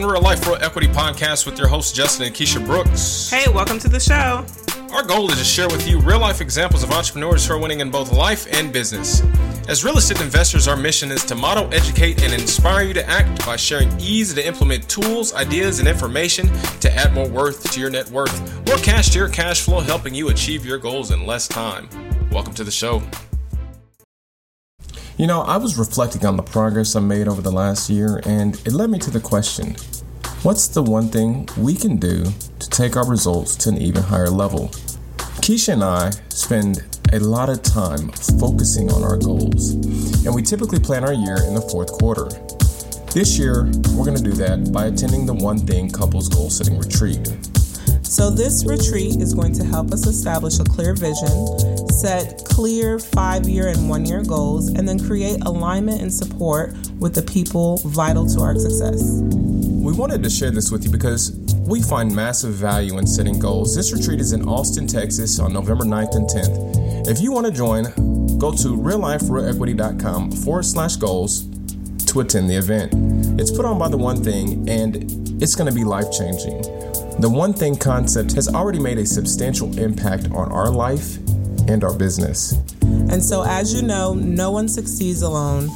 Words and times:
Welcome 0.00 0.14
to 0.14 0.18
Real 0.18 0.30
Life 0.30 0.46
Real 0.46 0.56
Equity 0.62 0.86
Podcast 0.86 1.44
with 1.44 1.58
your 1.58 1.68
hosts 1.68 1.92
Justin 1.92 2.24
and 2.24 2.34
Keisha 2.34 2.64
Brooks. 2.64 3.28
Hey, 3.28 3.52
welcome 3.52 3.78
to 3.80 3.86
the 3.86 4.00
show. 4.00 4.46
Our 4.94 5.02
goal 5.02 5.30
is 5.30 5.36
to 5.36 5.44
share 5.44 5.68
with 5.68 5.86
you 5.86 6.00
real 6.00 6.18
life 6.18 6.40
examples 6.40 6.82
of 6.82 6.90
entrepreneurs 6.90 7.46
who 7.46 7.52
are 7.52 7.58
winning 7.58 7.80
in 7.80 7.90
both 7.90 8.10
life 8.10 8.46
and 8.50 8.72
business. 8.72 9.20
As 9.68 9.84
real 9.84 9.98
estate 9.98 10.22
investors, 10.22 10.68
our 10.68 10.76
mission 10.76 11.12
is 11.12 11.22
to 11.26 11.34
model, 11.34 11.68
educate, 11.74 12.22
and 12.22 12.32
inspire 12.32 12.86
you 12.86 12.94
to 12.94 13.06
act 13.10 13.44
by 13.44 13.56
sharing 13.56 13.90
easy 14.00 14.34
to 14.36 14.46
implement 14.46 14.88
tools, 14.88 15.34
ideas, 15.34 15.80
and 15.80 15.86
information 15.86 16.46
to 16.80 16.90
add 16.90 17.12
more 17.12 17.28
worth 17.28 17.70
to 17.70 17.78
your 17.78 17.90
net 17.90 18.08
worth, 18.08 18.66
more 18.66 18.78
cash 18.78 19.10
to 19.10 19.18
your 19.18 19.28
cash 19.28 19.60
flow, 19.60 19.80
helping 19.80 20.14
you 20.14 20.30
achieve 20.30 20.64
your 20.64 20.78
goals 20.78 21.10
in 21.10 21.26
less 21.26 21.46
time. 21.46 21.90
Welcome 22.30 22.54
to 22.54 22.64
the 22.64 22.70
show. 22.70 23.02
You 25.20 25.26
know, 25.26 25.42
I 25.42 25.58
was 25.58 25.76
reflecting 25.76 26.24
on 26.24 26.38
the 26.38 26.42
progress 26.42 26.96
I 26.96 27.00
made 27.00 27.28
over 27.28 27.42
the 27.42 27.52
last 27.52 27.90
year, 27.90 28.22
and 28.24 28.54
it 28.64 28.72
led 28.72 28.88
me 28.88 28.98
to 29.00 29.10
the 29.10 29.20
question 29.20 29.76
what's 30.42 30.66
the 30.66 30.82
one 30.82 31.10
thing 31.10 31.46
we 31.58 31.74
can 31.74 31.98
do 31.98 32.24
to 32.58 32.70
take 32.70 32.96
our 32.96 33.06
results 33.06 33.54
to 33.56 33.68
an 33.68 33.76
even 33.76 34.02
higher 34.02 34.30
level? 34.30 34.68
Keisha 35.42 35.74
and 35.74 35.84
I 35.84 36.12
spend 36.30 36.98
a 37.12 37.18
lot 37.18 37.50
of 37.50 37.60
time 37.60 38.08
focusing 38.40 38.90
on 38.90 39.02
our 39.02 39.18
goals, 39.18 39.72
and 40.24 40.34
we 40.34 40.40
typically 40.40 40.80
plan 40.80 41.04
our 41.04 41.12
year 41.12 41.36
in 41.46 41.52
the 41.52 41.68
fourth 41.70 41.92
quarter. 41.92 42.30
This 43.12 43.38
year, 43.38 43.64
we're 43.92 44.06
going 44.06 44.16
to 44.16 44.22
do 44.22 44.32
that 44.32 44.72
by 44.72 44.86
attending 44.86 45.26
the 45.26 45.34
One 45.34 45.58
Thing 45.58 45.90
Couples 45.90 46.30
Goal 46.30 46.48
Setting 46.48 46.78
Retreat. 46.78 47.49
So, 48.10 48.28
this 48.28 48.66
retreat 48.66 49.20
is 49.20 49.34
going 49.34 49.52
to 49.52 49.64
help 49.64 49.92
us 49.92 50.04
establish 50.04 50.58
a 50.58 50.64
clear 50.64 50.94
vision, 50.94 51.30
set 51.90 52.44
clear 52.44 52.98
five 52.98 53.48
year 53.48 53.68
and 53.68 53.88
one 53.88 54.04
year 54.04 54.24
goals, 54.24 54.66
and 54.66 54.86
then 54.86 54.98
create 54.98 55.40
alignment 55.42 56.02
and 56.02 56.12
support 56.12 56.74
with 56.98 57.14
the 57.14 57.22
people 57.22 57.76
vital 57.84 58.26
to 58.26 58.40
our 58.40 58.56
success. 58.56 59.20
We 59.22 59.92
wanted 59.92 60.24
to 60.24 60.28
share 60.28 60.50
this 60.50 60.72
with 60.72 60.82
you 60.82 60.90
because 60.90 61.30
we 61.68 61.82
find 61.82 62.12
massive 62.12 62.54
value 62.54 62.98
in 62.98 63.06
setting 63.06 63.38
goals. 63.38 63.76
This 63.76 63.92
retreat 63.92 64.18
is 64.18 64.32
in 64.32 64.42
Austin, 64.48 64.88
Texas 64.88 65.38
on 65.38 65.52
November 65.52 65.84
9th 65.84 66.16
and 66.16 66.28
10th. 66.28 67.08
If 67.08 67.20
you 67.20 67.30
want 67.30 67.46
to 67.46 67.52
join, 67.52 67.84
go 68.38 68.50
to 68.50 68.76
realliferealequity.com 68.76 70.32
forward 70.32 70.64
slash 70.64 70.96
goals 70.96 71.44
to 72.06 72.18
attend 72.18 72.50
the 72.50 72.56
event. 72.56 72.92
It's 73.40 73.52
put 73.52 73.64
on 73.64 73.78
by 73.78 73.88
The 73.88 73.98
One 73.98 74.24
Thing 74.24 74.68
and 74.68 74.96
it's 75.40 75.54
going 75.54 75.70
to 75.70 75.74
be 75.74 75.84
life 75.84 76.10
changing. 76.10 76.79
The 77.20 77.28
One 77.28 77.52
Thing 77.52 77.76
concept 77.76 78.32
has 78.32 78.48
already 78.48 78.78
made 78.78 78.96
a 78.96 79.04
substantial 79.04 79.78
impact 79.78 80.30
on 80.32 80.50
our 80.50 80.70
life 80.70 81.18
and 81.68 81.84
our 81.84 81.92
business. 81.92 82.52
And 82.80 83.22
so, 83.22 83.42
as 83.42 83.74
you 83.74 83.82
know, 83.82 84.14
no 84.14 84.50
one 84.50 84.70
succeeds 84.70 85.20
alone. 85.20 85.68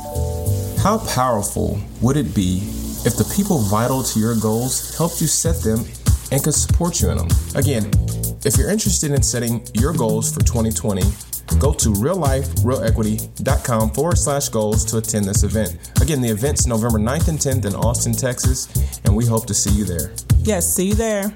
How 0.79 1.05
powerful 1.15 1.79
would 2.01 2.17
it 2.17 2.35
be 2.35 2.63
if 3.05 3.19
the 3.19 3.31
people 3.37 3.59
vital 3.59 4.03
to 4.03 4.19
your 4.19 4.35
goals 4.37 4.97
helped 4.97 5.21
you 5.21 5.27
set 5.27 5.61
them 5.61 5.85
and 6.33 6.43
could 6.43 6.55
support 6.55 7.03
you 7.03 7.11
in 7.11 7.19
them? 7.19 7.29
Again, 7.55 7.91
if 8.47 8.57
you're 8.57 8.71
interested 8.71 9.11
in 9.11 9.23
setting 9.23 9.67
your 9.75 9.93
goals 9.93 10.33
for 10.33 10.41
2020, 10.41 11.03
go 11.59 11.73
to 11.73 11.91
realliferealequity.com 11.91 13.91
forward 13.91 14.19
slash 14.19 14.49
goals 14.49 14.85
to 14.87 14.99
attend 14.99 15.25
this 15.25 15.43
event. 15.43 15.77
Again, 16.01 16.21
the 16.21 16.29
event's 16.29 16.67
November 16.67 16.99
9th 16.99 17.29
and 17.29 17.39
10th 17.39 17.67
in 17.67 17.75
Austin, 17.75 18.13
Texas, 18.13 18.69
and 19.05 19.15
we 19.15 19.27
hope 19.27 19.47
to 19.47 19.55
see 19.55 19.71
you 19.71 19.85
there. 19.85 20.13
Yes, 20.43 20.75
see 20.75 20.89
you 20.89 20.95
there. 20.95 21.35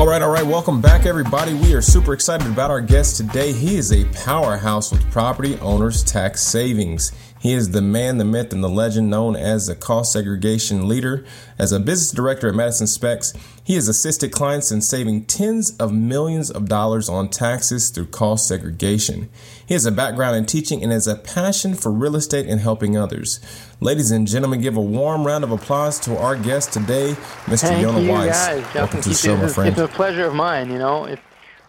All 0.00 0.06
right, 0.06 0.22
all 0.22 0.30
right. 0.30 0.46
Welcome 0.46 0.80
back, 0.80 1.04
everybody. 1.04 1.52
We 1.52 1.74
are 1.74 1.82
super 1.82 2.14
excited 2.14 2.46
about 2.46 2.70
our 2.70 2.80
guest 2.80 3.18
today. 3.18 3.52
He 3.52 3.76
is 3.76 3.92
a 3.92 4.06
powerhouse 4.24 4.90
with 4.90 5.04
property 5.10 5.58
owners 5.58 6.02
tax 6.02 6.40
savings. 6.40 7.12
He 7.40 7.54
is 7.54 7.70
the 7.70 7.80
man, 7.80 8.18
the 8.18 8.24
myth, 8.26 8.52
and 8.52 8.62
the 8.62 8.68
legend 8.68 9.08
known 9.08 9.34
as 9.34 9.66
the 9.66 9.74
cost 9.74 10.12
segregation 10.12 10.86
leader. 10.86 11.24
As 11.58 11.72
a 11.72 11.80
business 11.80 12.10
director 12.10 12.48
at 12.48 12.54
Madison 12.54 12.86
Specs, 12.86 13.32
he 13.64 13.76
has 13.76 13.88
assisted 13.88 14.30
clients 14.30 14.70
in 14.70 14.82
saving 14.82 15.24
tens 15.24 15.74
of 15.78 15.90
millions 15.90 16.50
of 16.50 16.68
dollars 16.68 17.08
on 17.08 17.30
taxes 17.30 17.88
through 17.88 18.08
cost 18.08 18.46
segregation. 18.46 19.30
He 19.66 19.72
has 19.72 19.86
a 19.86 19.90
background 19.92 20.36
in 20.36 20.44
teaching 20.44 20.82
and 20.82 20.92
has 20.92 21.06
a 21.06 21.16
passion 21.16 21.74
for 21.74 21.90
real 21.90 22.14
estate 22.14 22.46
and 22.46 22.60
helping 22.60 22.98
others. 22.98 23.40
Ladies 23.80 24.10
and 24.10 24.28
gentlemen, 24.28 24.60
give 24.60 24.76
a 24.76 24.80
warm 24.82 25.26
round 25.26 25.42
of 25.42 25.50
applause 25.50 25.98
to 26.00 26.18
our 26.18 26.36
guest 26.36 26.74
today, 26.74 27.12
Mr. 27.46 27.60
Thank 27.68 27.86
Yona 27.86 28.04
you 28.04 28.10
Weiss. 28.10 28.48
guys. 28.48 28.74
Welcome 28.74 29.00
to 29.00 29.08
the 29.08 29.12
It's- 29.14 29.24
show, 29.24 29.36
my 29.38 29.44
it's, 29.44 29.54
friend. 29.54 29.70
it's 29.70 29.80
a 29.80 29.88
pleasure 29.88 30.26
of 30.26 30.34
mine. 30.34 30.70
You 30.70 30.78
know, 30.78 31.06
it, 31.06 31.18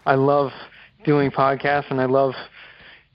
I 0.04 0.16
love 0.16 0.52
doing 1.04 1.30
podcasts, 1.30 1.90
and 1.90 1.98
I 1.98 2.04
love 2.04 2.34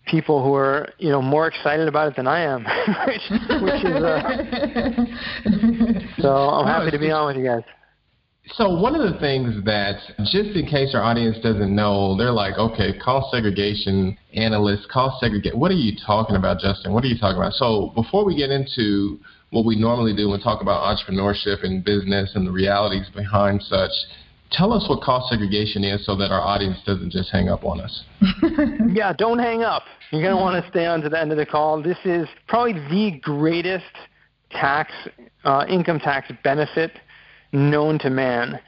people 0.07 0.43
who 0.43 0.53
are 0.53 0.89
you 0.97 1.09
know 1.09 1.21
more 1.21 1.47
excited 1.47 1.87
about 1.87 2.07
it 2.09 2.15
than 2.15 2.27
I 2.27 2.41
am, 2.41 2.63
which, 3.07 3.21
which 3.61 3.83
is 3.85 4.03
uh, 4.03 4.21
so 6.21 6.29
I'm 6.29 6.67
happy 6.67 6.91
to 6.91 6.99
be 6.99 7.11
on 7.11 7.27
with 7.27 7.37
you 7.37 7.45
guys. 7.45 7.63
So 8.53 8.79
one 8.79 8.95
of 8.95 9.01
the 9.01 9.19
things 9.19 9.63
that, 9.65 9.99
just 10.31 10.55
in 10.55 10.65
case 10.67 10.95
our 10.95 11.03
audience 11.03 11.37
doesn't 11.43 11.75
know, 11.75 12.15
they're 12.15 12.31
like, 12.31 12.57
okay, 12.57 12.97
cost 12.97 13.31
segregation 13.31 14.17
analyst, 14.33 14.87
cost 14.89 15.19
segregate. 15.19 15.57
What 15.57 15.69
are 15.69 15.75
you 15.75 15.97
talking 16.05 16.37
about, 16.37 16.59
Justin? 16.59 16.93
What 16.93 17.03
are 17.03 17.07
you 17.07 17.17
talking 17.17 17.37
about? 17.37 17.53
So 17.53 17.91
before 17.93 18.23
we 18.23 18.37
get 18.37 18.49
into 18.49 19.19
what 19.49 19.65
we 19.65 19.75
normally 19.75 20.15
do 20.15 20.31
and 20.33 20.41
talk 20.41 20.61
about 20.61 20.83
entrepreneurship 20.83 21.63
and 21.63 21.83
business 21.83 22.31
and 22.35 22.47
the 22.47 22.51
realities 22.51 23.07
behind 23.13 23.61
such, 23.63 23.91
tell 24.51 24.71
us 24.71 24.87
what 24.89 25.01
cost 25.01 25.29
segregation 25.29 25.83
is 25.83 26.05
so 26.05 26.15
that 26.15 26.31
our 26.31 26.41
audience 26.41 26.77
doesn't 26.85 27.11
just 27.11 27.29
hang 27.31 27.49
up 27.49 27.63
on 27.65 27.81
us. 27.81 28.03
Yeah, 28.93 29.13
don't 29.13 29.39
hang 29.39 29.63
up. 29.63 29.83
You're 30.11 30.21
going 30.21 30.35
to 30.35 30.41
want 30.41 30.63
to 30.63 30.69
stay 30.71 30.85
on 30.85 31.01
to 31.01 31.09
the 31.09 31.19
end 31.19 31.31
of 31.31 31.37
the 31.37 31.45
call. 31.45 31.81
This 31.81 31.97
is 32.05 32.27
probably 32.47 32.73
the 32.73 33.19
greatest 33.21 33.83
tax, 34.51 34.93
uh, 35.43 35.65
income 35.67 35.99
tax 35.99 36.31
benefit 36.43 36.91
known 37.51 37.99
to 37.99 38.09
man, 38.09 38.59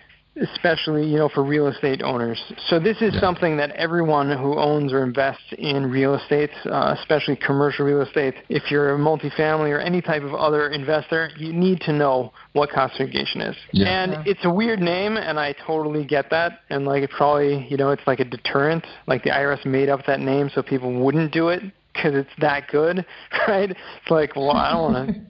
especially 0.41 1.05
you 1.05 1.17
know 1.17 1.29
for 1.29 1.43
real 1.43 1.67
estate 1.67 2.01
owners. 2.01 2.41
So 2.67 2.79
this 2.79 3.01
is 3.01 3.19
something 3.19 3.57
that 3.57 3.71
everyone 3.71 4.29
who 4.29 4.57
owns 4.57 4.93
or 4.93 5.03
invests 5.03 5.43
in 5.57 5.89
real 5.89 6.15
estate, 6.15 6.51
uh, 6.65 6.95
especially 6.97 7.35
commercial 7.35 7.85
real 7.85 8.01
estate, 8.01 8.35
if 8.49 8.71
you're 8.71 8.95
a 8.95 8.97
multifamily 8.97 9.71
or 9.71 9.79
any 9.79 10.01
type 10.01 10.23
of 10.23 10.33
other 10.33 10.69
investor, 10.69 11.29
you 11.37 11.53
need 11.53 11.81
to 11.81 11.93
know 11.93 12.31
what 12.53 12.69
cost 12.69 12.97
segregation 12.97 13.41
is. 13.41 13.55
Yeah. 13.71 13.87
And 13.87 14.27
it's 14.27 14.43
a 14.45 14.53
weird 14.53 14.79
name, 14.79 15.17
and 15.17 15.39
I 15.39 15.53
totally 15.65 16.05
get 16.05 16.29
that. 16.31 16.61
And 16.69 16.85
like 16.85 17.03
it 17.03 17.11
probably, 17.11 17.67
you 17.69 17.77
know, 17.77 17.91
it's 17.91 18.05
like 18.07 18.19
a 18.19 18.25
deterrent. 18.25 18.85
Like 19.07 19.23
the 19.23 19.31
IRS 19.31 19.65
made 19.65 19.89
up 19.89 20.05
that 20.07 20.19
name 20.19 20.49
so 20.53 20.61
people 20.61 20.93
wouldn't 21.03 21.31
do 21.31 21.49
it 21.49 21.61
because 21.93 22.15
it's 22.15 22.29
that 22.39 22.67
good, 22.69 23.05
right? 23.47 23.69
It's 23.69 24.09
like, 24.09 24.35
well, 24.35 24.51
I 24.51 24.71
don't 24.71 24.93
want 24.93 25.07
to 25.09 25.21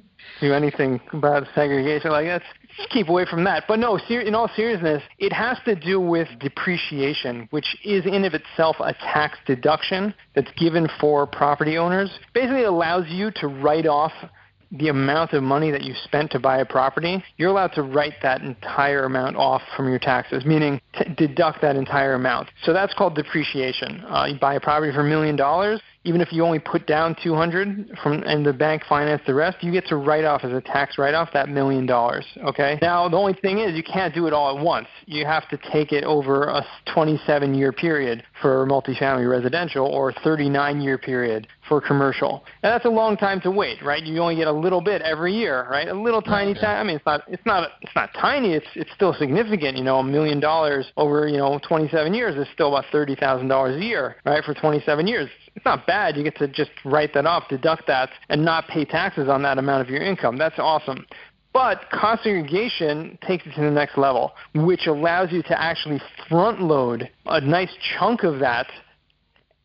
do 0.42 0.54
anything 0.54 1.00
about 1.14 1.44
segregation. 1.56 2.12
Like 2.12 2.28
that's 2.28 2.46
just 2.46 2.59
keep 2.90 3.10
away 3.10 3.26
from 3.26 3.44
that. 3.44 3.66
But 3.68 3.80
no, 3.80 3.98
ser- 4.08 4.22
in 4.22 4.36
all 4.36 4.50
seriousness, 4.56 5.04
it 5.18 5.34
has 5.34 5.58
to 5.66 5.76
do 5.76 6.00
with 6.00 6.28
depreciation, 6.40 7.48
which 7.52 7.78
is 7.84 8.06
in 8.06 8.26
of 8.26 8.34
itself 8.34 8.78
a 8.80 8.94
tax 8.94 9.38
deduction 9.46 10.14
that's 10.36 10.52
given 10.58 10.88
for 11.00 11.26
property 11.28 11.78
owners. 11.78 12.12
Basically, 12.34 12.64
allows 12.64 13.08
you 13.08 13.32
to 13.36 13.48
write 13.48 13.86
off 13.86 14.14
the 14.72 14.90
amount 14.90 15.34
of 15.34 15.42
money 15.42 15.72
that 15.72 15.84
you 15.84 15.94
spent 16.04 16.32
to 16.32 16.40
buy 16.40 16.60
a 16.60 16.66
property, 16.66 17.24
you're 17.38 17.50
allowed 17.50 17.74
to 17.74 17.82
write 17.82 18.14
that 18.22 18.42
entire 18.42 19.06
amount 19.06 19.36
off 19.36 19.62
from 19.76 19.90
your 19.90 19.98
taxes, 20.00 20.46
meaning 20.46 20.80
t- 20.94 21.06
deduct 21.18 21.62
that 21.62 21.76
entire 21.76 22.14
amount. 22.14 22.50
So 22.64 22.74
that's 22.74 22.94
called 22.94 23.16
depreciation. 23.16 24.04
Uh, 24.06 24.26
you 24.26 24.40
buy 24.40 24.56
a 24.56 24.60
property 24.60 24.94
for 24.94 25.02
a 25.02 25.10
million 25.10 25.36
dollars, 25.36 25.82
even 26.06 26.22
if 26.22 26.32
you 26.32 26.44
only 26.44 26.60
put 26.60 26.88
down 26.88 27.16
200 27.22 27.98
from 28.02 28.24
and 28.24 28.46
the 28.46 28.54
bank 28.54 28.84
financed 28.88 29.26
the 29.26 29.34
rest, 29.34 29.58
you 29.62 29.72
get 29.72 29.86
to 29.88 29.98
write 29.98 30.24
off 30.24 30.44
as 30.44 30.54
a 30.54 30.62
tax 30.62 30.98
write 30.98 31.14
off 31.14 31.30
that 31.34 31.50
million 31.50 31.86
dollars. 31.86 32.26
Okay. 32.46 32.80
Now 32.82 33.10
the 33.10 33.18
only 33.18 33.34
thing 33.34 33.60
is 33.60 33.76
you 33.76 33.84
can't 33.84 34.14
do 34.14 34.26
it 34.28 34.34
all 34.34 34.58
at 34.58 34.64
once. 34.64 34.88
You 35.06 35.26
have 35.26 35.48
to 35.50 35.58
take 35.72 35.92
it 35.92 36.04
over 36.06 36.46
a 36.46 36.66
27 36.94 37.54
year 37.54 37.74
period 37.74 38.24
for 38.42 38.66
multifamily 38.66 39.30
residential 39.30 39.86
or 39.86 40.14
39 40.24 40.82
year 40.82 40.98
period 40.98 41.48
for 41.70 41.80
commercial. 41.80 42.44
And 42.64 42.72
that's 42.74 42.86
a 42.86 42.90
long 42.90 43.16
time 43.16 43.40
to 43.42 43.52
wait, 43.52 43.82
right? 43.82 44.04
You 44.04 44.20
only 44.20 44.36
get 44.36 44.48
a 44.48 44.52
little 44.52 44.82
bit 44.82 45.02
every 45.04 45.34
year, 45.34 45.68
right? 45.70 45.88
A 45.88 45.94
little 45.94 46.22
tiny 46.22 46.54
time. 46.56 46.78
I 46.78 46.84
mean, 46.84 46.96
it's 46.98 47.06
not 47.06 47.22
it's 47.30 47.46
not 47.46 47.70
it's 47.82 47.96
not 47.96 48.10
tiny. 48.20 48.54
It's 48.54 48.68
it's 48.76 48.92
still 48.94 49.14
significant. 49.14 49.78
You 49.78 49.84
know, 49.84 50.00
a 50.00 50.04
million 50.04 50.42
dollars 50.42 50.92
over 50.98 51.28
you 51.28 51.38
know 51.38 51.60
27 51.66 52.14
years 52.14 52.36
is 52.36 52.52
still 52.54 52.76
about 52.76 52.92
thirty 52.92 53.16
thousand 53.16 53.48
dollars 53.48 53.80
a 53.80 53.86
year, 53.86 54.18
right? 54.26 54.44
For 54.44 54.54
27 54.54 55.08
years, 55.08 55.30
it's 55.56 55.64
not 55.64 55.88
bad. 55.88 56.18
You 56.18 56.24
get 56.24 56.36
to 56.38 56.48
just 56.48 56.72
write 56.84 57.14
that 57.14 57.26
off, 57.26 57.48
deduct 57.48 57.88
that, 57.88 58.10
and 58.30 58.44
not 58.44 58.68
pay 58.68 58.84
taxes 58.84 59.30
on 59.30 59.44
that 59.44 59.58
amount 59.58 59.84
of 59.84 59.90
your 59.90 60.02
income. 60.02 60.38
That's 60.38 60.58
awesome. 60.58 61.06
But 61.54 61.90
cost 61.92 62.24
segregation 62.24 63.18
takes 63.26 63.46
it 63.46 63.56
to 63.56 63.62
the 63.62 63.72
next 63.72 63.98
level, 63.98 64.34
which 64.54 64.86
allows 64.86 65.32
you 65.32 65.42
to 65.44 65.62
actually 65.62 66.00
front 66.28 66.62
load 66.62 67.10
a 67.26 67.42
nice 67.42 67.72
chunk 67.98 68.24
of 68.24 68.40
that 68.40 68.68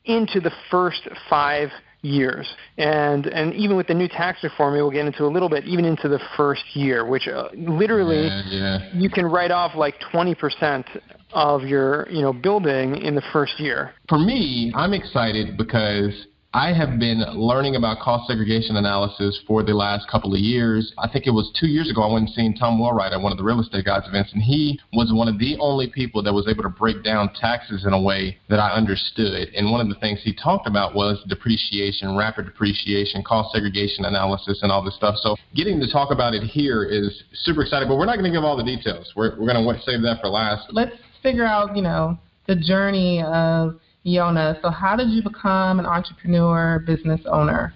into 0.05 0.41
the 0.41 0.53
first 0.71 1.09
five 1.29 1.71
years. 2.05 2.47
And 2.79 3.27
and 3.27 3.55
even 3.55 3.77
with 3.77 3.87
the 3.87 3.95
new 3.95 4.09
tax 4.09 4.43
reform, 4.45 4.75
we'll 4.75 4.91
get 4.91 5.07
into 5.07 5.25
a 5.25 5.33
little 5.33 5.49
bit, 5.49 5.65
even 5.65 5.85
into 5.85 6.09
the 6.09 6.21
first 6.37 6.65
year, 6.75 7.07
which 7.07 7.27
uh, 7.29 7.49
literally 7.55 8.27
Yeah, 8.27 8.43
yeah. 8.47 8.79
you 8.93 9.09
can 9.09 9.25
write 9.27 9.51
off 9.51 9.75
like 9.75 9.95
20% 10.13 10.85
of 11.33 11.63
your 11.63 12.09
you 12.11 12.23
know 12.23 12.33
building 12.33 12.97
in 12.97 13.15
the 13.15 13.23
first 13.33 13.59
year. 13.59 13.95
For 14.09 14.19
me, 14.19 14.73
I'm 14.77 14.93
excited 14.93 15.57
because 15.57 16.27
I 16.55 16.73
have 16.73 17.01
been 17.01 17.19
learning 17.35 17.75
about 17.75 17.99
cost 17.99 18.29
segregation 18.29 18.77
analysis 18.77 19.41
for 19.45 19.65
the 19.65 19.75
last 19.75 20.07
couple 20.07 20.33
of 20.33 20.39
years. 20.39 20.93
I 20.99 21.09
think 21.09 21.27
it 21.27 21.33
was 21.33 21.51
two 21.59 21.67
years 21.67 21.91
ago 21.91 22.01
I 22.03 22.13
went 22.13 22.27
and 22.27 22.35
seen 22.35 22.55
Tom 22.55 22.79
Wheelwright 22.79 23.13
at 23.13 23.21
one 23.21 23.33
of 23.33 23.39
the 23.39 23.43
real 23.43 23.59
estate 23.59 23.85
guys 23.85 24.07
events, 24.07 24.33
and 24.33 24.41
he 24.41 24.79
was 24.93 25.11
one 25.13 25.27
of 25.27 25.41
the 25.41 25.57
only 25.59 25.91
people 25.91 26.23
that 26.23 26.33
was 26.33 26.47
able 26.47 26.63
to 26.63 26.69
break 26.69 27.03
down 27.03 27.35
taxes 27.35 27.85
in 27.85 27.93
a 27.93 28.01
way 28.01 28.39
that 28.49 28.61
I 28.61 28.71
understood. 28.71 29.49
And 29.57 29.73
one 29.73 29.81
of 29.81 29.89
the 29.89 29.99
things 29.99 30.21
he 30.23 30.33
talked 30.33 30.69
about 30.69 30.95
was 30.95 31.21
depreciation, 31.27 32.17
rapid 32.17 32.45
depreciation, 32.45 33.25
cost 33.25 33.53
segregation 33.53 34.05
analysis, 34.05 34.61
and 34.63 34.71
all 34.71 34.85
this 34.85 34.95
stuff. 34.95 35.17
So 35.23 35.35
getting 35.57 35.81
to 35.81 35.91
talk 35.91 36.13
about 36.13 36.35
it 36.35 36.45
here 36.45 36.85
is 36.85 37.25
super 37.43 37.63
exciting, 37.63 37.89
but 37.89 37.97
we're 37.99 38.07
not 38.07 38.15
going 38.15 38.31
to 38.31 38.37
give 38.37 38.45
all 38.45 38.57
the 38.57 38.63
details. 38.63 39.13
We're, 39.17 39.35
we're 39.41 39.53
going 39.53 39.59
to 39.59 39.83
save 39.83 40.03
that 40.03 40.21
for 40.21 40.29
last. 40.29 40.69
Let's 40.71 40.95
figure 41.21 41.45
out, 41.45 41.75
you 41.75 41.83
know, 41.83 42.17
the 42.47 42.55
journey 42.55 43.25
of 43.25 43.81
Yona. 44.07 44.61
So, 44.63 44.71
how 44.71 44.97
did 44.97 45.09
you 45.09 45.23
become 45.23 45.79
an 45.79 45.87
entrepreneur, 45.87 46.79
business 46.87 47.21
owner? 47.27 47.73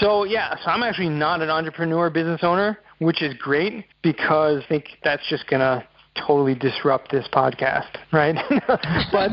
So 0.00 0.24
yeah, 0.24 0.56
so 0.64 0.70
I'm 0.70 0.82
actually 0.82 1.10
not 1.10 1.42
an 1.42 1.50
entrepreneur 1.50 2.10
business 2.10 2.40
owner, 2.42 2.78
which 2.98 3.22
is 3.22 3.34
great 3.34 3.84
because 4.02 4.62
I 4.64 4.68
think 4.68 4.84
that's 5.02 5.22
just 5.28 5.46
gonna 5.46 5.86
totally 6.14 6.54
disrupt 6.54 7.10
this 7.10 7.26
podcast, 7.32 7.96
right? 8.12 8.36
but 9.12 9.32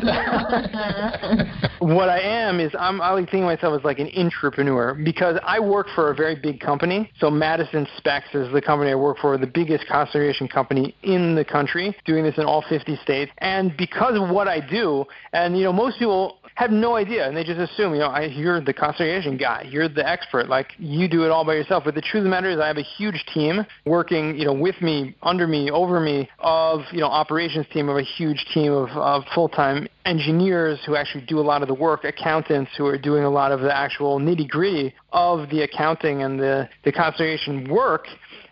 what 1.80 2.10
I 2.10 2.20
am 2.20 2.60
is 2.60 2.72
I'm 2.78 3.02
I 3.02 3.12
like 3.12 3.30
of 3.30 3.46
myself 3.46 3.80
as 3.80 3.84
like 3.84 4.00
an 4.00 4.10
entrepreneur 4.16 4.94
because 4.94 5.40
I 5.44 5.60
work 5.60 5.88
for 5.96 6.12
a 6.12 6.16
very 6.16 6.36
big 6.36 6.60
company. 6.60 7.12
So 7.20 7.30
Madison 7.30 7.88
Specs 7.98 8.34
is 8.34 8.52
the 8.54 8.62
company 8.62 8.92
I 8.92 8.96
work 8.96 9.18
for, 9.20 9.38
the 9.38 9.48
biggest 9.48 9.88
conservation 9.88 10.48
company 10.48 10.96
in 11.04 11.36
the 11.36 11.46
country, 11.46 11.96
doing 12.06 12.24
this 12.24 12.38
in 12.38 12.46
all 12.46 12.64
50 12.68 12.96
states. 12.98 13.32
And 13.40 13.76
because 13.78 14.20
of 14.20 14.30
what 14.30 14.48
I 14.48 14.60
do, 14.60 15.06
and 15.34 15.58
you 15.58 15.64
know, 15.64 15.74
most 15.74 16.00
people 16.00 16.38
have 16.56 16.72
no 16.72 16.96
idea 16.96 17.28
and 17.28 17.36
they 17.36 17.44
just 17.44 17.60
assume, 17.60 17.94
you 17.94 18.00
know, 18.00 18.08
I, 18.08 18.26
you're 18.26 18.62
the 18.62 18.74
cost 18.74 18.98
segregation 18.98 19.38
guy, 19.38 19.68
you're 19.70 19.88
the 19.88 20.08
expert, 20.08 20.50
like 20.50 20.68
you 20.78 21.08
do 21.08 21.24
it 21.24 21.32
all 21.32 21.46
by 21.46 21.54
yourself. 21.54 21.84
But 21.86 21.96
the 21.96 22.02
truth 22.02 22.22
of 22.22 22.24
the 22.26 22.30
matter 22.30 22.50
is 22.50 22.60
I 22.60 22.68
have 22.68 22.78
a 22.78 22.84
huge 22.84 23.26
team 23.34 23.66
working, 23.86 24.38
you 24.38 24.46
know, 24.46 24.54
with 24.54 24.82
me, 24.82 25.16
under 25.24 25.48
me, 25.48 25.72
over 25.72 26.00
me 26.00 26.30
of, 26.40 26.82
you 26.92 27.00
know, 27.00 27.08
operations 27.08 27.66
team 27.72 27.90
of 27.90 27.98
a 27.98 28.04
huge 28.04 28.46
team 28.54 28.72
of, 28.72 28.90
of 28.90 29.24
full-time 29.34 29.88
engineers 30.06 30.80
who 30.86 30.96
actually 30.96 31.26
do 31.26 31.40
a 31.40 31.42
lot 31.42 31.62
of 31.62 31.68
the 31.68 31.74
work, 31.74 32.04
accountants 32.04 32.72
who 32.78 32.86
are 32.86 32.98
doing 32.98 33.24
a 33.24 33.30
lot 33.30 33.52
of 33.52 33.62
the 33.62 33.76
actual 33.76 34.20
nitty-gritty 34.20 34.94
of 35.14 35.50
the 35.50 35.62
accounting 35.62 36.24
and 36.24 36.40
the, 36.40 36.68
the 36.84 36.92
cost 36.92 37.18
segregation 37.18 37.70
work. 37.70 38.08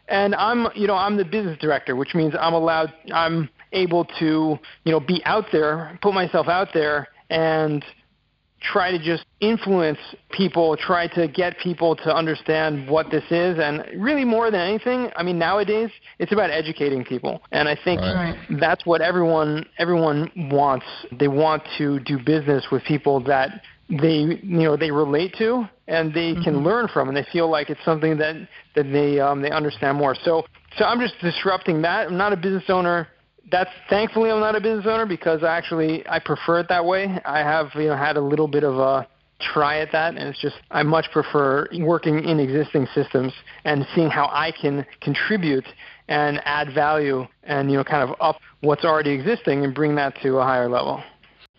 And 0.07 0.33
I'm, 0.35 0.67
you 0.75 0.87
know, 0.87 0.95
I'm 0.95 1.17
the 1.17 1.25
business 1.25 1.57
director, 1.59 1.95
which 1.95 2.15
means 2.15 2.33
I'm 2.39 2.53
allowed, 2.53 2.91
I'm 3.13 3.49
able 3.71 4.05
to, 4.19 4.57
you 4.83 4.91
know, 4.91 4.99
be 4.99 5.21
out 5.25 5.45
there, 5.51 5.97
put 6.01 6.13
myself 6.13 6.47
out 6.47 6.69
there 6.73 7.07
and 7.29 7.83
try 8.61 8.91
to 8.91 8.99
just 8.99 9.25
influence 9.39 9.99
people, 10.31 10.75
try 10.75 11.07
to 11.07 11.27
get 11.27 11.57
people 11.59 11.95
to 11.95 12.13
understand 12.13 12.89
what 12.89 13.09
this 13.09 13.23
is. 13.31 13.57
And 13.59 13.85
really, 13.95 14.25
more 14.25 14.51
than 14.51 14.61
anything, 14.61 15.09
I 15.15 15.23
mean, 15.23 15.39
nowadays 15.39 15.89
it's 16.19 16.31
about 16.31 16.49
educating 16.49 17.05
people. 17.05 17.41
And 17.51 17.69
I 17.69 17.77
think 17.83 18.01
Right. 18.01 18.35
that's 18.59 18.85
what 18.85 19.01
everyone 19.01 19.65
everyone 19.77 20.31
wants. 20.51 20.85
They 21.11 21.27
want 21.27 21.63
to 21.77 21.99
do 22.01 22.19
business 22.19 22.65
with 22.71 22.83
people 22.83 23.21
that 23.21 23.61
they 23.89 24.19
you 24.43 24.63
know 24.63 24.77
they 24.77 24.91
relate 24.91 25.33
to 25.37 25.67
and 25.87 26.13
they 26.13 26.35
can 26.35 26.63
learn 26.63 26.87
from 26.87 27.07
and 27.07 27.17
they 27.17 27.25
feel 27.31 27.49
like 27.49 27.69
it's 27.71 27.83
something 27.83 28.17
that 28.17 28.35
that 28.75 28.83
they 28.91 29.19
um 29.19 29.41
they 29.41 29.49
understand 29.49 29.97
more 29.97 30.13
so 30.13 30.45
so 30.77 30.85
i'm 30.85 30.99
just 30.99 31.15
disrupting 31.21 31.81
that 31.81 32.05
i'm 32.07 32.15
not 32.17 32.31
a 32.31 32.37
business 32.37 32.63
owner 32.69 33.07
that's 33.51 33.69
thankfully 33.89 34.31
I'm 34.31 34.39
not 34.39 34.55
a 34.55 34.61
business 34.61 34.85
owner 34.87 35.05
because 35.05 35.43
actually 35.43 36.07
I 36.07 36.19
prefer 36.19 36.59
it 36.59 36.67
that 36.69 36.85
way. 36.85 37.19
I 37.25 37.39
have 37.39 37.69
you 37.75 37.87
know 37.87 37.95
had 37.95 38.17
a 38.17 38.21
little 38.21 38.47
bit 38.47 38.63
of 38.63 38.77
a 38.77 39.07
try 39.53 39.79
at 39.79 39.91
that 39.93 40.15
and 40.15 40.27
it's 40.27 40.41
just 40.41 40.55
I 40.69 40.83
much 40.83 41.05
prefer 41.11 41.67
working 41.79 42.23
in 42.25 42.39
existing 42.39 42.87
systems 42.93 43.33
and 43.63 43.85
seeing 43.95 44.09
how 44.09 44.25
I 44.25 44.51
can 44.51 44.85
contribute 45.01 45.65
and 46.09 46.41
add 46.43 46.73
value 46.73 47.25
and 47.43 47.71
you 47.71 47.77
know 47.77 47.83
kind 47.83 48.09
of 48.09 48.15
up 48.19 48.37
what's 48.61 48.83
already 48.83 49.11
existing 49.11 49.63
and 49.63 49.73
bring 49.73 49.95
that 49.95 50.15
to 50.23 50.37
a 50.37 50.43
higher 50.43 50.67
level. 50.67 51.01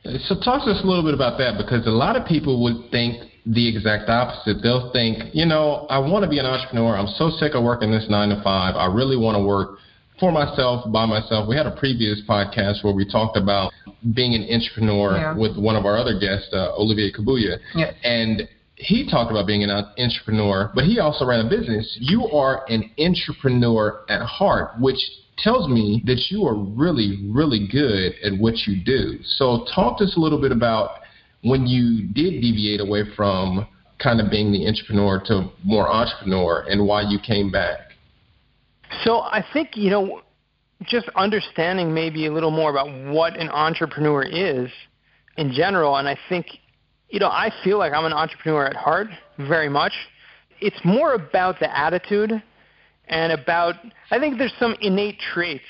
So 0.03 0.35
talk 0.41 0.65
to 0.65 0.71
us 0.71 0.81
a 0.83 0.87
little 0.87 1.05
bit 1.05 1.15
about 1.15 1.37
that 1.39 1.59
because 1.59 1.87
a 1.87 1.91
lot 1.91 2.17
of 2.17 2.27
people 2.27 2.63
would 2.63 2.91
think 2.91 3.31
the 3.47 3.69
exact 3.69 4.09
opposite. 4.09 4.63
They'll 4.63 4.91
think, 4.93 5.35
you 5.35 5.45
know, 5.45 5.87
I 5.91 5.99
want 5.99 6.25
to 6.25 6.31
be 6.31 6.39
an 6.39 6.47
entrepreneur. 6.47 6.97
I'm 6.97 7.09
so 7.17 7.31
sick 7.31 7.53
of 7.55 7.65
working 7.65 7.91
this 7.91 8.07
nine 8.09 8.29
to 8.31 8.43
five. 8.43 8.77
I 8.77 8.87
really 8.87 9.17
want 9.17 9.37
to 9.37 9.45
work 9.45 9.79
for 10.21 10.31
myself, 10.31 10.85
by 10.93 11.07
myself. 11.07 11.49
We 11.49 11.57
had 11.57 11.67
a 11.67 11.75
previous 11.75 12.21
podcast 12.29 12.85
where 12.85 12.93
we 12.93 13.11
talked 13.11 13.37
about 13.39 13.73
being 14.15 14.35
an 14.35 14.47
entrepreneur 14.53 15.17
Yeah. 15.17 15.35
with 15.35 15.57
one 15.57 15.77
of 15.77 15.87
our 15.87 15.97
other 15.97 16.19
guests, 16.19 16.53
uh, 16.53 16.77
Olivier 16.77 17.11
Kabuya. 17.11 17.59
Yes. 17.75 17.95
And 18.05 18.47
he 18.77 19.05
talked 19.09 19.31
about 19.31 19.47
being 19.47 19.65
an 19.65 19.71
entrepreneur, 19.99 20.71
but 20.75 20.85
he 20.85 21.01
also 21.01 21.25
ran 21.25 21.45
a 21.45 21.49
business. 21.49 21.97
You 22.01 22.31
are 22.31 22.65
an 22.69 22.91
entrepreneur 22.99 24.01
at 24.09 24.23
heart, 24.23 24.73
which 24.79 25.01
tells 25.39 25.69
me 25.69 26.03
that 26.07 26.31
you 26.31 26.47
are 26.47 26.55
really, 26.55 27.19
really 27.31 27.67
good 27.67 28.15
at 28.23 28.37
what 28.39 28.67
you 28.67 28.77
do. 28.77 29.19
So, 29.23 29.65
talk 29.75 29.99
to 29.99 30.05
us 30.05 30.17
a 30.17 30.21
little 30.21 30.41
bit 30.41 30.53
about 30.53 30.91
when 31.43 31.67
you 31.67 32.03
did 32.13 32.43
deviate 32.43 32.81
away 32.81 33.05
from 33.17 33.67
kind 33.99 34.21
of 34.21 34.31
being 34.31 34.53
the 34.53 34.67
entrepreneur 34.67 35.19
to 35.27 35.51
more 35.65 35.89
entrepreneur 35.89 36.65
and 36.69 36.87
why 36.87 37.03
you 37.03 37.19
came 37.19 37.51
back. 37.51 37.90
So 39.05 39.21
I 39.21 39.45
think 39.53 39.77
you 39.77 39.91
know, 39.91 40.23
just 40.83 41.09
understanding 41.15 41.93
maybe 41.95 42.27
a 42.27 42.33
little 42.33 42.51
more 42.51 42.71
about 42.71 42.89
what 43.13 43.37
an 43.37 43.49
entrepreneur 43.49 44.23
is 44.23 44.71
in 45.37 45.53
general, 45.53 45.97
and 45.97 46.09
I 46.09 46.19
think 46.29 46.47
you 47.09 47.21
know 47.21 47.29
I 47.29 47.51
feel 47.63 47.79
like 47.79 47.93
I'm 47.93 48.05
an 48.05 48.13
entrepreneur 48.13 48.67
at 48.67 48.77
heart, 48.77 49.09
very 49.39 49.69
much. 49.69 49.93
It's 50.61 50.81
more 50.85 51.15
about 51.15 51.59
the 51.59 51.77
attitude 51.77 52.43
and 53.09 53.33
about 53.33 53.75
I 54.11 54.19
think 54.19 54.39
there's 54.39 54.55
some 54.59 54.77
innate 54.81 55.19
traits 55.33 55.65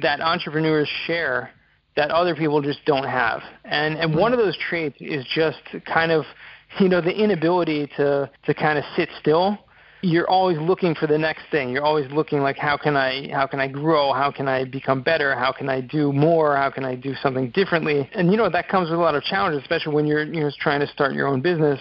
that 0.00 0.20
entrepreneurs 0.20 0.88
share 1.06 1.50
that 1.96 2.10
other 2.10 2.34
people 2.34 2.62
just 2.62 2.84
don't 2.86 3.04
have. 3.04 3.42
And 3.64 3.96
and 3.96 4.14
one 4.14 4.32
of 4.32 4.38
those 4.38 4.56
traits 4.56 4.96
is 5.00 5.24
just 5.34 5.60
kind 5.84 6.12
of 6.12 6.24
you 6.80 6.88
know 6.88 7.00
the 7.00 7.12
inability 7.12 7.88
to 7.96 8.30
to 8.44 8.54
kind 8.54 8.78
of 8.78 8.84
sit 8.96 9.08
still 9.20 9.58
you're 10.02 10.28
always 10.28 10.58
looking 10.58 10.96
for 10.96 11.06
the 11.06 11.16
next 11.16 11.44
thing. 11.50 11.70
You're 11.70 11.84
always 11.84 12.10
looking 12.10 12.40
like 12.40 12.58
how 12.58 12.76
can 12.76 12.96
I 12.96 13.30
how 13.32 13.46
can 13.46 13.60
I 13.60 13.68
grow? 13.68 14.12
How 14.12 14.32
can 14.32 14.48
I 14.48 14.64
become 14.64 15.00
better? 15.00 15.36
How 15.36 15.52
can 15.52 15.68
I 15.68 15.80
do 15.80 16.12
more? 16.12 16.56
How 16.56 16.70
can 16.70 16.84
I 16.84 16.96
do 16.96 17.14
something 17.22 17.50
differently? 17.50 18.10
And 18.12 18.30
you 18.30 18.36
know 18.36 18.50
that 18.50 18.68
comes 18.68 18.90
with 18.90 18.98
a 18.98 19.02
lot 19.02 19.14
of 19.14 19.22
challenges, 19.22 19.62
especially 19.62 19.94
when 19.94 20.06
you're 20.06 20.24
you're 20.24 20.52
trying 20.58 20.80
to 20.80 20.88
start 20.88 21.14
your 21.14 21.28
own 21.28 21.40
business. 21.40 21.80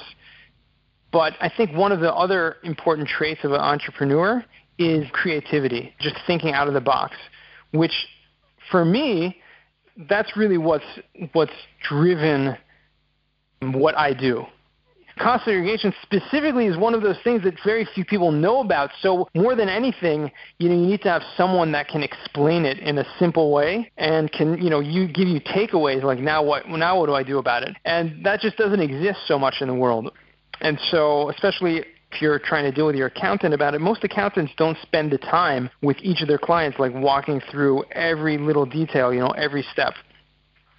But 1.12 1.34
I 1.42 1.52
think 1.56 1.76
one 1.76 1.92
of 1.92 2.00
the 2.00 2.14
other 2.14 2.58
important 2.64 3.08
traits 3.08 3.44
of 3.44 3.52
an 3.52 3.60
entrepreneur 3.60 4.46
is 4.78 5.06
creativity, 5.12 5.94
just 6.00 6.16
thinking 6.28 6.54
out 6.54 6.68
of 6.68 6.74
the 6.74 6.82
box, 6.82 7.16
which 7.72 8.08
for 8.70 8.86
me 8.86 9.38
that's 10.10 10.38
really 10.38 10.58
what's 10.58 10.86
what's 11.34 11.52
driven 11.90 12.56
what 13.62 13.98
I 13.98 14.14
do 14.14 14.46
cost 15.22 15.46
segregation 15.46 15.94
specifically 16.02 16.66
is 16.66 16.78
one 16.78 16.94
of 16.94 17.02
those 17.02 17.18
things 17.24 17.44
that 17.44 17.54
very 17.64 17.88
few 17.94 18.04
people 18.04 18.32
know 18.32 18.62
about. 18.62 18.90
So 19.02 19.28
more 19.36 19.56
than 19.56 19.70
anything, 19.70 20.32
you 20.58 20.70
know, 20.70 20.76
you 20.76 20.88
need 20.88 21.02
to 21.04 21.10
have 21.10 21.22
someone 21.38 21.72
that 21.74 21.88
can 21.88 22.04
explain 22.04 22.66
it 22.66 22.80
in 22.80 22.98
a 22.98 23.06
simple 23.20 23.52
way 23.52 23.92
and 23.98 24.32
can, 24.32 24.62
you 24.62 24.70
know, 24.70 24.80
you 24.80 25.08
give 25.08 25.28
you 25.28 25.40
takeaways 25.40 26.04
like 26.04 26.20
now 26.20 26.44
what 26.44 26.68
now 26.68 27.00
what 27.00 27.06
do 27.06 27.14
I 27.14 27.24
do 27.24 27.38
about 27.38 27.64
it? 27.64 27.76
And 27.86 28.26
that 28.26 28.40
just 28.40 28.58
doesn't 28.58 28.80
exist 28.80 29.20
so 29.28 29.38
much 29.38 29.56
in 29.62 29.68
the 29.68 29.76
world. 29.76 30.12
And 30.62 30.80
so 30.90 31.30
especially 31.30 31.84
if 32.12 32.22
you're 32.22 32.40
trying 32.40 32.66
to 32.66 32.72
deal 32.72 32.88
with 32.88 32.96
your 32.96 33.08
accountant 33.08 33.54
about 33.54 33.74
it, 33.74 33.82
most 33.82 34.04
accountants 34.04 34.52
don't 34.58 34.78
spend 34.82 35.12
the 35.12 35.18
time 35.18 35.70
with 35.82 35.98
each 36.02 36.22
of 36.22 36.28
their 36.28 36.38
clients 36.38 36.78
like 36.78 36.94
walking 36.94 37.42
through 37.52 37.84
every 37.92 38.38
little 38.38 38.66
detail, 38.66 39.14
you 39.14 39.20
know, 39.20 39.32
every 39.32 39.66
step 39.72 39.94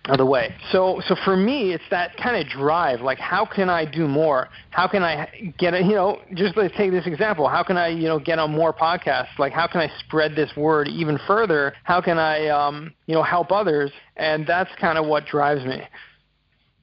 of 0.07 0.19
the 0.19 0.27
way. 0.27 0.55
So 0.73 1.01
so 1.07 1.15
for 1.25 1.37
me 1.37 1.73
it's 1.73 1.85
that 1.91 2.17
kind 2.17 2.37
of 2.37 2.51
drive 2.51 3.01
like 3.01 3.19
how 3.19 3.47
can 3.47 3.69
I 3.71 3.85
do 3.85 4.09
more? 4.09 4.49
How 4.71 4.89
can 4.89 5.03
I 5.03 5.55
get 5.59 5.75
a, 5.75 5.83
you 5.83 5.95
know 5.95 6.21
just 6.35 6.57
let's 6.57 6.77
take 6.77 6.91
this 6.91 7.07
example. 7.07 7.49
How 7.49 7.63
can 7.63 7.77
I, 7.77 7.89
you 7.89 8.09
know, 8.09 8.19
get 8.19 8.39
on 8.39 8.51
more 8.51 8.73
podcasts? 8.73 9.39
Like 9.39 9.53
how 9.53 9.67
can 9.67 9.81
I 9.81 9.89
spread 10.01 10.35
this 10.35 10.51
word 10.57 10.89
even 10.89 11.19
further? 11.27 11.73
How 11.85 12.01
can 12.01 12.19
I 12.19 12.49
um, 12.49 12.93
you 13.07 13.15
know, 13.15 13.23
help 13.23 13.53
others? 13.53 13.93
And 14.17 14.47
that's 14.47 14.71
kind 14.81 14.99
of 14.99 15.07
what 15.07 15.27
drives 15.27 15.65
me. 15.65 15.83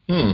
Hmm. 0.08 0.32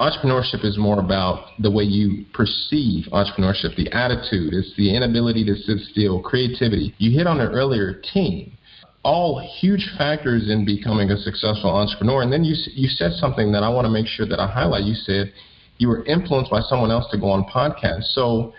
Entrepreneurship 0.00 0.64
is 0.64 0.78
more 0.78 1.00
about 1.00 1.48
the 1.58 1.70
way 1.70 1.82
you 1.82 2.24
perceive 2.32 3.06
entrepreneurship, 3.12 3.74
the 3.76 3.90
attitude, 3.92 4.54
it's 4.54 4.72
the 4.76 4.94
inability 4.94 5.44
to 5.44 5.56
sit 5.56 5.78
still, 5.90 6.22
creativity. 6.22 6.94
You 6.98 7.18
hit 7.18 7.26
on 7.26 7.40
it 7.40 7.46
earlier, 7.46 8.00
team. 8.14 8.52
All 9.04 9.40
huge 9.60 9.90
factors 9.96 10.50
in 10.50 10.64
becoming 10.64 11.10
a 11.10 11.16
successful 11.16 11.70
entrepreneur. 11.70 12.22
And 12.22 12.32
then 12.32 12.44
you 12.44 12.54
you 12.74 12.88
said 12.88 13.12
something 13.12 13.52
that 13.52 13.62
I 13.62 13.68
want 13.68 13.84
to 13.84 13.90
make 13.90 14.06
sure 14.06 14.26
that 14.26 14.40
I 14.40 14.46
highlight. 14.46 14.84
You 14.84 14.94
said 14.94 15.32
you 15.78 15.88
were 15.88 16.04
influenced 16.04 16.50
by 16.50 16.60
someone 16.62 16.90
else 16.90 17.06
to 17.12 17.18
go 17.18 17.30
on 17.30 17.44
podcasts. 17.44 18.12
So 18.14 18.52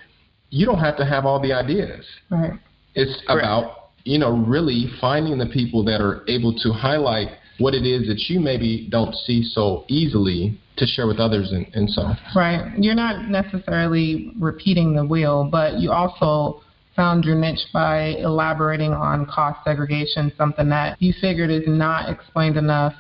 you 0.50 0.65
don't 0.65 0.79
have 0.79 0.98
to 0.98 1.05
have 1.05 1.25
all 1.25 1.41
the 1.41 1.53
ideas. 1.53 2.05
Right. 2.31 2.53
It's 2.96 3.22
Correct. 3.27 3.46
about 3.46 3.79
you 4.05 4.17
know 4.17 4.31
really 4.31 4.88
finding 5.00 5.38
the 5.38 5.46
people 5.48 5.84
that 5.86 6.01
are 6.01 6.24
able 6.27 6.53
to 6.53 6.72
highlight 6.72 7.27
what 7.58 7.74
it 7.74 7.86
is 7.86 8.08
that 8.08 8.17
you 8.29 8.39
maybe 8.39 8.88
don't 8.89 9.13
see 9.13 9.43
so 9.43 9.84
easily 9.88 10.58
to 10.77 10.86
share 10.86 11.08
with 11.08 11.19
others 11.19 11.51
and, 11.51 11.67
and 11.74 11.89
so 11.89 12.10
right 12.36 12.74
you're 12.77 12.96
not 12.96 13.27
necessarily 13.29 14.31
repeating 14.39 14.96
the 14.96 15.05
wheel 15.05 15.48
but 15.51 15.79
you 15.79 15.91
also 15.91 16.62
found 17.00 17.24
your 17.24 17.36
niche 17.36 17.65
by 17.72 18.08
elaborating 18.20 18.91
on 18.91 19.25
cost 19.25 19.58
segregation 19.63 20.29
something 20.38 20.68
that 20.68 21.01
you 21.01 21.13
figured 21.22 21.50
is 21.50 21.63
not 21.65 22.10
explained 22.10 22.58
enough 22.58 22.94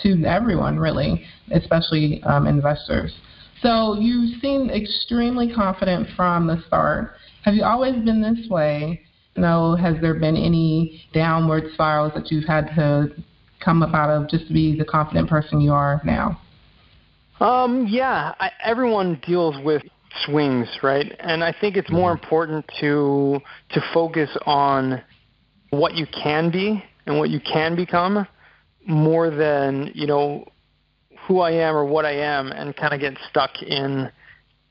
to 0.00 0.24
everyone 0.24 0.78
really 0.78 1.24
especially 1.50 2.22
um, 2.22 2.46
investors. 2.46 3.12
So 3.60 3.96
you 3.98 4.38
seem 4.40 4.70
extremely 4.70 5.52
confident 5.52 6.06
from 6.14 6.46
the 6.46 6.62
start. 6.68 7.14
Have 7.44 7.54
you 7.54 7.64
always 7.64 7.94
been 8.04 8.22
this 8.22 8.48
way? 8.48 9.00
No, 9.36 9.74
has 9.74 9.96
there 10.00 10.14
been 10.14 10.36
any 10.36 11.02
downward 11.12 11.64
spirals 11.74 12.12
that 12.14 12.30
you've 12.30 12.46
had 12.46 12.68
to 12.76 13.08
come 13.58 13.82
up 13.82 13.92
out 13.92 14.08
of 14.08 14.28
just 14.28 14.46
to 14.46 14.52
be 14.52 14.78
the 14.78 14.84
confident 14.84 15.28
person 15.28 15.60
you 15.60 15.72
are 15.72 16.00
now? 16.04 16.40
Um, 17.40 17.88
yeah, 17.88 18.36
I, 18.38 18.50
everyone 18.62 19.20
deals 19.26 19.56
with 19.64 19.82
swings, 20.24 20.68
right? 20.82 21.14
And 21.20 21.42
I 21.42 21.54
think 21.58 21.76
it's 21.76 21.90
more 21.90 22.14
mm-hmm. 22.14 22.24
important 22.24 22.70
to 22.80 23.40
to 23.70 23.80
focus 23.92 24.30
on 24.46 25.02
what 25.70 25.94
you 25.94 26.06
can 26.06 26.50
be 26.50 26.82
and 27.06 27.18
what 27.18 27.30
you 27.30 27.40
can 27.40 27.74
become 27.74 28.26
more 28.86 29.30
than, 29.30 29.90
you 29.94 30.06
know, 30.06 30.44
who 31.26 31.40
I 31.40 31.52
am 31.52 31.76
or 31.76 31.84
what 31.84 32.04
I 32.04 32.12
am 32.12 32.50
and 32.50 32.76
kind 32.76 32.92
of 32.92 33.00
get 33.00 33.16
stuck 33.30 33.62
in 33.62 34.10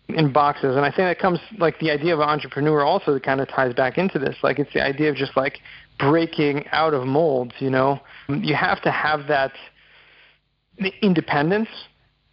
in 0.10 0.32
boxes. 0.32 0.76
And 0.76 0.86
I 0.86 0.90
think 0.90 1.08
that 1.08 1.20
comes 1.20 1.40
like 1.58 1.80
the 1.80 1.92
idea 1.92 2.14
of 2.14 2.20
an 2.20 2.28
entrepreneur 2.28 2.84
also 2.84 3.18
kind 3.20 3.40
of 3.40 3.48
ties 3.48 3.74
back 3.74 3.98
into 3.98 4.20
this. 4.20 4.36
Like 4.44 4.60
it's 4.60 4.74
the 4.74 4.84
idea 4.84 5.10
of 5.10 5.16
just 5.16 5.36
like 5.38 5.60
breaking 6.00 6.66
out 6.72 6.94
of 6.94 7.06
molds. 7.08 7.54
You 7.60 7.70
know, 7.70 8.00
you 8.28 8.56
have 8.56 8.82
to 8.84 8.92
have 8.92 9.28
that 9.28 9.54
independence, 11.02 11.70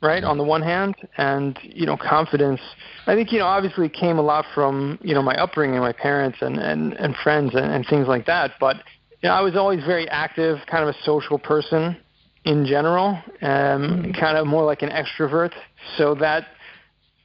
right? 0.01 0.23
On 0.23 0.39
the 0.39 0.45
one 0.45 0.63
hand, 0.63 0.95
and 1.17 1.59
you 1.63 1.87
know, 1.87 1.97
confidence. 1.97 2.61
I 3.07 3.15
think 3.15 3.33
you 3.33 3.39
know, 3.39 3.47
obviously, 3.47 3.89
came 3.89 4.19
a 4.19 4.23
lot 4.23 4.45
from 4.55 4.99
you 5.03 5.15
know 5.15 5.23
my 5.23 5.35
upbringing, 5.35 5.81
my 5.81 5.93
parents, 5.93 6.39
and 6.41 6.59
and 6.59 6.93
and 6.95 7.17
friends, 7.17 7.55
and, 7.55 7.67
and 7.67 7.87
things 7.87 8.07
like 8.07 8.27
that. 8.27 8.53
But 8.61 8.77
you 9.23 9.29
know, 9.29 9.35
I 9.35 9.41
was 9.41 9.57
always 9.57 9.85
very 9.85 10.09
active, 10.09 10.59
kind 10.71 10.89
of 10.89 10.95
a 10.95 10.99
social 11.03 11.39
person 11.39 11.97
in 12.45 12.65
general, 12.65 13.19
um, 13.43 14.13
kind 14.19 14.39
of 14.39 14.47
more 14.47 14.65
like 14.65 14.83
an 14.83 14.91
extrovert. 14.91 15.53
So 15.97 16.15
that 16.17 16.47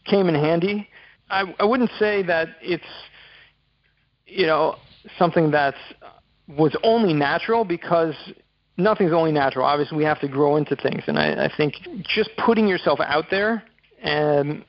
came 0.05 0.27
in 0.27 0.35
handy. 0.35 0.87
I, 1.29 1.53
I 1.59 1.65
wouldn't 1.65 1.91
say 1.99 2.23
that 2.23 2.49
it's 2.61 2.83
you 4.25 4.47
know 4.47 4.77
something 5.17 5.51
that 5.51 5.75
was 6.47 6.75
only 6.83 7.13
natural 7.13 7.63
because 7.63 8.15
nothing's 8.77 9.13
only 9.13 9.31
natural. 9.31 9.65
Obviously, 9.65 9.97
we 9.97 10.03
have 10.03 10.19
to 10.21 10.27
grow 10.27 10.55
into 10.55 10.75
things, 10.75 11.03
and 11.07 11.17
I, 11.17 11.45
I 11.45 11.51
think 11.55 11.75
just 12.03 12.29
putting 12.37 12.67
yourself 12.67 12.99
out 12.99 13.25
there 13.29 13.63
and 14.01 14.63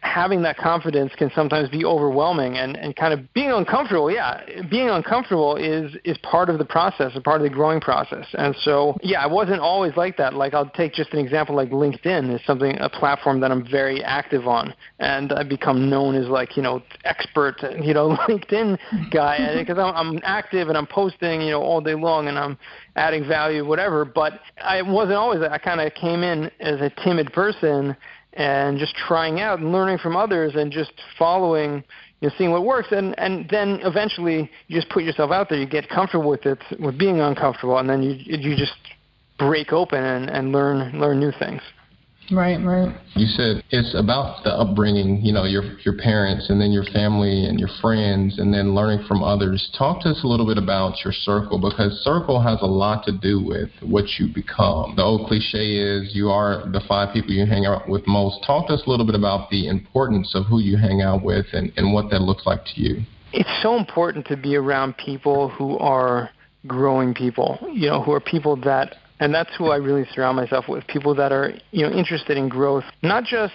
having 0.00 0.42
that 0.42 0.56
confidence 0.56 1.12
can 1.16 1.30
sometimes 1.34 1.68
be 1.68 1.84
overwhelming 1.84 2.56
and, 2.56 2.76
and 2.76 2.96
kind 2.96 3.12
of 3.12 3.32
being 3.34 3.50
uncomfortable 3.50 4.10
yeah 4.10 4.42
being 4.70 4.88
uncomfortable 4.88 5.56
is 5.56 5.94
is 6.04 6.16
part 6.18 6.48
of 6.48 6.58
the 6.58 6.64
process 6.64 7.12
a 7.14 7.20
part 7.20 7.40
of 7.40 7.42
the 7.42 7.54
growing 7.54 7.80
process. 7.80 8.26
And 8.34 8.54
so 8.62 8.96
yeah 9.02 9.22
i 9.22 9.26
wasn't 9.26 9.60
always 9.60 9.96
like 9.96 10.16
that. 10.16 10.34
Like 10.34 10.54
i'll 10.54 10.70
take 10.70 10.94
just 10.94 11.12
an 11.12 11.18
example 11.18 11.54
like 11.54 11.70
linkedin 11.70 12.34
is 12.34 12.40
something 12.46 12.76
a 12.80 12.88
platform 12.88 13.40
that 13.40 13.50
i'm 13.50 13.66
very 13.70 14.02
active 14.02 14.48
on 14.48 14.74
and 14.98 15.32
i've 15.32 15.48
become 15.48 15.90
known 15.90 16.14
as 16.14 16.28
like 16.28 16.56
you 16.56 16.62
know 16.62 16.82
expert 17.04 17.56
you 17.82 17.92
know 17.92 18.16
linkedin 18.28 18.78
guy 19.10 19.56
because 19.58 19.78
I'm, 19.78 19.94
I'm 19.94 20.20
active 20.22 20.68
and 20.68 20.78
i'm 20.78 20.86
posting 20.86 21.42
you 21.42 21.50
know 21.50 21.62
all 21.62 21.80
day 21.80 21.94
long 21.94 22.28
and 22.28 22.38
i'm 22.38 22.58
adding 22.96 23.26
value 23.26 23.66
whatever 23.66 24.04
but 24.04 24.40
i 24.62 24.82
wasn't 24.82 25.16
always 25.16 25.42
i 25.42 25.58
kind 25.58 25.80
of 25.80 25.92
came 25.94 26.22
in 26.22 26.50
as 26.60 26.80
a 26.80 26.90
timid 27.04 27.32
person 27.32 27.96
and 28.34 28.78
just 28.78 28.94
trying 28.94 29.40
out 29.40 29.58
and 29.58 29.72
learning 29.72 29.98
from 29.98 30.16
others 30.16 30.54
and 30.54 30.70
just 30.70 30.92
following 31.18 31.82
you 32.20 32.28
know 32.28 32.34
seeing 32.38 32.50
what 32.50 32.64
works. 32.64 32.88
And 32.92 33.18
and 33.18 33.48
then 33.50 33.80
eventually 33.82 34.50
you 34.68 34.80
just 34.80 34.90
put 34.90 35.02
yourself 35.04 35.30
out 35.30 35.48
there. 35.48 35.58
You 35.58 35.66
get 35.66 35.88
comfortable 35.88 36.30
with 36.30 36.46
it 36.46 36.58
with 36.78 36.98
being 36.98 37.20
uncomfortable 37.20 37.78
and 37.78 37.88
then 37.88 38.02
you 38.02 38.14
you 38.14 38.56
just 38.56 38.74
break 39.38 39.72
open 39.72 40.02
and 40.02 40.30
and 40.30 40.52
learn 40.52 41.00
learn 41.00 41.18
new 41.18 41.32
things 41.38 41.62
Right, 42.32 42.58
right. 42.64 42.94
You 43.14 43.26
said 43.26 43.64
it's 43.70 43.94
about 43.94 44.44
the 44.44 44.50
upbringing, 44.50 45.20
you 45.24 45.32
know, 45.32 45.44
your 45.44 45.78
your 45.80 45.96
parents 45.98 46.48
and 46.48 46.60
then 46.60 46.70
your 46.70 46.84
family 46.84 47.46
and 47.46 47.58
your 47.58 47.68
friends 47.80 48.38
and 48.38 48.54
then 48.54 48.74
learning 48.74 49.04
from 49.08 49.22
others. 49.22 49.68
Talk 49.76 50.02
to 50.02 50.10
us 50.10 50.20
a 50.22 50.26
little 50.26 50.46
bit 50.46 50.56
about 50.56 51.04
your 51.04 51.12
circle 51.12 51.58
because 51.58 51.92
circle 52.04 52.40
has 52.40 52.58
a 52.62 52.66
lot 52.66 53.04
to 53.06 53.12
do 53.12 53.42
with 53.42 53.70
what 53.82 54.04
you 54.18 54.28
become. 54.32 54.94
The 54.96 55.02
old 55.02 55.26
cliche 55.26 55.76
is 55.76 56.14
you 56.14 56.30
are 56.30 56.70
the 56.70 56.80
five 56.86 57.12
people 57.12 57.32
you 57.32 57.46
hang 57.46 57.66
out 57.66 57.88
with 57.88 58.06
most. 58.06 58.44
Talk 58.46 58.68
to 58.68 58.74
us 58.74 58.82
a 58.86 58.90
little 58.90 59.06
bit 59.06 59.16
about 59.16 59.50
the 59.50 59.68
importance 59.68 60.34
of 60.34 60.46
who 60.46 60.60
you 60.60 60.76
hang 60.76 61.02
out 61.02 61.24
with 61.24 61.46
and, 61.52 61.72
and 61.76 61.92
what 61.92 62.10
that 62.10 62.22
looks 62.22 62.46
like 62.46 62.64
to 62.64 62.80
you. 62.80 63.02
It's 63.32 63.62
so 63.62 63.76
important 63.76 64.26
to 64.26 64.36
be 64.36 64.56
around 64.56 64.96
people 64.96 65.48
who 65.48 65.78
are 65.78 66.30
growing 66.66 67.14
people, 67.14 67.58
you 67.72 67.88
know, 67.88 68.02
who 68.02 68.12
are 68.12 68.20
people 68.20 68.56
that 68.62 68.96
and 69.20 69.34
that's 69.34 69.50
who 69.56 69.66
I 69.66 69.76
really 69.76 70.06
surround 70.12 70.36
myself 70.36 70.66
with. 70.66 70.86
People 70.86 71.14
that 71.14 71.30
are 71.30 71.52
you 71.70 71.86
know 71.86 71.92
interested 71.92 72.36
in 72.36 72.48
growth, 72.48 72.84
not 73.02 73.24
just 73.24 73.54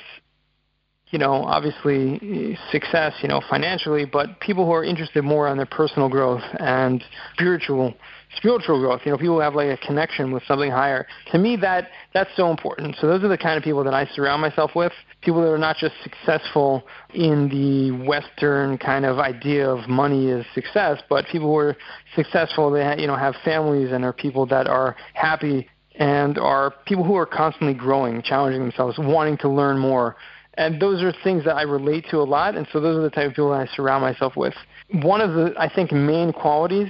you 1.07 1.19
know 1.19 1.43
obviously 1.43 2.57
success 2.72 3.13
you 3.22 3.27
know 3.27 3.41
financially, 3.50 4.05
but 4.05 4.39
people 4.39 4.65
who 4.65 4.72
are 4.72 4.84
interested 4.84 5.24
more 5.24 5.48
on 5.48 5.57
their 5.57 5.65
personal 5.65 6.07
growth 6.07 6.43
and 6.60 7.03
spiritual 7.34 7.93
spiritual 8.38 8.80
growth. 8.80 9.01
You 9.06 9.12
know, 9.12 9.18
people 9.18 9.39
have 9.39 9.56
like 9.56 9.70
a 9.70 9.77
connection 9.77 10.32
with 10.32 10.44
something 10.48 10.72
higher. 10.72 11.08
To 11.32 11.38
me, 11.38 11.56
that 11.58 11.89
that's 12.13 12.30
so 12.36 12.50
important. 12.50 12.96
So 13.00 13.08
those 13.08 13.24
are 13.24 13.27
the 13.27 13.38
kind 13.38 13.58
of 13.58 13.63
people 13.63 13.84
that 13.84 13.94
I 13.94 14.06
surround 14.13 14.42
myself 14.42 14.72
with. 14.75 14.92
People 15.22 15.42
that 15.42 15.51
are 15.51 15.58
not 15.58 15.77
just 15.77 15.96
successful 16.04 16.84
in 17.13 17.50
the 17.50 18.06
Western 18.06 18.77
kind 18.77 19.06
of 19.06 19.20
idea 19.20 19.70
of 19.70 19.88
money 19.89 20.27
is 20.27 20.46
success, 20.54 21.01
but 21.10 21.25
people 21.32 21.48
who 21.48 21.58
are 21.58 21.77
successful. 22.15 22.72
They 22.72 22.96
you 23.00 23.08
know 23.08 23.15
have 23.15 23.36
families 23.44 23.92
and 23.92 24.06
are 24.06 24.13
people 24.13 24.46
that 24.48 24.68
are 24.68 24.96
happy 25.13 25.68
and 25.98 26.38
are 26.38 26.74
people 26.86 27.04
who 27.04 27.15
are 27.15 27.25
constantly 27.25 27.74
growing, 27.74 28.22
challenging 28.22 28.62
themselves, 28.62 28.98
wanting 29.00 29.38
to 29.38 29.50
learn 29.50 29.77
more. 29.77 30.15
And 30.58 30.82
those 30.82 31.01
are 31.04 31.13
things 31.24 31.44
that 31.46 31.56
I 31.56 31.63
relate 31.63 32.06
to 32.12 32.18
a 32.18 32.24
lot, 32.24 32.56
and 32.56 32.65
so 32.72 32.80
those 32.80 32.98
are 32.98 33.01
the 33.01 33.10
type 33.10 33.27
of 33.27 33.32
people 33.34 33.51
that 33.51 33.68
I 33.68 33.75
surround 33.75 34.01
myself 34.01 34.38
with. 34.38 34.54
One 34.92 35.20
of 35.20 35.34
the, 35.34 35.54
I 35.60 35.74
think, 35.74 35.92
main 35.92 36.32
qualities 36.32 36.89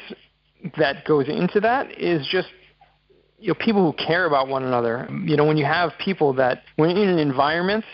that 0.78 1.06
goes 1.06 1.28
into 1.28 1.60
that 1.62 1.92
is 2.00 2.28
just 2.30 2.50
you 3.40 3.50
know 3.50 3.56
people 3.56 3.92
who 3.92 4.06
care 4.06 4.26
about 4.26 4.48
one 4.48 4.64
another. 4.64 5.08
You 5.26 5.38
know, 5.38 5.46
when 5.46 5.58
you 5.58 5.66
have 5.66 5.92
people 6.04 6.34
that 6.34 6.64
when 6.76 6.90
you're 6.90 7.04
in 7.04 7.10
an 7.10 7.20
environment 7.20 7.86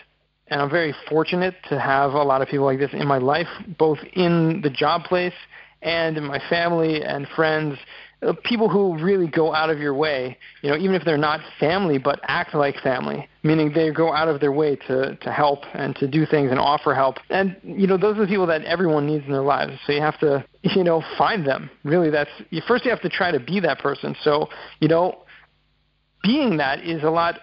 and 0.48 0.62
I'm 0.62 0.70
very 0.70 0.94
fortunate 1.10 1.56
to 1.70 1.80
have 1.80 2.14
a 2.14 2.24
lot 2.24 2.42
of 2.42 2.48
people 2.48 2.66
like 2.66 2.80
this 2.80 2.92
in 2.94 3.08
my 3.08 3.18
life, 3.18 3.48
both 3.78 4.00
in 4.14 4.62
the 4.62 4.70
job 4.70 5.04
place 5.06 5.34
and 5.82 6.18
in 6.18 6.24
my 6.26 6.40
family 6.50 7.04
and 7.04 7.28
friends 7.36 7.78
Uh, 8.22 8.34
people 8.44 8.70
who 8.70 8.96
really 9.04 9.28
go 9.28 9.52
out 9.54 9.72
of 9.72 9.80
your 9.80 9.96
way, 9.96 10.38
you 10.62 10.70
know, 10.70 10.78
even 10.78 10.94
if 10.94 11.04
they're 11.04 11.18
not 11.18 11.40
family, 11.60 11.98
but 11.98 12.20
act 12.24 12.54
like 12.54 12.76
family, 12.84 13.28
meaning 13.42 13.72
they 13.74 13.90
go 13.92 14.14
out 14.14 14.28
of 14.28 14.40
their 14.40 14.52
way 14.52 14.76
to, 14.76 15.16
to 15.16 15.32
help 15.32 15.60
and 15.74 15.96
to 15.96 16.08
do 16.08 16.24
things 16.26 16.52
and 16.52 16.60
offer 16.60 16.94
help. 16.94 17.18
And, 17.32 17.58
you 17.64 17.88
know, 17.88 17.98
those 17.98 18.18
are 18.18 18.22
the 18.22 18.28
people 18.28 18.46
that 18.46 18.64
everyone 18.64 19.08
needs 19.08 19.26
in 19.26 19.32
their 19.32 19.42
lives. 19.42 19.74
So 19.88 19.94
you 19.94 20.02
have 20.02 20.20
to, 20.20 20.46
you 20.62 20.84
know, 20.84 21.04
find 21.18 21.46
them. 21.48 21.72
Really, 21.84 22.12
that's, 22.12 22.30
you, 22.52 22.62
first 22.68 22.86
you 22.86 22.92
have 22.92 23.02
to 23.02 23.10
try 23.10 23.32
to 23.32 23.40
be 23.40 23.60
that 23.62 23.80
person. 23.80 24.16
So, 24.22 24.50
you 24.80 24.88
know, 24.88 25.24
being 26.22 26.58
that 26.58 26.86
is 26.86 27.02
a 27.02 27.10
lot 27.10 27.40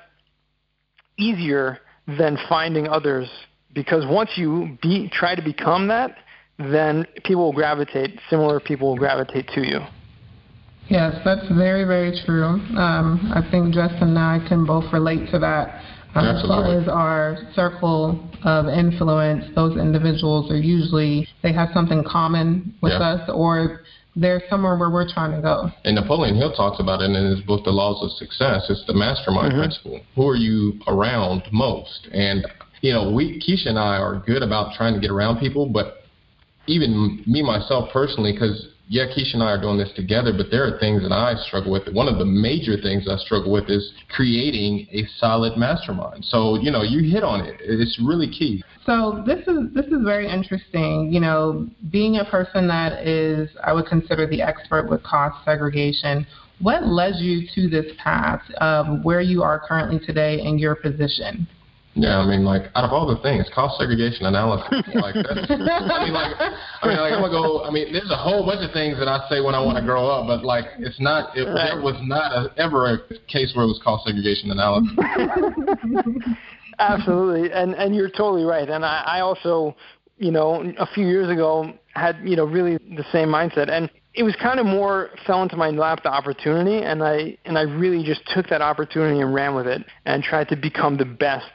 easier 1.19 1.79
than 2.07 2.39
finding 2.49 2.87
others 2.87 3.29
because 3.75 4.05
once 4.07 4.31
you 4.37 4.79
be, 4.81 5.09
try 5.13 5.35
to 5.35 5.43
become 5.43 5.89
that, 5.89 6.17
then 6.59 7.07
people 7.25 7.45
will 7.45 7.53
gravitate, 7.53 8.19
similar 8.31 8.61
people 8.61 8.89
will 8.89 8.97
gravitate 8.97 9.49
to 9.55 9.67
you. 9.67 9.81
Yes, 10.89 11.15
that's 11.25 11.47
very, 11.49 11.85
very 11.85 12.19
true. 12.25 12.47
Um, 12.77 13.31
I 13.35 13.47
think 13.51 13.75
Justin 13.75 14.17
and 14.17 14.19
I 14.19 14.41
can 14.49 14.65
both 14.65 14.91
relate 14.93 15.31
to 15.33 15.39
that. 15.39 15.83
Um, 16.15 16.25
as 16.25 16.43
far 16.47 16.65
as 16.75 16.89
our 16.89 17.37
circle 17.55 18.27
of 18.43 18.67
influence, 18.67 19.45
those 19.55 19.77
individuals 19.77 20.51
are 20.51 20.57
usually 20.57 21.29
they 21.43 21.53
have 21.53 21.69
something 21.75 22.03
common 22.03 22.75
with 22.81 22.93
yeah. 22.93 23.11
us, 23.11 23.31
or 23.33 23.83
they're 24.17 24.43
somewhere 24.49 24.77
where 24.79 24.91
we're 24.91 25.13
trying 25.13 25.33
to 25.33 25.43
go. 25.43 25.71
And 25.85 25.95
Napoleon 25.95 26.37
Hill 26.37 26.55
talks 26.55 26.81
about 26.81 27.03
it 27.03 27.11
in 27.11 27.37
his 27.37 27.41
book, 27.43 27.65
The 27.65 27.71
Laws 27.71 28.03
of 28.03 28.11
Success. 28.19 28.67
It's 28.71 28.85
the 28.87 28.95
mastermind 28.95 29.53
mm-hmm. 29.53 29.61
principle. 29.61 30.01
Who 30.17 30.29
are 30.29 30.37
you 30.37 30.81
around 30.89 31.43
most? 31.53 32.09
And 32.13 32.47
you 32.81 32.93
know, 32.93 33.13
we 33.13 33.39
Keisha 33.39 33.69
and 33.69 33.79
I 33.79 33.99
are 33.99 34.23
good 34.25 34.43
about 34.43 34.75
trying 34.77 34.95
to 34.95 35.01
get 35.01 35.11
around 35.11 35.39
people, 35.39 35.67
but 35.67 36.05
even 36.67 37.23
me 37.27 37.43
myself 37.43 37.91
personally, 37.93 38.33
because 38.33 38.69
yeah, 38.89 39.05
Keisha 39.05 39.35
and 39.35 39.43
I 39.43 39.53
are 39.53 39.61
doing 39.61 39.77
this 39.77 39.93
together, 39.95 40.33
but 40.35 40.47
there 40.51 40.65
are 40.65 40.79
things 40.79 41.03
that 41.03 41.13
I 41.13 41.35
struggle 41.47 41.71
with. 41.71 41.89
One 41.93 42.09
of 42.09 42.19
the 42.19 42.25
major 42.25 42.81
things 42.81 43.07
I 43.07 43.17
struggle 43.19 43.53
with 43.53 43.69
is 43.69 43.93
creating 44.09 44.89
a 44.93 45.05
solid 45.19 45.59
mastermind. 45.59 46.25
So, 46.25 46.57
you 46.57 46.71
know, 46.71 46.83
you 46.83 47.11
hit 47.11 47.23
on 47.23 47.43
it. 47.43 47.57
It's 47.61 48.01
really 48.03 48.29
key. 48.29 48.65
So 48.87 49.23
this 49.27 49.47
is 49.47 49.75
this 49.75 49.85
is 49.87 50.03
very 50.03 50.27
interesting. 50.27 51.13
You 51.13 51.21
know, 51.21 51.69
being 51.91 52.17
a 52.17 52.25
person 52.25 52.67
that 52.69 53.07
is 53.07 53.51
I 53.63 53.75
would 53.75 53.87
consider 53.87 54.27
the 54.27 54.41
expert 54.41 54.89
with 54.89 55.03
cost 55.03 55.45
segregation. 55.45 56.27
What 56.61 56.87
led 56.87 57.17
you 57.17 57.47
to 57.55 57.69
this 57.69 57.93
path 58.03 58.41
of 58.61 59.05
where 59.05 59.21
you 59.21 59.43
are 59.43 59.61
currently 59.61 60.05
today 60.05 60.41
in 60.41 60.59
your 60.59 60.75
position? 60.75 61.47
Yeah, 61.99 62.19
I 62.19 62.27
mean, 62.27 62.45
like 62.45 62.71
out 62.77 62.85
of 62.85 62.93
all 62.93 63.11
the 63.11 63.21
things, 63.23 63.51
cost 63.53 63.77
segregation 63.77 64.27
analysis, 64.27 64.71
like 64.95 65.15
that's, 65.15 65.51
I 65.51 66.05
mean, 66.07 66.15
like, 66.15 66.31
I 66.39 66.87
mean, 66.87 66.97
like 66.97 67.13
I'm 67.13 67.21
gonna 67.21 67.35
go. 67.35 67.65
I 67.65 67.71
mean, 67.71 67.93
there's 67.93 68.11
a 68.11 68.17
whole 68.17 68.47
bunch 68.47 68.63
of 68.63 68.73
things 68.73 68.99
that 68.99 69.09
I 69.09 69.27
say 69.29 69.41
when 69.41 69.57
I 69.57 69.61
want 69.61 69.79
to 69.79 69.85
grow 69.85 70.07
up, 70.07 70.29
but 70.29 70.45
like, 70.45 70.67
it's 70.79 71.01
not. 71.01 71.37
It, 71.37 71.43
right. 71.43 71.75
There 71.75 71.83
was 71.83 71.99
not 72.03 72.31
a, 72.31 72.55
ever 72.57 72.87
a 72.95 72.99
case 73.27 73.51
where 73.55 73.65
it 73.65 73.69
was 73.69 73.81
cost 73.83 74.07
segregation 74.07 74.53
analysis. 74.53 74.95
Absolutely, 76.79 77.51
and 77.51 77.75
and 77.75 77.97
you're 77.97 78.11
totally 78.11 78.45
right. 78.45 78.69
And 78.69 78.85
I, 78.85 79.03
I 79.19 79.21
also, 79.21 79.75
you 80.19 80.31
know, 80.31 80.73
a 80.79 80.87
few 80.87 81.07
years 81.07 81.29
ago 81.29 81.73
had 81.95 82.17
you 82.23 82.37
know 82.37 82.45
really 82.45 82.79
the 82.79 83.05
same 83.11 83.29
mindset, 83.29 83.69
and 83.69 83.91
it 84.15 84.23
was 84.23 84.37
kind 84.41 84.61
of 84.61 84.67
more 84.67 85.11
fell 85.27 85.43
into 85.43 85.57
my 85.57 85.71
lap 85.71 86.05
the 86.05 86.11
opportunity, 86.11 86.85
and 86.85 87.03
I 87.03 87.37
and 87.45 87.59
I 87.59 87.63
really 87.63 88.05
just 88.05 88.21
took 88.33 88.47
that 88.51 88.63
opportunity 88.63 89.21
and 89.21 89.35
ran 89.35 89.57
with 89.57 89.67
it 89.67 89.83
and 90.05 90.23
tried 90.23 90.49
to 90.51 90.57
become 90.57 90.97
the 90.97 91.05
best 91.05 91.51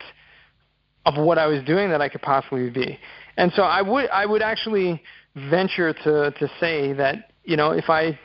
of 1.05 1.17
what 1.17 1.37
I 1.37 1.47
was 1.47 1.63
doing 1.63 1.89
that 1.89 2.01
I 2.01 2.09
could 2.09 2.21
possibly 2.21 2.69
be. 2.69 2.97
And 3.37 3.51
so 3.53 3.63
I 3.63 3.81
would 3.81 4.09
I 4.09 4.25
would 4.25 4.41
actually 4.41 5.01
venture 5.35 5.93
to 5.93 6.31
to 6.31 6.47
say 6.59 6.93
that 6.93 7.31
you 7.43 7.57
know 7.57 7.71
if 7.71 7.89
I 7.89 8.17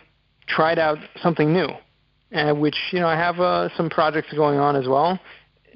tried 0.47 0.79
out 0.79 0.99
something 1.23 1.53
new, 1.53 1.69
uh, 2.35 2.55
which 2.55 2.77
you 2.93 3.01
know 3.01 3.09
I 3.09 3.17
have 3.17 3.41
uh, 3.41 3.69
some 3.77 3.91
projects 3.91 4.33
going 4.35 4.59
on 4.59 4.77
as 4.77 4.87
well, 4.87 5.19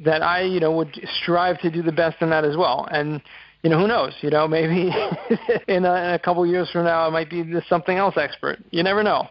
that 0.05 0.23
I 0.23 0.43
you 0.43 0.61
know 0.61 0.73
would 0.77 1.09
strive 1.23 1.59
to 1.61 1.71
do 1.71 1.83
the 1.83 1.93
best 1.93 2.17
in 2.21 2.31
that 2.31 2.45
as 2.45 2.57
well. 2.57 2.87
And 2.91 3.23
you 3.63 3.71
know 3.71 3.79
who 3.79 3.89
knows? 3.89 4.15
You 4.21 4.31
know 4.31 4.47
maybe 4.47 4.91
in, 5.69 5.85
a, 5.85 5.95
in 5.95 6.15
a 6.15 6.19
couple 6.23 6.47
years 6.47 6.71
from 6.71 6.85
now 6.85 7.07
I 7.07 7.11
might 7.11 7.31
be 7.31 7.45
something 7.69 7.97
else 7.97 8.15
expert. 8.17 8.59
You 8.71 8.83
never 8.83 9.03
know. 9.03 9.29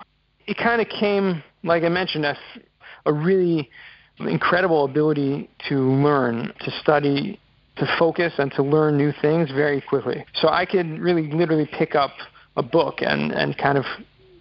It 0.47 0.57
kind 0.57 0.81
of 0.81 0.89
came 0.89 1.43
like 1.63 1.83
I 1.83 1.89
mentioned 1.89 2.25
a, 2.25 2.35
a 3.05 3.13
really 3.13 3.69
incredible 4.19 4.85
ability 4.85 5.49
to 5.69 5.75
learn, 5.75 6.53
to 6.61 6.71
study 6.81 7.39
to 7.77 7.95
focus 7.97 8.33
and 8.37 8.51
to 8.53 8.63
learn 8.63 8.97
new 8.97 9.11
things 9.21 9.49
very 9.51 9.81
quickly. 9.81 10.25
So 10.35 10.49
I 10.49 10.65
could 10.65 10.99
really 10.99 11.31
literally 11.31 11.69
pick 11.77 11.95
up 11.95 12.11
a 12.57 12.63
book 12.63 12.95
and, 12.99 13.31
and 13.31 13.57
kind 13.57 13.77
of 13.77 13.85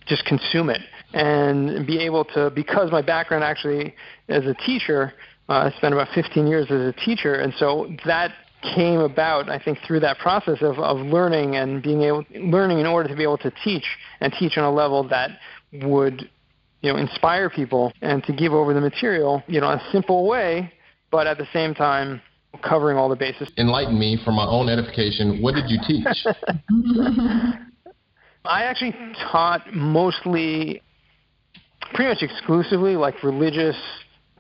just 0.07 0.25
consume 0.25 0.71
it 0.71 0.81
and 1.13 1.87
be 1.87 1.99
able 1.99 2.25
to, 2.25 2.51
because 2.51 2.91
my 2.91 3.03
background 3.03 3.45
actually 3.45 3.95
as 4.29 4.45
a 4.47 4.55
teacher, 4.55 5.13
uh, 5.49 5.71
I 5.73 5.77
spent 5.77 5.95
about 5.95 6.09
15 6.15 6.47
years 6.47 6.67
as 6.71 6.81
a 6.81 6.93
teacher, 7.05 7.35
and 7.35 7.53
so 7.59 7.89
that 8.05 8.33
came 8.63 9.01
about, 9.01 9.49
I 9.49 9.59
think, 9.59 9.79
through 9.87 10.01
that 10.01 10.19
process 10.19 10.59
of, 10.61 10.79
of 10.79 10.99
learning 10.99 11.57
and 11.57 11.83
being 11.83 12.03
able, 12.03 12.25
learning 12.35 12.79
in 12.79 12.87
order 12.87 13.09
to 13.09 13.17
be 13.17 13.23
able 13.23 13.39
to 13.39 13.53
teach 13.65 13.85
and 14.21 14.33
teach 14.39 14.59
on 14.59 14.65
a 14.65 14.71
level 14.71 15.09
that 15.09 15.31
would, 15.73 16.29
you 16.83 16.93
know, 16.93 16.99
inspire 16.99 17.49
people 17.49 17.93
and 18.03 18.23
to 18.25 18.33
give 18.33 18.53
over 18.53 18.75
the 18.75 18.81
material, 18.81 19.43
you 19.47 19.61
know, 19.61 19.71
in 19.71 19.79
a 19.79 19.91
simple 19.93 20.29
way, 20.29 20.73
but 21.11 21.27
at 21.27 21.39
the 21.39 21.47
same 21.53 21.75
time, 21.75 22.21
covering 22.63 22.97
all 22.97 23.09
the 23.09 23.17
bases. 23.17 23.51
Enlighten 23.57 23.99
me 23.99 24.19
for 24.25 24.33
my 24.33 24.47
own 24.47 24.69
edification. 24.69 25.41
What 25.43 25.55
did 25.55 25.71
you 25.71 25.79
teach? 25.87 26.07
I 28.45 28.65
actually 28.65 28.95
taught 29.31 29.73
mostly, 29.75 30.83
pretty 31.95 32.11
much 32.11 32.23
exclusively, 32.23 32.97
like 32.97 33.23
religious 33.23 33.77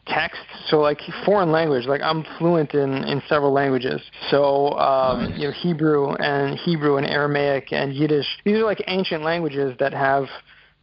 texts. 0.06 0.44
So 0.68 0.78
like 0.78 0.98
foreign 1.24 1.52
language. 1.52 1.86
Like 1.86 2.00
I'm 2.02 2.24
fluent 2.38 2.74
in 2.74 3.04
in 3.04 3.22
several 3.28 3.52
languages. 3.52 4.00
So 4.30 4.70
um, 4.78 5.30
nice. 5.30 5.38
you 5.38 5.46
know 5.48 5.52
Hebrew 5.52 6.12
and 6.14 6.58
Hebrew 6.58 6.96
and 6.96 7.06
Aramaic 7.06 7.72
and 7.72 7.94
Yiddish. 7.94 8.26
These 8.44 8.56
are 8.56 8.64
like 8.64 8.82
ancient 8.86 9.22
languages 9.22 9.76
that 9.78 9.92
have 9.92 10.24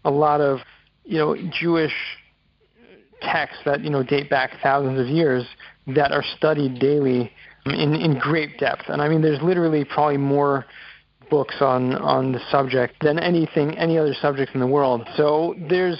a 0.05 0.11
lot 0.11 0.41
of 0.41 0.59
you 1.03 1.17
know 1.17 1.35
Jewish 1.51 1.93
texts 3.21 3.59
that 3.65 3.81
you 3.81 3.89
know 3.89 4.03
date 4.03 4.29
back 4.29 4.51
thousands 4.61 4.99
of 4.99 5.07
years 5.07 5.45
that 5.87 6.11
are 6.11 6.23
studied 6.37 6.79
daily 6.79 7.31
in, 7.65 7.95
in 7.95 8.19
great 8.19 8.57
depth. 8.59 8.83
And 8.87 9.01
I 9.01 9.07
mean, 9.07 9.21
there's 9.21 9.41
literally 9.41 9.85
probably 9.85 10.17
more 10.17 10.65
books 11.29 11.55
on, 11.61 11.93
on 11.95 12.31
the 12.31 12.39
subject 12.51 12.95
than 13.01 13.19
anything, 13.19 13.77
any 13.77 13.97
other 13.97 14.13
subject 14.21 14.53
in 14.53 14.59
the 14.59 14.67
world. 14.67 15.07
So 15.15 15.55
there's, 15.69 15.99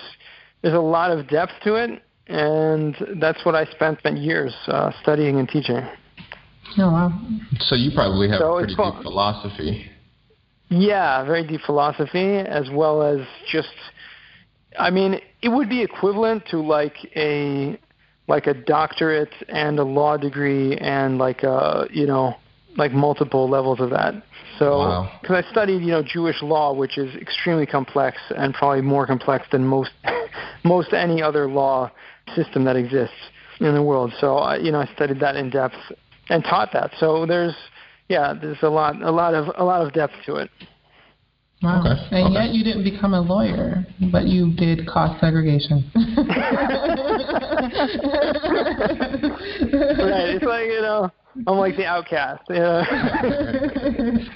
there's 0.61 0.75
a 0.75 0.79
lot 0.79 1.11
of 1.11 1.27
depth 1.27 1.53
to 1.63 1.75
it, 1.75 2.01
and 2.27 2.95
that's 3.19 3.43
what 3.45 3.55
I 3.55 3.65
spent, 3.65 3.99
spent 3.99 4.17
years 4.17 4.53
uh, 4.67 4.91
studying 5.01 5.39
and 5.39 5.47
teaching. 5.47 5.81
Oh, 6.77 6.91
wow. 6.91 7.21
So 7.59 7.75
you 7.75 7.91
probably 7.93 8.29
have 8.29 8.39
so 8.39 8.57
pretty 8.57 8.75
deep 8.75 9.01
philosophy. 9.01 9.91
Yeah, 10.69 11.23
very 11.23 11.47
deep 11.47 11.61
philosophy, 11.65 12.37
as 12.37 12.69
well 12.71 13.01
as 13.01 13.25
just, 13.49 13.73
I 14.77 14.89
mean, 14.89 15.19
it 15.41 15.49
would 15.49 15.69
be 15.69 15.81
equivalent 15.81 16.43
to 16.51 16.61
like 16.61 16.95
a 17.15 17.79
like 18.27 18.47
a 18.47 18.53
doctorate 18.53 19.33
and 19.47 19.79
a 19.79 19.83
law 19.83 20.17
degree 20.17 20.77
and 20.77 21.17
like 21.17 21.43
a 21.43 21.87
you 21.91 22.05
know 22.05 22.35
like 22.77 22.91
multiple 22.91 23.49
levels 23.49 23.79
of 23.79 23.89
that. 23.89 24.13
So 24.59 25.07
because 25.21 25.43
wow. 25.43 25.43
I 25.47 25.51
studied 25.51 25.81
you 25.81 25.91
know 25.91 26.03
Jewish 26.03 26.41
law, 26.41 26.73
which 26.73 26.97
is 26.97 27.13
extremely 27.15 27.65
complex 27.65 28.17
and 28.35 28.53
probably 28.53 28.81
more 28.81 29.07
complex 29.07 29.45
than 29.51 29.65
most 29.65 29.91
most 30.63 30.93
any 30.93 31.21
other 31.21 31.47
law 31.47 31.91
system 32.35 32.65
that 32.65 32.75
exists 32.75 33.15
in 33.59 33.73
the 33.73 33.83
world. 33.83 34.13
So 34.19 34.37
I, 34.37 34.57
you 34.57 34.71
know 34.71 34.79
I 34.79 34.93
studied 34.93 35.19
that 35.21 35.35
in 35.35 35.49
depth 35.49 35.77
and 36.29 36.43
taught 36.43 36.69
that. 36.73 36.91
So 36.99 37.25
there's 37.25 37.55
yeah 38.09 38.33
there's 38.39 38.61
a 38.61 38.69
lot 38.69 39.01
a 39.01 39.11
lot 39.11 39.33
of 39.33 39.47
a 39.57 39.63
lot 39.63 39.85
of 39.85 39.93
depth 39.93 40.13
to 40.25 40.35
it. 40.35 40.49
Wow. 41.61 41.79
Okay. 41.81 41.99
And 42.11 42.35
okay. 42.35 42.45
yet 42.45 42.53
you 42.53 42.63
didn't 42.63 42.83
become 42.83 43.13
a 43.13 43.21
lawyer, 43.21 43.85
but 44.11 44.27
you 44.27 44.53
did 44.53 44.87
cost 44.87 45.19
segregation. 45.19 45.89
right. 45.95 46.05
It's 50.35 50.45
like, 50.45 50.67
you 50.67 50.81
know, 50.81 51.11
I'm 51.45 51.57
like 51.57 51.75
the 51.75 51.85
outcast. 51.85 52.43
Yeah. 52.49 52.83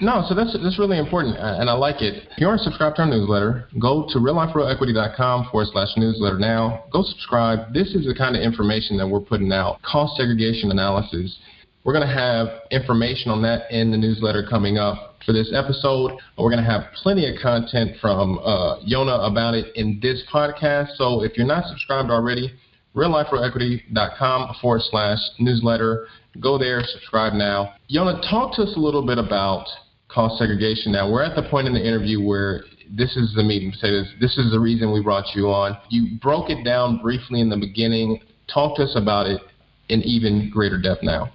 no, 0.00 0.24
so 0.28 0.34
that's 0.34 0.56
that's 0.62 0.78
really 0.78 0.98
important, 0.98 1.36
uh, 1.38 1.56
and 1.58 1.68
I 1.68 1.72
like 1.72 2.00
it. 2.00 2.28
If 2.30 2.38
you 2.38 2.46
aren't 2.46 2.60
subscribed 2.62 2.96
to 2.96 3.02
our 3.02 3.08
newsletter, 3.08 3.68
go 3.80 4.06
to 4.10 4.18
realliferealequity.com 4.18 5.48
forward 5.50 5.68
slash 5.72 5.88
newsletter 5.96 6.38
now. 6.38 6.84
Go 6.92 7.02
subscribe. 7.02 7.72
This 7.72 7.94
is 7.94 8.06
the 8.06 8.14
kind 8.14 8.36
of 8.36 8.42
information 8.42 8.96
that 8.98 9.08
we're 9.08 9.20
putting 9.20 9.52
out. 9.52 9.80
Cost 9.82 10.16
segregation 10.16 10.70
analysis. 10.70 11.38
We're 11.84 11.94
going 11.94 12.06
to 12.06 12.14
have 12.14 12.48
information 12.70 13.32
on 13.32 13.42
that 13.42 13.70
in 13.72 13.90
the 13.90 13.96
newsletter 13.96 14.46
coming 14.48 14.78
up 14.78 15.11
for 15.24 15.32
this 15.32 15.52
episode. 15.54 16.18
We're 16.36 16.50
going 16.50 16.64
to 16.64 16.70
have 16.70 16.92
plenty 16.94 17.28
of 17.28 17.40
content 17.40 17.96
from 18.00 18.38
uh, 18.38 18.80
Yona 18.80 19.30
about 19.30 19.54
it 19.54 19.74
in 19.76 19.98
this 20.02 20.22
podcast. 20.32 20.96
So 20.96 21.22
if 21.22 21.36
you're 21.36 21.46
not 21.46 21.64
subscribed 21.66 22.10
already, 22.10 22.52
realliferequity.com 22.94 24.56
forward 24.60 24.82
slash 24.90 25.18
newsletter. 25.38 26.06
Go 26.40 26.58
there, 26.58 26.82
subscribe 26.84 27.34
now. 27.34 27.74
Yona, 27.90 28.20
talk 28.28 28.54
to 28.56 28.62
us 28.62 28.74
a 28.76 28.80
little 28.80 29.06
bit 29.06 29.18
about 29.18 29.66
cost 30.08 30.38
segregation 30.38 30.92
now. 30.92 31.10
We're 31.10 31.22
at 31.22 31.36
the 31.36 31.48
point 31.48 31.66
in 31.66 31.74
the 31.74 31.86
interview 31.86 32.22
where 32.22 32.64
this 32.90 33.16
is 33.16 33.32
the 33.34 33.42
meeting. 33.42 33.72
This 34.20 34.36
is 34.36 34.50
the 34.50 34.60
reason 34.60 34.92
we 34.92 35.02
brought 35.02 35.34
you 35.34 35.46
on. 35.46 35.78
You 35.88 36.18
broke 36.20 36.50
it 36.50 36.64
down 36.64 37.00
briefly 37.00 37.40
in 37.40 37.48
the 37.48 37.56
beginning. 37.56 38.20
Talk 38.52 38.76
to 38.76 38.82
us 38.82 38.92
about 38.96 39.26
it 39.26 39.40
in 39.88 40.02
even 40.02 40.50
greater 40.52 40.80
depth 40.80 41.02
now 41.02 41.30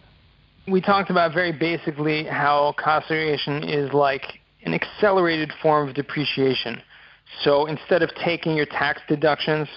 we 0.68 0.82
talked 0.82 1.10
about 1.10 1.34
very 1.34 1.52
basically 1.52 2.26
how 2.26 2.76
cost 2.78 3.08
segregation 3.08 3.64
is 3.64 3.94
like 3.94 4.40
an 4.64 4.74
accelerated 4.74 5.52
form 5.62 5.88
of 5.88 5.96
depreciation. 5.96 6.82
So 7.42 7.68
instead 7.68 8.04
of 8.04 8.10
taking 8.16 8.56
your 8.56 8.66
tax 8.66 9.02
deductions 9.08 9.70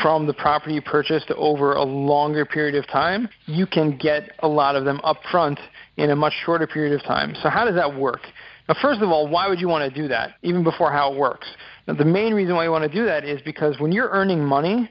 from 0.00 0.26
the 0.26 0.32
property 0.32 0.74
you 0.74 0.82
purchased 0.82 1.30
over 1.32 1.74
a 1.74 1.82
longer 1.82 2.46
period 2.46 2.76
of 2.76 2.86
time, 2.86 3.28
you 3.46 3.66
can 3.66 3.98
get 3.98 4.30
a 4.38 4.48
lot 4.48 4.74
of 4.76 4.84
them 4.84 5.00
up 5.04 5.18
front 5.30 5.58
in 5.96 6.10
a 6.10 6.16
much 6.16 6.32
shorter 6.44 6.66
period 6.66 6.94
of 6.94 7.02
time. 7.02 7.34
So 7.42 7.50
how 7.50 7.64
does 7.64 7.74
that 7.74 7.94
work? 7.94 8.20
Now, 8.68 8.76
first 8.80 9.02
of 9.02 9.10
all, 9.10 9.28
why 9.28 9.48
would 9.48 9.60
you 9.60 9.68
want 9.68 9.92
to 9.92 10.00
do 10.02 10.08
that, 10.08 10.36
even 10.42 10.62
before 10.62 10.92
how 10.92 11.12
it 11.12 11.18
works? 11.18 11.48
Now, 11.86 11.94
the 11.94 12.04
main 12.04 12.32
reason 12.32 12.54
why 12.54 12.64
you 12.64 12.70
want 12.70 12.90
to 12.90 12.96
do 12.96 13.04
that 13.04 13.24
is 13.24 13.42
because 13.42 13.78
when 13.80 13.90
you're 13.92 14.08
earning 14.10 14.42
money, 14.42 14.88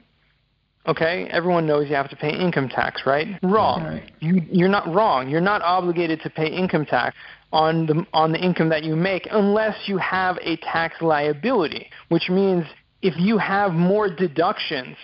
Okay, 0.86 1.28
everyone 1.30 1.66
knows 1.66 1.88
you 1.88 1.94
have 1.94 2.10
to 2.10 2.16
pay 2.16 2.30
income 2.30 2.68
tax, 2.68 3.02
right? 3.06 3.38
Wrong. 3.42 3.84
Right. 3.84 4.10
You, 4.18 4.42
you're 4.50 4.68
not 4.68 4.92
wrong. 4.92 5.28
You're 5.28 5.40
not 5.40 5.62
obligated 5.62 6.20
to 6.22 6.30
pay 6.30 6.48
income 6.48 6.86
tax 6.86 7.16
on 7.52 7.86
the 7.86 8.06
on 8.12 8.32
the 8.32 8.38
income 8.38 8.68
that 8.70 8.82
you 8.82 8.96
make 8.96 9.28
unless 9.30 9.76
you 9.86 9.98
have 9.98 10.38
a 10.42 10.56
tax 10.56 11.00
liability, 11.00 11.88
which 12.08 12.28
means 12.28 12.64
if 13.02 13.14
you 13.16 13.38
have 13.38 13.72
more 13.72 14.08
deductions 14.08 14.96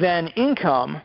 than 0.00 0.28
income, 0.28 1.02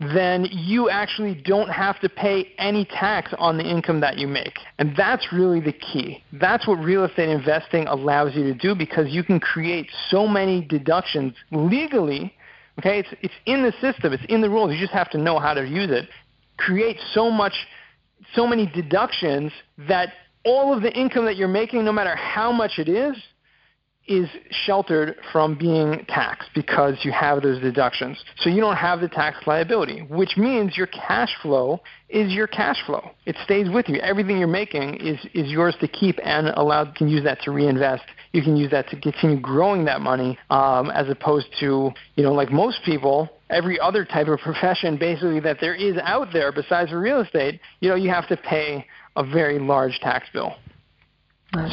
then 0.00 0.46
you 0.50 0.90
actually 0.90 1.40
don't 1.44 1.68
have 1.68 2.00
to 2.00 2.08
pay 2.08 2.52
any 2.58 2.84
tax 2.86 3.32
on 3.38 3.56
the 3.56 3.64
income 3.64 4.00
that 4.00 4.18
you 4.18 4.26
make. 4.26 4.58
And 4.78 4.94
that's 4.96 5.32
really 5.32 5.60
the 5.60 5.72
key. 5.72 6.24
That's 6.32 6.66
what 6.66 6.76
real 6.76 7.04
estate 7.04 7.28
investing 7.28 7.86
allows 7.86 8.34
you 8.34 8.42
to 8.44 8.54
do 8.54 8.74
because 8.74 9.10
you 9.10 9.22
can 9.22 9.38
create 9.38 9.88
so 10.08 10.26
many 10.26 10.64
deductions 10.64 11.34
legally. 11.52 12.34
Okay, 12.78 13.00
it's 13.00 13.08
it's 13.20 13.34
in 13.46 13.62
the 13.62 13.72
system, 13.80 14.12
it's 14.12 14.24
in 14.28 14.40
the 14.40 14.48
rules. 14.48 14.72
You 14.72 14.78
just 14.78 14.92
have 14.92 15.10
to 15.10 15.18
know 15.18 15.38
how 15.38 15.54
to 15.54 15.66
use 15.66 15.90
it. 15.90 16.08
Create 16.56 16.98
so 17.12 17.30
much 17.30 17.54
so 18.34 18.46
many 18.46 18.66
deductions 18.66 19.52
that 19.88 20.12
all 20.44 20.74
of 20.74 20.82
the 20.82 20.92
income 20.92 21.24
that 21.26 21.36
you're 21.36 21.48
making, 21.48 21.84
no 21.84 21.92
matter 21.92 22.16
how 22.16 22.50
much 22.52 22.78
it 22.78 22.88
is, 22.88 23.16
is 24.08 24.28
sheltered 24.50 25.16
from 25.30 25.56
being 25.56 26.04
taxed 26.08 26.50
because 26.54 26.96
you 27.02 27.12
have 27.12 27.40
those 27.42 27.60
deductions. 27.60 28.22
So 28.38 28.50
you 28.50 28.60
don't 28.60 28.76
have 28.76 29.00
the 29.00 29.08
tax 29.08 29.38
liability, 29.46 30.00
which 30.00 30.36
means 30.36 30.76
your 30.76 30.88
cash 30.88 31.30
flow 31.40 31.80
is 32.08 32.32
your 32.32 32.48
cash 32.48 32.84
flow. 32.84 33.10
It 33.26 33.36
stays 33.44 33.68
with 33.70 33.88
you. 33.88 34.00
Everything 34.00 34.38
you're 34.38 34.48
making 34.48 34.96
is, 34.96 35.18
is 35.34 35.50
yours 35.50 35.76
to 35.80 35.86
keep 35.86 36.18
and 36.24 36.48
allowed 36.48 36.96
can 36.96 37.08
use 37.08 37.22
that 37.22 37.40
to 37.42 37.52
reinvest. 37.52 38.02
You 38.32 38.42
can 38.42 38.56
use 38.56 38.70
that 38.70 38.88
to 38.88 39.00
continue 39.00 39.38
growing 39.38 39.84
that 39.84 40.00
money 40.00 40.38
um, 40.50 40.90
as 40.90 41.08
opposed 41.08 41.48
to, 41.60 41.90
you 42.16 42.22
know, 42.22 42.32
like 42.32 42.50
most 42.50 42.80
people, 42.84 43.28
every 43.50 43.78
other 43.78 44.04
type 44.04 44.26
of 44.28 44.38
profession 44.40 44.96
basically 44.96 45.40
that 45.40 45.58
there 45.60 45.74
is 45.74 45.96
out 46.02 46.28
there 46.32 46.50
besides 46.50 46.90
for 46.90 46.98
real 46.98 47.20
estate, 47.20 47.60
you 47.80 47.88
know, 47.88 47.94
you 47.94 48.08
have 48.08 48.26
to 48.28 48.36
pay 48.38 48.86
a 49.16 49.24
very 49.24 49.58
large 49.58 49.98
tax 50.00 50.26
bill. 50.32 50.54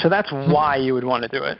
So 0.01 0.09
that's 0.09 0.29
why 0.31 0.75
you 0.75 0.93
would 0.93 1.05
want 1.05 1.23
to 1.23 1.29
do 1.29 1.43
it. 1.45 1.57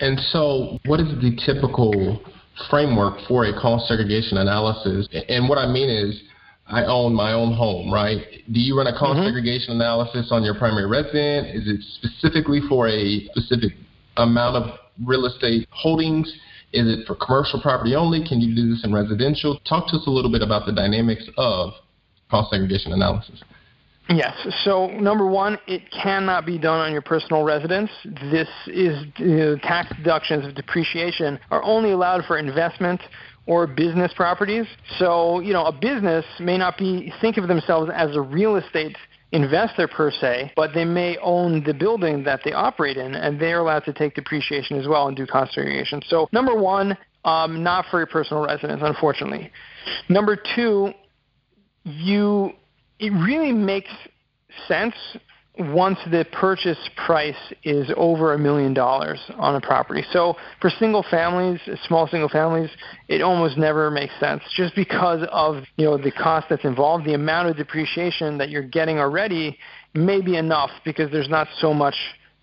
And 0.00 0.18
so, 0.32 0.78
what 0.86 0.98
is 1.00 1.08
the 1.20 1.38
typical 1.46 2.20
framework 2.68 3.20
for 3.28 3.44
a 3.46 3.52
cost 3.52 3.86
segregation 3.86 4.38
analysis? 4.38 5.08
And 5.28 5.48
what 5.48 5.58
I 5.58 5.66
mean 5.66 5.88
is, 5.88 6.20
I 6.66 6.84
own 6.84 7.14
my 7.14 7.32
own 7.32 7.54
home, 7.54 7.92
right? 7.92 8.18
Do 8.52 8.60
you 8.60 8.76
run 8.76 8.86
a 8.86 8.92
cost 8.92 9.18
mm-hmm. 9.18 9.26
segregation 9.26 9.74
analysis 9.74 10.28
on 10.30 10.42
your 10.42 10.54
primary 10.54 10.86
resident? 10.86 11.56
Is 11.56 11.66
it 11.66 11.80
specifically 11.96 12.60
for 12.68 12.88
a 12.88 13.24
specific 13.32 13.72
amount 14.18 14.56
of 14.56 14.78
real 15.04 15.26
estate 15.26 15.66
holdings? 15.70 16.28
Is 16.72 16.86
it 16.86 17.06
for 17.06 17.14
commercial 17.14 17.60
property 17.60 17.94
only? 17.94 18.26
Can 18.28 18.40
you 18.40 18.54
do 18.54 18.68
this 18.68 18.84
in 18.84 18.92
residential? 18.92 19.58
Talk 19.66 19.88
to 19.88 19.96
us 19.96 20.06
a 20.06 20.10
little 20.10 20.30
bit 20.30 20.42
about 20.42 20.66
the 20.66 20.72
dynamics 20.72 21.26
of 21.38 21.72
cost 22.30 22.50
segregation 22.50 22.92
analysis. 22.92 23.42
Yes. 24.10 24.34
So 24.64 24.86
number 24.86 25.26
one, 25.26 25.58
it 25.66 25.82
cannot 25.90 26.46
be 26.46 26.58
done 26.58 26.80
on 26.80 26.92
your 26.92 27.02
personal 27.02 27.42
residence. 27.42 27.90
This 28.30 28.48
is 28.66 29.04
tax 29.62 29.94
deductions 29.96 30.46
of 30.46 30.54
depreciation 30.54 31.38
are 31.50 31.62
only 31.62 31.92
allowed 31.92 32.24
for 32.24 32.38
investment 32.38 33.02
or 33.46 33.66
business 33.66 34.12
properties. 34.14 34.66
So 34.98 35.40
you 35.40 35.52
know, 35.52 35.64
a 35.66 35.72
business 35.72 36.24
may 36.40 36.56
not 36.56 36.78
be 36.78 37.12
think 37.20 37.36
of 37.36 37.48
themselves 37.48 37.90
as 37.94 38.16
a 38.16 38.20
real 38.20 38.56
estate 38.56 38.96
investor 39.32 39.86
per 39.86 40.10
se, 40.10 40.52
but 40.56 40.72
they 40.74 40.84
may 40.84 41.18
own 41.18 41.62
the 41.64 41.74
building 41.74 42.24
that 42.24 42.40
they 42.44 42.52
operate 42.52 42.96
in, 42.96 43.14
and 43.14 43.40
they're 43.40 43.60
allowed 43.60 43.84
to 43.84 43.92
take 43.92 44.14
depreciation 44.14 44.78
as 44.78 44.88
well 44.88 45.08
and 45.08 45.16
do 45.16 45.26
cost 45.26 45.52
segregation. 45.52 46.00
So 46.08 46.28
number 46.32 46.54
one, 46.54 46.96
um, 47.24 47.62
not 47.62 47.86
for 47.90 47.98
your 47.98 48.06
personal 48.06 48.44
residence, 48.44 48.80
unfortunately. 48.82 49.50
Number 50.08 50.36
two, 50.56 50.92
you 51.84 52.52
it 52.98 53.10
really 53.10 53.52
makes 53.52 53.90
sense 54.66 54.94
once 55.58 55.98
the 56.10 56.24
purchase 56.32 56.78
price 57.04 57.52
is 57.64 57.90
over 57.96 58.34
a 58.34 58.38
million 58.38 58.72
dollars 58.72 59.18
on 59.38 59.56
a 59.56 59.60
property. 59.60 60.04
So 60.12 60.36
for 60.60 60.70
single 60.70 61.04
families, 61.10 61.60
small 61.86 62.06
single 62.06 62.28
families, 62.28 62.70
it 63.08 63.22
almost 63.22 63.58
never 63.58 63.90
makes 63.90 64.12
sense 64.20 64.42
just 64.54 64.74
because 64.76 65.26
of 65.32 65.64
you 65.76 65.84
know 65.84 65.98
the 65.98 66.12
cost 66.12 66.46
that's 66.48 66.64
involved, 66.64 67.04
the 67.04 67.14
amount 67.14 67.48
of 67.48 67.56
depreciation 67.56 68.38
that 68.38 68.50
you're 68.50 68.62
getting 68.62 68.98
already 68.98 69.58
may 69.94 70.20
be 70.20 70.36
enough 70.36 70.70
because 70.84 71.10
there's 71.10 71.28
not 71.28 71.48
so 71.58 71.74
much 71.74 71.96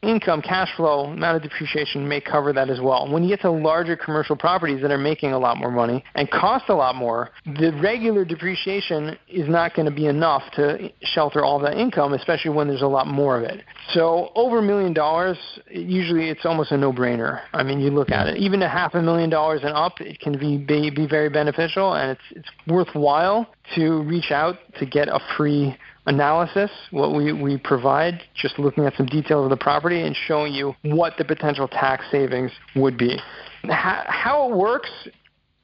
income, 0.06 0.42
cash 0.42 0.70
flow, 0.76 1.06
amount 1.06 1.38
of 1.38 1.44
depreciation 1.44 2.08
may 2.08 2.22
cover 2.22 2.54
that 2.54 2.70
as 2.70 2.80
well. 2.80 3.12
When 3.12 3.24
you 3.24 3.30
get 3.30 3.42
to 3.42 3.52
larger 3.52 3.96
commercial 3.96 4.36
properties 4.36 4.82
that 4.82 4.92
are 4.92 4.98
making 4.98 5.32
a 5.32 5.40
lot 5.40 5.58
more 5.58 5.72
money 5.72 6.04
and 6.16 6.30
cost 6.30 6.66
a 6.70 6.76
lot 6.76 6.96
more, 6.96 7.32
the 7.46 7.72
regular 7.82 8.26
depreciation 8.26 9.18
is 9.28 9.48
not 9.50 9.76
going 9.76 9.88
to 9.88 9.96
be 9.96 10.08
enough 10.08 10.44
to 10.56 10.90
shelter 11.02 11.44
all 11.44 11.60
that 11.60 11.78
income, 11.78 12.14
especially 12.14 12.52
when 12.52 12.68
there's 12.68 12.82
a 12.82 12.88
lot 12.88 13.08
more 13.08 13.38
of 13.38 13.44
it. 13.44 13.64
So 13.94 14.32
over 14.36 14.60
a 14.60 14.62
million 14.62 14.94
dollars, 14.94 15.38
usually 15.70 16.30
it's 16.30 16.46
almost 16.46 16.72
a 16.72 16.78
no-brainer. 16.78 17.42
I 17.54 17.64
mean, 17.64 17.80
you 17.80 17.92
look 17.92 18.12
at 18.12 18.28
it, 18.28 18.38
even 18.38 18.62
a 18.62 18.70
half 18.70 18.94
a 18.96 19.02
million 19.02 19.30
dollars 19.30 19.62
and 19.64 19.74
up, 19.74 20.00
it 20.02 20.20
can 20.20 20.38
be 20.38 20.58
be, 20.58 20.90
be 20.90 21.08
very 21.08 21.30
beneficial, 21.30 21.94
and 21.94 22.12
it's 22.12 22.22
it's 22.32 22.50
worthwhile 22.68 23.48
to 23.76 24.02
reach 24.04 24.32
out 24.32 24.58
to 24.80 24.86
get 24.86 25.08
a 25.08 25.20
free 25.38 25.76
analysis, 26.06 26.70
what 26.92 27.16
we, 27.16 27.34
we 27.34 27.58
provide, 27.58 28.22
just 28.36 28.60
looking 28.60 28.86
at 28.86 28.96
some 28.96 29.06
details 29.06 29.44
of 29.44 29.50
the 29.50 29.58
property 29.58 30.02
and 30.02 30.16
showing 30.28 30.54
you 30.54 30.76
what 30.84 31.14
the 31.18 31.26
potential 31.26 31.68
tax 31.68 32.06
savings 32.12 32.52
would 32.76 32.98
be. 32.98 33.18
How, 33.64 34.04
how 34.08 34.50
it 34.50 34.56
works 34.56 34.90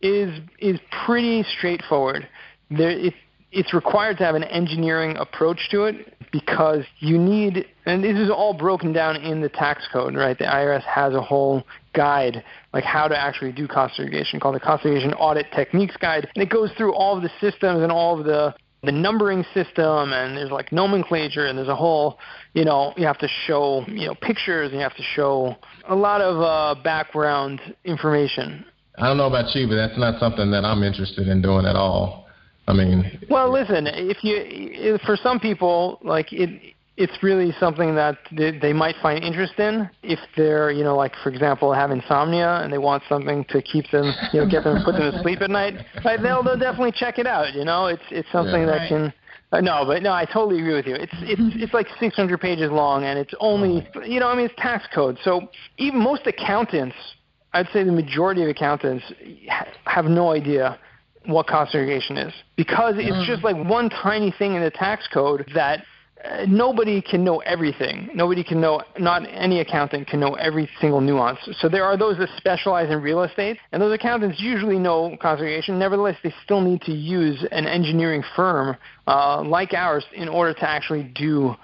is, 0.01 0.39
is 0.59 0.79
pretty 1.05 1.43
straightforward. 1.43 2.27
There, 2.69 2.89
it, 2.89 3.13
it's 3.51 3.73
required 3.73 4.17
to 4.17 4.23
have 4.23 4.35
an 4.35 4.43
engineering 4.45 5.17
approach 5.17 5.69
to 5.71 5.83
it 5.83 6.15
because 6.31 6.85
you 6.99 7.17
need, 7.17 7.65
and 7.85 8.03
this 8.03 8.17
is 8.17 8.29
all 8.29 8.53
broken 8.53 8.93
down 8.93 9.17
in 9.17 9.41
the 9.41 9.49
tax 9.49 9.87
code, 9.91 10.15
right? 10.15 10.37
The 10.37 10.45
IRS 10.45 10.83
has 10.83 11.13
a 11.13 11.21
whole 11.21 11.63
guide, 11.93 12.43
like 12.73 12.85
how 12.85 13.07
to 13.09 13.17
actually 13.17 13.51
do 13.51 13.67
cost 13.67 13.97
segregation, 13.97 14.39
called 14.39 14.55
the 14.55 14.59
Cost 14.61 14.83
Segregation 14.83 15.13
Audit 15.13 15.47
Techniques 15.53 15.97
Guide, 15.97 16.29
and 16.33 16.41
it 16.41 16.49
goes 16.49 16.71
through 16.77 16.93
all 16.93 17.17
of 17.17 17.23
the 17.23 17.31
systems 17.41 17.83
and 17.83 17.91
all 17.91 18.17
of 18.17 18.25
the 18.25 18.55
the 18.83 18.91
numbering 18.91 19.43
system 19.53 20.11
and 20.11 20.35
there's 20.35 20.49
like 20.49 20.71
nomenclature 20.71 21.45
and 21.45 21.57
there's 21.57 21.67
a 21.67 21.75
whole 21.75 22.17
you 22.53 22.65
know 22.65 22.93
you 22.97 23.05
have 23.05 23.17
to 23.19 23.27
show 23.45 23.83
you 23.87 24.07
know 24.07 24.15
pictures 24.15 24.71
and 24.71 24.75
you 24.75 24.81
have 24.81 24.95
to 24.95 25.03
show 25.03 25.55
a 25.89 25.95
lot 25.95 26.21
of 26.21 26.41
uh, 26.41 26.81
background 26.81 27.61
information. 27.85 28.65
I 28.97 29.07
don't 29.07 29.17
know 29.17 29.27
about 29.27 29.53
you 29.55 29.67
but 29.67 29.75
that's 29.75 29.97
not 29.97 30.19
something 30.19 30.51
that 30.51 30.65
i'm 30.65 30.83
interested 30.83 31.27
in 31.27 31.41
doing 31.41 31.65
at 31.65 31.75
all. 31.75 32.27
I 32.67 32.73
mean 32.73 33.19
well 33.29 33.51
listen 33.51 33.87
if 33.87 34.23
you 34.23 34.97
for 35.05 35.15
some 35.15 35.39
people 35.39 35.99
like 36.03 36.33
it 36.33 36.73
it's 37.01 37.23
really 37.23 37.51
something 37.59 37.95
that 37.95 38.17
they, 38.31 38.57
they 38.57 38.73
might 38.73 38.95
find 39.01 39.23
interest 39.23 39.53
in 39.57 39.89
if 40.03 40.19
they're, 40.37 40.71
you 40.71 40.83
know, 40.83 40.95
like 40.95 41.13
for 41.23 41.29
example, 41.29 41.73
have 41.73 41.89
insomnia 41.91 42.61
and 42.63 42.71
they 42.71 42.77
want 42.77 43.01
something 43.09 43.43
to 43.45 43.61
keep 43.61 43.89
them, 43.91 44.13
you 44.31 44.41
know, 44.41 44.47
get 44.47 44.63
them 44.63 44.83
put 44.85 44.93
them 44.93 45.11
to 45.11 45.21
sleep 45.21 45.41
at 45.41 45.49
night. 45.49 45.73
They'll 46.03 46.43
they'll 46.43 46.57
definitely 46.57 46.93
check 46.93 47.17
it 47.17 47.25
out. 47.25 47.53
You 47.53 47.65
know, 47.65 47.87
it's 47.87 48.03
it's 48.11 48.31
something 48.31 48.61
yeah, 48.61 48.65
that 48.67 48.77
right. 48.77 48.89
can. 48.89 49.13
Uh, 49.53 49.59
no, 49.59 49.83
but 49.85 50.01
no, 50.01 50.13
I 50.13 50.23
totally 50.25 50.59
agree 50.61 50.75
with 50.75 50.85
you. 50.85 50.95
It's 50.95 51.13
it's 51.21 51.41
it's 51.55 51.73
like 51.73 51.87
600 51.99 52.39
pages 52.39 52.71
long, 52.71 53.03
and 53.03 53.17
it's 53.17 53.33
only 53.39 53.85
you 54.05 54.19
know 54.19 54.27
I 54.27 54.35
mean 54.35 54.45
it's 54.45 54.55
tax 54.57 54.85
code. 54.93 55.17
So 55.23 55.49
even 55.77 55.99
most 55.99 56.27
accountants, 56.27 56.95
I'd 57.53 57.67
say 57.73 57.83
the 57.83 57.91
majority 57.91 58.43
of 58.43 58.49
accountants 58.49 59.03
have 59.85 60.05
no 60.05 60.31
idea 60.31 60.79
what 61.25 61.47
cost 61.47 61.71
segregation 61.71 62.17
is 62.17 62.33
because 62.55 62.95
it's 62.97 63.11
mm. 63.11 63.25
just 63.25 63.43
like 63.43 63.55
one 63.69 63.89
tiny 63.89 64.33
thing 64.37 64.55
in 64.55 64.61
the 64.61 64.71
tax 64.71 65.07
code 65.07 65.49
that 65.53 65.83
nobody 66.47 67.01
can 67.01 67.23
know 67.23 67.39
everything. 67.39 68.09
Nobody 68.13 68.43
can 68.43 68.61
know, 68.61 68.81
not 68.99 69.23
any 69.29 69.59
accountant 69.59 70.07
can 70.07 70.19
know 70.19 70.33
every 70.35 70.69
single 70.79 71.01
nuance. 71.01 71.39
So 71.59 71.69
there 71.69 71.83
are 71.83 71.97
those 71.97 72.17
that 72.17 72.29
specialize 72.37 72.89
in 72.89 73.01
real 73.01 73.23
estate, 73.23 73.57
and 73.71 73.81
those 73.81 73.93
accountants 73.93 74.39
usually 74.39 74.79
know 74.79 75.15
cost 75.21 75.39
segregation. 75.39 75.79
Nevertheless, 75.79 76.15
they 76.23 76.33
still 76.43 76.61
need 76.61 76.81
to 76.81 76.91
use 76.91 77.45
an 77.51 77.65
engineering 77.65 78.23
firm 78.35 78.77
uh, 79.07 79.41
like 79.43 79.73
ours 79.73 80.05
in 80.13 80.27
order 80.29 80.53
to 80.53 80.69
actually 80.69 81.03
do 81.15 81.55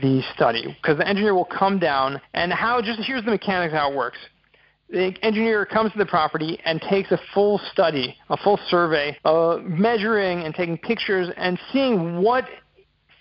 the 0.00 0.22
study. 0.34 0.76
Because 0.80 0.98
the 0.98 1.06
engineer 1.06 1.34
will 1.34 1.44
come 1.44 1.78
down, 1.78 2.20
and 2.34 2.52
how, 2.52 2.80
just 2.80 3.00
here's 3.02 3.24
the 3.24 3.30
mechanics 3.30 3.74
how 3.74 3.90
it 3.90 3.96
works 3.96 4.18
the 4.92 5.14
engineer 5.22 5.64
comes 5.64 5.90
to 5.92 5.98
the 5.98 6.04
property 6.04 6.60
and 6.66 6.78
takes 6.82 7.10
a 7.12 7.18
full 7.32 7.58
study, 7.72 8.14
a 8.28 8.36
full 8.36 8.60
survey, 8.68 9.16
uh, 9.24 9.56
measuring 9.62 10.42
and 10.44 10.54
taking 10.54 10.76
pictures 10.76 11.30
and 11.38 11.58
seeing 11.72 12.20
what 12.20 12.44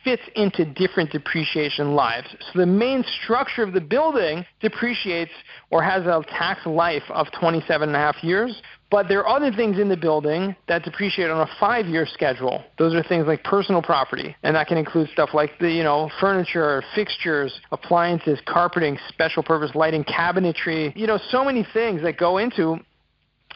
fits 0.03 0.23
into 0.35 0.65
different 0.65 1.11
depreciation 1.11 1.95
lives. 1.95 2.27
So 2.51 2.59
the 2.59 2.65
main 2.65 3.03
structure 3.23 3.63
of 3.63 3.73
the 3.73 3.81
building 3.81 4.45
depreciates 4.59 5.31
or 5.69 5.83
has 5.83 6.05
a 6.05 6.23
tax 6.29 6.65
life 6.65 7.03
of 7.09 7.27
27 7.39 7.89
and 7.89 7.95
a 7.95 7.99
half 7.99 8.23
years, 8.23 8.61
but 8.91 9.07
there 9.07 9.25
are 9.25 9.37
other 9.37 9.51
things 9.53 9.79
in 9.79 9.87
the 9.87 9.95
building 9.95 10.53
that 10.67 10.83
depreciate 10.83 11.29
on 11.29 11.39
a 11.39 11.49
five-year 11.59 12.05
schedule. 12.05 12.61
Those 12.77 12.93
are 12.93 13.01
things 13.01 13.25
like 13.25 13.41
personal 13.43 13.81
property, 13.81 14.35
and 14.43 14.53
that 14.55 14.67
can 14.67 14.77
include 14.77 15.09
stuff 15.09 15.29
like 15.33 15.51
the, 15.59 15.71
you 15.71 15.83
know, 15.83 16.09
furniture, 16.19 16.83
fixtures, 16.93 17.57
appliances, 17.71 18.39
carpeting, 18.45 18.97
special 19.07 19.43
purpose 19.43 19.71
lighting, 19.75 20.03
cabinetry. 20.03 20.93
You 20.95 21.07
know, 21.07 21.19
so 21.29 21.45
many 21.45 21.65
things 21.73 22.01
that 22.01 22.17
go 22.17 22.37
into 22.37 22.79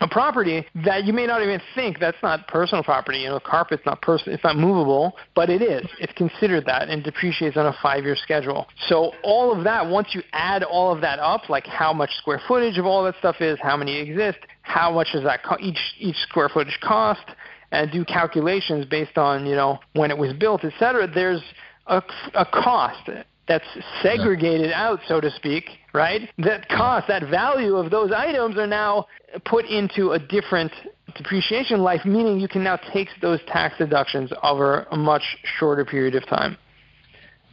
a 0.02 0.08
property 0.08 0.66
that 0.84 1.06
you 1.06 1.14
may 1.14 1.26
not 1.26 1.42
even 1.42 1.62
think 1.74 2.00
that's 2.00 2.22
not 2.22 2.48
personal 2.48 2.84
property. 2.84 3.20
You 3.20 3.30
know, 3.30 3.40
carpet's 3.40 3.86
not 3.86 4.02
personal, 4.02 4.36
it's 4.36 4.44
not 4.44 4.58
movable, 4.58 5.16
but 5.36 5.50
it 5.50 5.62
is. 5.62 5.86
It's 6.00 6.14
considered 6.14 6.66
that 6.66 6.90
and 6.90 7.04
depreciates 7.04 7.58
on 7.58 7.66
a 7.66 7.76
five-year 7.82 8.16
schedule. 8.16 8.68
So 8.88 9.14
all 9.24 9.58
of 9.58 9.64
that, 9.64 9.88
once 9.88 10.10
you 10.14 10.22
add 10.34 10.64
all 10.64 10.94
of 10.94 11.02
that 11.02 11.20
up, 11.20 11.50
like 11.50 11.66
how 11.66 11.94
much 11.94 12.12
square 12.18 12.42
footage 12.48 12.78
of 12.78 12.86
all 12.86 13.04
that 13.06 13.16
stuff 13.20 13.38
is, 13.40 13.58
how 13.62 13.78
many 13.78 13.98
exist, 13.98 14.40
how 14.62 14.92
much 14.92 15.10
does 15.14 15.24
that 15.24 15.44
co- 15.44 15.58
each 15.60 15.80
each 16.00 16.18
square 16.18 16.50
footage 16.50 16.78
cost, 16.82 17.26
and 17.72 17.92
do 17.92 18.04
calculations 18.04 18.86
based 18.86 19.18
on 19.18 19.46
you 19.46 19.56
know 19.56 19.80
when 19.94 20.12
it 20.12 20.18
was 20.18 20.34
built, 20.34 20.64
et 20.64 20.74
cetera, 20.78 21.08
there's 21.08 21.42
a, 21.88 22.02
a 22.34 22.46
cost 22.46 23.10
that's 23.48 23.66
segregated 24.02 24.70
yeah. 24.70 24.88
out, 24.88 25.00
so 25.08 25.22
to 25.22 25.30
speak, 25.32 25.66
right? 25.94 26.30
That 26.40 26.68
cost, 26.70 27.08
that 27.08 27.30
value 27.30 27.76
of 27.76 27.92
those 27.92 28.12
items 28.12 28.58
are 28.58 28.68
now 28.68 29.06
put 29.46 29.66
into 29.66 30.12
a 30.12 30.20
different 30.20 30.72
depreciation 31.16 31.80
life, 31.80 32.02
meaning 32.06 32.40
you 32.40 32.48
can 32.48 32.64
now 32.64 32.78
take 32.94 33.10
those 33.22 33.40
tax 33.48 33.78
deductions 33.78 34.32
over 34.44 34.88
a 34.92 34.98
much 34.98 35.24
shorter 35.60 35.86
period 35.86 36.16
of 36.16 36.26
time. 36.28 36.58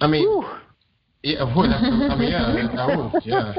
I 0.00 0.06
mean, 0.06 0.26
Whew. 0.26 0.46
Yeah, 1.22 1.44
well, 1.56 1.70
I 1.70 2.16
mean, 2.18 2.30
yeah, 2.32 3.10
yeah, 3.24 3.54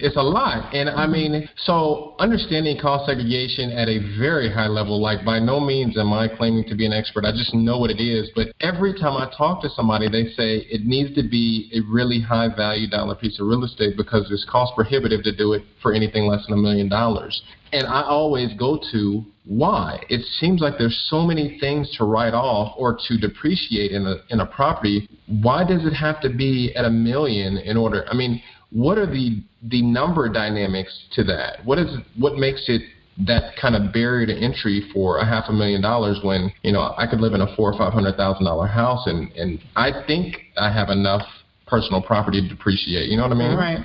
it's 0.00 0.16
a 0.16 0.22
lot, 0.22 0.74
and 0.74 0.90
I 0.90 1.06
mean, 1.06 1.48
so 1.56 2.16
understanding 2.18 2.76
cost 2.80 3.06
segregation 3.06 3.70
at 3.70 3.88
a 3.88 4.18
very 4.18 4.52
high 4.52 4.66
level. 4.66 5.00
Like, 5.00 5.24
by 5.24 5.38
no 5.38 5.60
means 5.60 5.96
am 5.96 6.12
I 6.12 6.26
claiming 6.26 6.64
to 6.68 6.74
be 6.74 6.86
an 6.86 6.92
expert. 6.92 7.24
I 7.24 7.30
just 7.30 7.54
know 7.54 7.78
what 7.78 7.90
it 7.90 8.02
is. 8.02 8.30
But 8.34 8.48
every 8.60 8.98
time 8.98 9.14
I 9.14 9.30
talk 9.36 9.62
to 9.62 9.68
somebody, 9.68 10.08
they 10.08 10.30
say 10.34 10.66
it 10.70 10.86
needs 10.86 11.14
to 11.14 11.22
be 11.22 11.70
a 11.72 11.80
really 11.88 12.20
high 12.20 12.48
value 12.54 12.90
dollar 12.90 13.14
piece 13.14 13.38
of 13.38 13.46
real 13.46 13.62
estate 13.62 13.96
because 13.96 14.26
it's 14.32 14.44
cost 14.50 14.74
prohibitive 14.74 15.22
to 15.22 15.36
do 15.36 15.52
it 15.52 15.62
for 15.80 15.92
anything 15.92 16.26
less 16.26 16.44
than 16.46 16.58
a 16.58 16.60
million 16.60 16.88
dollars. 16.88 17.42
And 17.72 17.86
I 17.86 18.02
always 18.02 18.52
go 18.54 18.80
to 18.92 19.24
why. 19.44 20.02
It 20.08 20.22
seems 20.40 20.60
like 20.60 20.74
there's 20.78 21.06
so 21.08 21.22
many 21.22 21.58
things 21.58 21.94
to 21.96 22.04
write 22.04 22.34
off 22.34 22.74
or 22.76 22.98
to 23.08 23.18
depreciate 23.18 23.92
in 23.92 24.06
a 24.06 24.16
in 24.30 24.40
a 24.40 24.46
property. 24.46 25.08
Why 25.26 25.64
does 25.64 25.84
it 25.84 25.94
have 25.94 26.20
to 26.20 26.30
be 26.30 26.72
at 26.76 26.84
a 26.84 26.90
million 26.90 27.58
in 27.58 27.76
order? 27.76 28.06
I 28.10 28.14
mean, 28.14 28.42
what 28.70 28.98
are 28.98 29.06
the 29.06 29.42
the 29.62 29.82
number 29.82 30.28
dynamics 30.28 31.06
to 31.14 31.24
that? 31.24 31.64
What 31.64 31.78
is 31.78 31.88
what 32.18 32.36
makes 32.36 32.64
it 32.68 32.82
that 33.26 33.56
kind 33.60 33.74
of 33.74 33.92
barrier 33.92 34.26
to 34.26 34.34
entry 34.34 34.88
for 34.92 35.18
a 35.18 35.26
half 35.26 35.46
a 35.48 35.52
million 35.52 35.82
dollars 35.82 36.20
when 36.22 36.52
you 36.62 36.72
know 36.72 36.94
I 36.96 37.06
could 37.06 37.20
live 37.20 37.34
in 37.34 37.40
a 37.40 37.56
four 37.56 37.72
or 37.72 37.78
five 37.78 37.92
hundred 37.92 38.16
thousand 38.16 38.44
dollar 38.44 38.66
house 38.66 39.06
and 39.06 39.32
and 39.32 39.58
I 39.74 39.90
think 40.06 40.36
I 40.56 40.70
have 40.72 40.88
enough 40.88 41.26
personal 41.68 42.02
property 42.02 42.46
depreciate. 42.46 43.08
You 43.08 43.16
know 43.16 43.24
what 43.24 43.32
I 43.32 43.36
mean? 43.36 43.56
Right. 43.56 43.78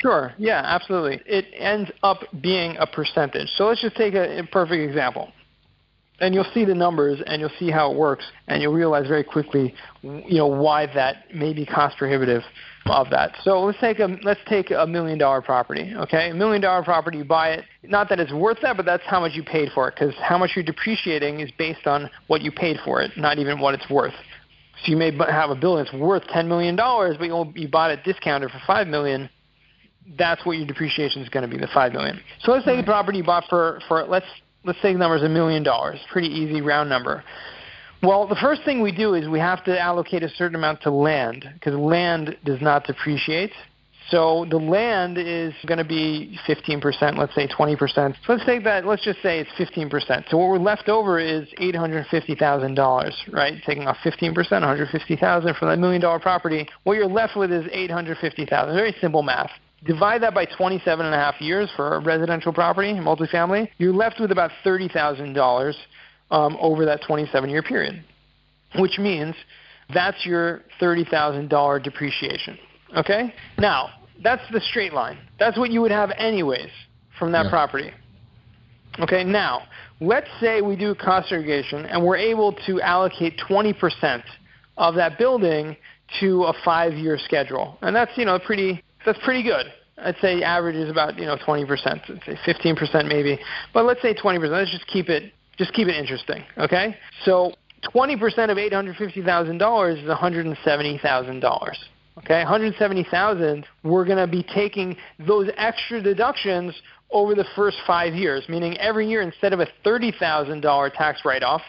Sure. 0.00 0.32
Yeah, 0.38 0.62
absolutely. 0.64 1.20
It 1.26 1.46
ends 1.56 1.90
up 2.02 2.20
being 2.40 2.76
a 2.78 2.86
percentage. 2.86 3.48
So 3.56 3.66
let's 3.66 3.80
just 3.80 3.96
take 3.96 4.14
a, 4.14 4.40
a 4.40 4.46
perfect 4.46 4.88
example. 4.88 5.32
And 6.18 6.34
you'll 6.34 6.50
see 6.54 6.64
the 6.64 6.74
numbers 6.74 7.20
and 7.26 7.40
you'll 7.40 7.50
see 7.58 7.70
how 7.70 7.92
it 7.92 7.98
works 7.98 8.24
and 8.48 8.62
you'll 8.62 8.72
realize 8.72 9.06
very 9.06 9.22
quickly 9.24 9.74
you 10.02 10.38
know 10.38 10.46
why 10.46 10.86
that 10.94 11.34
may 11.34 11.52
be 11.52 11.66
cost 11.66 11.98
prohibitive 11.98 12.42
of 12.86 13.10
that. 13.10 13.32
So 13.42 13.60
let's 13.62 13.78
take 13.80 13.98
a 13.98 14.16
let's 14.22 14.40
take 14.48 14.70
a 14.70 14.86
million 14.86 15.18
dollar 15.18 15.42
property. 15.42 15.92
Okay, 15.96 16.30
a 16.30 16.34
million 16.34 16.62
dollar 16.62 16.82
property, 16.82 17.18
you 17.18 17.24
buy 17.24 17.50
it. 17.50 17.64
Not 17.82 18.08
that 18.08 18.20
it's 18.20 18.32
worth 18.32 18.58
that, 18.62 18.76
but 18.76 18.86
that's 18.86 19.02
how 19.06 19.20
much 19.20 19.32
you 19.34 19.42
paid 19.42 19.70
for 19.74 19.88
it. 19.88 19.94
Because 19.98 20.14
how 20.20 20.38
much 20.38 20.52
you're 20.54 20.64
depreciating 20.64 21.40
is 21.40 21.50
based 21.58 21.86
on 21.86 22.08
what 22.28 22.42
you 22.42 22.52
paid 22.52 22.78
for 22.84 23.02
it, 23.02 23.10
not 23.16 23.38
even 23.38 23.60
what 23.60 23.74
it's 23.74 23.88
worth. 23.90 24.14
So 24.84 24.90
you 24.90 24.96
may 24.96 25.10
have 25.30 25.50
a 25.50 25.54
building 25.54 25.84
that's 25.84 25.96
worth 25.96 26.24
ten 26.28 26.48
million 26.48 26.76
dollars, 26.76 27.16
but 27.18 27.26
you, 27.26 27.52
you 27.54 27.68
bought 27.68 27.90
it 27.90 28.04
discounted 28.04 28.50
for 28.50 28.60
five 28.66 28.86
million. 28.86 29.28
That's 30.18 30.44
what 30.46 30.58
your 30.58 30.66
depreciation 30.66 31.22
is 31.22 31.28
going 31.28 31.48
to 31.48 31.52
be, 31.52 31.60
the 31.60 31.68
five 31.72 31.92
million. 31.92 32.20
So 32.42 32.52
let's 32.52 32.64
say 32.64 32.76
the 32.76 32.82
property 32.82 33.18
you 33.18 33.24
bought 33.24 33.44
for 33.48 33.80
for 33.88 34.04
let's 34.04 34.26
let's 34.64 34.80
say 34.82 34.92
the 34.92 34.98
number 34.98 35.16
is 35.16 35.22
a 35.22 35.28
million 35.28 35.62
dollars. 35.62 35.98
Pretty 36.10 36.28
easy 36.28 36.60
round 36.60 36.88
number. 36.88 37.24
Well, 38.02 38.28
the 38.28 38.36
first 38.36 38.62
thing 38.64 38.82
we 38.82 38.92
do 38.92 39.14
is 39.14 39.26
we 39.28 39.38
have 39.38 39.64
to 39.64 39.80
allocate 39.80 40.22
a 40.22 40.28
certain 40.28 40.54
amount 40.54 40.82
to 40.82 40.90
land 40.90 41.48
because 41.54 41.74
land 41.74 42.36
does 42.44 42.60
not 42.60 42.84
depreciate. 42.84 43.52
So 44.10 44.46
the 44.48 44.56
land 44.56 45.18
is 45.18 45.52
going 45.66 45.78
to 45.78 45.84
be 45.84 46.38
15%, 46.46 47.18
let's 47.18 47.34
say 47.34 47.48
20%. 47.48 47.94
So 47.94 48.32
let's 48.32 48.46
take 48.46 48.62
that, 48.64 48.86
let's 48.86 49.02
just 49.02 49.20
say 49.20 49.40
it's 49.40 49.50
15%. 49.58 50.30
So 50.30 50.38
what 50.38 50.48
we're 50.48 50.58
left 50.58 50.88
over 50.88 51.18
is 51.18 51.48
$850,000, 51.58 53.32
right? 53.32 53.54
Taking 53.66 53.88
off 53.88 53.96
15%, 54.04 54.34
150,000 54.36 55.54
for 55.56 55.66
that 55.66 55.78
million 55.78 56.00
dollar 56.00 56.20
property. 56.20 56.68
What 56.84 56.94
you're 56.94 57.06
left 57.06 57.36
with 57.36 57.50
is 57.50 57.66
850,000. 57.72 58.74
Very 58.74 58.94
simple 59.00 59.22
math. 59.22 59.50
Divide 59.84 60.22
that 60.22 60.34
by 60.34 60.46
27 60.46 61.04
and 61.04 61.14
a 61.14 61.18
half 61.18 61.40
years 61.40 61.70
for 61.74 61.96
a 61.96 62.00
residential 62.00 62.52
property, 62.52 62.92
multifamily. 62.92 63.68
You're 63.78 63.92
left 63.92 64.20
with 64.20 64.30
about 64.30 64.50
$30,000 64.64 65.74
um, 66.30 66.56
over 66.60 66.84
that 66.84 67.02
27 67.06 67.50
year 67.50 67.62
period, 67.62 68.02
which 68.78 68.98
means 68.98 69.34
that's 69.92 70.24
your 70.24 70.62
$30,000 70.80 71.82
depreciation. 71.82 72.58
Okay? 72.96 73.32
Now, 73.58 73.90
that's 74.22 74.42
the 74.52 74.60
straight 74.60 74.92
line. 74.92 75.18
That's 75.38 75.58
what 75.58 75.70
you 75.70 75.80
would 75.82 75.90
have 75.90 76.10
anyways 76.16 76.70
from 77.18 77.32
that 77.32 77.44
yeah. 77.44 77.50
property. 77.50 77.90
Okay, 78.98 79.24
now, 79.24 79.62
let's 80.00 80.28
say 80.40 80.62
we 80.62 80.76
do 80.76 80.94
cost 80.94 81.28
segregation 81.28 81.84
and 81.86 82.02
we're 82.04 82.16
able 82.16 82.52
to 82.66 82.80
allocate 82.80 83.38
20% 83.48 84.22
of 84.78 84.94
that 84.94 85.18
building 85.18 85.76
to 86.20 86.44
a 86.44 86.52
five 86.64 86.94
year 86.94 87.18
schedule. 87.18 87.76
And 87.82 87.94
that's, 87.94 88.12
you 88.16 88.24
know, 88.24 88.38
pretty 88.38 88.82
that's 89.04 89.18
pretty 89.24 89.42
good. 89.42 89.66
I'd 89.98 90.16
say 90.20 90.42
average 90.42 90.76
is 90.76 90.90
about, 90.90 91.18
you 91.18 91.24
know, 91.24 91.36
20%, 91.36 91.68
let's 91.68 92.26
say 92.26 92.36
15% 92.46 93.08
maybe. 93.08 93.38
But 93.72 93.84
let's 93.84 94.02
say 94.02 94.14
20%. 94.14 94.50
Let's 94.50 94.70
just 94.70 94.86
keep 94.86 95.08
it 95.08 95.32
just 95.56 95.72
keep 95.72 95.88
it 95.88 95.96
interesting, 95.96 96.44
okay? 96.58 96.96
So 97.24 97.52
20% 97.94 98.20
of 98.50 98.58
$850,000 98.58 99.98
is 99.98 100.08
$170,000. 100.08 101.74
Okay, 102.18 102.38
170,000. 102.38 103.66
We're 103.82 104.04
going 104.06 104.18
to 104.18 104.26
be 104.26 104.42
taking 104.42 104.96
those 105.26 105.50
extra 105.56 106.02
deductions 106.02 106.74
over 107.10 107.34
the 107.34 107.44
first 107.54 107.76
five 107.86 108.14
years, 108.14 108.48
meaning 108.48 108.76
every 108.78 109.08
year 109.08 109.20
instead 109.20 109.52
of 109.52 109.60
a 109.60 109.68
$30,000 109.84 110.92
tax 110.94 111.20
write-off, 111.24 111.60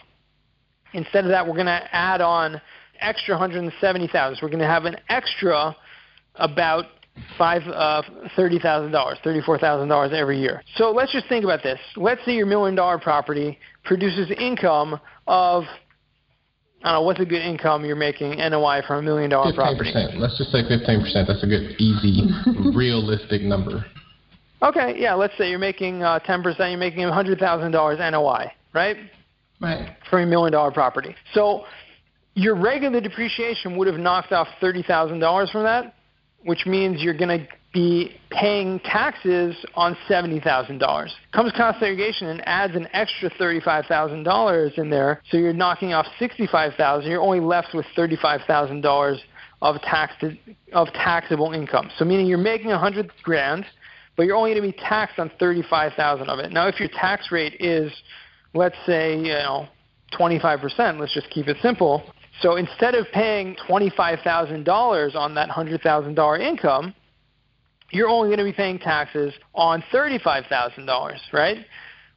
instead 0.94 1.24
of 1.24 1.30
that, 1.30 1.46
we're 1.46 1.54
going 1.54 1.66
to 1.66 1.94
add 1.94 2.20
on 2.20 2.60
extra 3.00 3.34
170,000. 3.34 4.38
We're 4.42 4.48
going 4.48 4.58
to 4.60 4.66
have 4.66 4.86
an 4.86 4.96
extra 5.08 5.76
about 6.36 6.86
five 7.36 7.62
uh, 7.66 8.02
thirty 8.36 8.58
thousand 8.58 8.92
dollars, 8.92 9.18
thirty 9.24 9.40
four 9.40 9.58
thousand 9.58 9.88
dollars 9.88 10.12
every 10.14 10.38
year. 10.38 10.62
So 10.76 10.90
let's 10.90 11.12
just 11.12 11.28
think 11.28 11.44
about 11.44 11.62
this. 11.62 11.78
Let's 11.96 12.24
say 12.24 12.32
your 12.34 12.46
million 12.46 12.74
dollar 12.74 12.98
property 12.98 13.58
produces 13.84 14.30
income 14.38 15.00
of 15.26 15.64
I 16.82 16.92
don't 16.92 17.02
know 17.02 17.06
what's 17.06 17.20
a 17.20 17.24
good 17.24 17.42
income 17.42 17.84
you're 17.84 17.96
making 17.96 18.38
NOI 18.38 18.82
from 18.86 18.98
a 18.98 19.02
million 19.02 19.30
dollar 19.30 19.52
property. 19.52 19.92
Let's 20.14 20.38
just 20.38 20.52
say 20.52 20.62
fifteen 20.68 21.00
percent. 21.00 21.26
That's 21.26 21.42
a 21.42 21.46
good, 21.46 21.74
easy, 21.78 22.28
realistic 22.74 23.42
number. 23.42 23.84
Okay, 24.62 24.94
yeah. 24.96 25.14
Let's 25.14 25.36
say 25.36 25.50
you're 25.50 25.58
making 25.58 26.02
uh, 26.02 26.20
ten 26.20 26.40
uh, 26.40 26.42
percent. 26.44 26.70
You're 26.70 26.78
making 26.78 27.08
hundred 27.08 27.38
thousand 27.38 27.72
dollars 27.72 27.98
NOI, 27.98 28.52
right? 28.74 28.96
Right. 29.60 29.96
For 30.08 30.20
a 30.20 30.26
million 30.26 30.52
dollar 30.52 30.70
property. 30.70 31.16
So 31.34 31.64
your 32.34 32.54
regular 32.54 33.00
depreciation 33.00 33.76
would 33.76 33.88
have 33.88 33.98
knocked 33.98 34.30
off 34.30 34.46
thirty 34.60 34.84
thousand 34.84 35.18
dollars 35.18 35.50
from 35.50 35.64
that 35.64 35.94
which 36.44 36.66
means 36.66 37.02
you're 37.02 37.16
going 37.16 37.40
to 37.40 37.46
be 37.72 38.12
paying 38.30 38.80
taxes 38.80 39.54
on 39.74 39.96
$70,000. 40.08 41.08
Comes 41.32 41.52
cost 41.52 41.80
segregation 41.80 42.28
and 42.28 42.42
adds 42.46 42.74
an 42.74 42.88
extra 42.92 43.30
$35,000 43.30 44.78
in 44.78 44.90
there, 44.90 45.20
so 45.30 45.36
you're 45.36 45.52
knocking 45.52 45.92
off 45.92 46.06
$65,000. 46.18 47.06
You're 47.06 47.20
only 47.20 47.40
left 47.40 47.74
with 47.74 47.86
$35,000 47.96 49.18
of 49.60 49.80
tax 49.82 50.14
of 50.72 50.88
taxable 50.92 51.52
income. 51.52 51.90
So 51.98 52.04
meaning 52.04 52.26
you're 52.26 52.38
making 52.38 52.70
100 52.70 53.10
grand, 53.22 53.66
but 54.16 54.24
you're 54.24 54.36
only 54.36 54.52
going 54.52 54.62
to 54.62 54.72
be 54.72 54.84
taxed 54.84 55.18
on 55.18 55.30
35,000 55.38 56.28
of 56.28 56.38
it. 56.38 56.52
Now 56.52 56.68
if 56.68 56.78
your 56.78 56.88
tax 56.88 57.32
rate 57.32 57.56
is 57.58 57.92
let's 58.54 58.76
say, 58.86 59.16
you 59.16 59.32
know, 59.32 59.68
25%, 60.18 60.98
let's 60.98 61.12
just 61.12 61.28
keep 61.30 61.48
it 61.48 61.56
simple, 61.60 62.02
so 62.40 62.56
instead 62.56 62.94
of 62.94 63.06
paying 63.12 63.56
$25,000 63.68 65.14
on 65.16 65.34
that 65.34 65.48
$100,000 65.50 66.40
income, 66.40 66.94
you're 67.90 68.08
only 68.08 68.28
going 68.28 68.38
to 68.38 68.44
be 68.44 68.52
paying 68.52 68.78
taxes 68.78 69.32
on 69.54 69.82
$35,000, 69.92 71.18
right? 71.32 71.64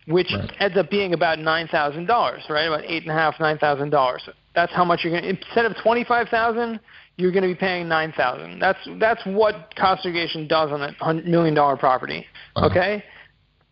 Which 0.08 0.32
right. 0.34 0.52
ends 0.60 0.78
up 0.78 0.90
being 0.90 1.14
about 1.14 1.38
$9,000, 1.38 2.50
right? 2.50 2.66
About 2.66 2.84
eight 2.86 3.04
and 3.04 3.12
a 3.12 3.16
half, 3.16 3.40
nine 3.40 3.58
thousand 3.58 3.92
dollars. 3.92 4.28
That's 4.56 4.74
how 4.74 4.84
much 4.84 5.02
you're 5.04 5.12
going 5.12 5.24
to. 5.24 5.30
Instead 5.30 5.66
of 5.66 5.76
twenty-five 5.82 6.28
thousand, 6.28 6.80
you're 7.16 7.32
going 7.32 7.44
to 7.44 7.48
be 7.48 7.56
paying 7.56 7.88
nine 7.88 8.12
thousand. 8.12 8.60
That's 8.60 8.80
that's 9.00 9.22
what 9.26 9.74
cost 9.78 10.04
segregation 10.04 10.48
does 10.48 10.72
on 10.72 10.96
a 11.00 11.14
million 11.22 11.54
dollar 11.54 11.78
property. 11.78 12.26
Okay, 12.58 13.04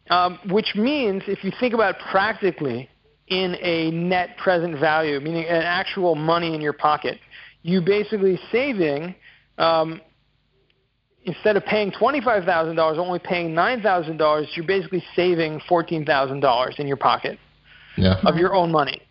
um, 0.09 0.39
which 0.49 0.75
means 0.75 1.23
if 1.27 1.43
you 1.43 1.51
think 1.59 1.73
about 1.73 1.95
it 1.95 2.01
practically, 2.11 2.87
in 3.29 3.55
a 3.61 3.91
net 3.91 4.37
present 4.37 4.79
value, 4.79 5.19
meaning 5.19 5.45
an 5.45 5.61
actual 5.61 6.15
money 6.15 6.55
in 6.55 6.61
your 6.61 6.73
pocket. 6.73 7.19
You 7.61 7.81
basically 7.81 8.39
saving 8.51 9.15
um, 9.57 10.01
instead 11.29 11.55
of 11.55 11.65
paying 11.65 11.91
twenty-five 11.91 12.43
thousand 12.43 12.75
dollars, 12.75 12.97
only 12.97 13.19
paying 13.19 13.53
nine 13.53 13.81
thousand 13.81 14.17
dollars. 14.17 14.47
You're 14.55 14.65
basically 14.65 15.03
saving 15.15 15.61
fourteen 15.67 16.05
thousand 16.05 16.39
dollars 16.41 16.75
in 16.77 16.87
your 16.87 16.97
pocket 16.97 17.37
yeah. 17.97 18.19
of 18.25 18.35
your 18.35 18.55
own 18.55 18.71
money. 18.71 19.01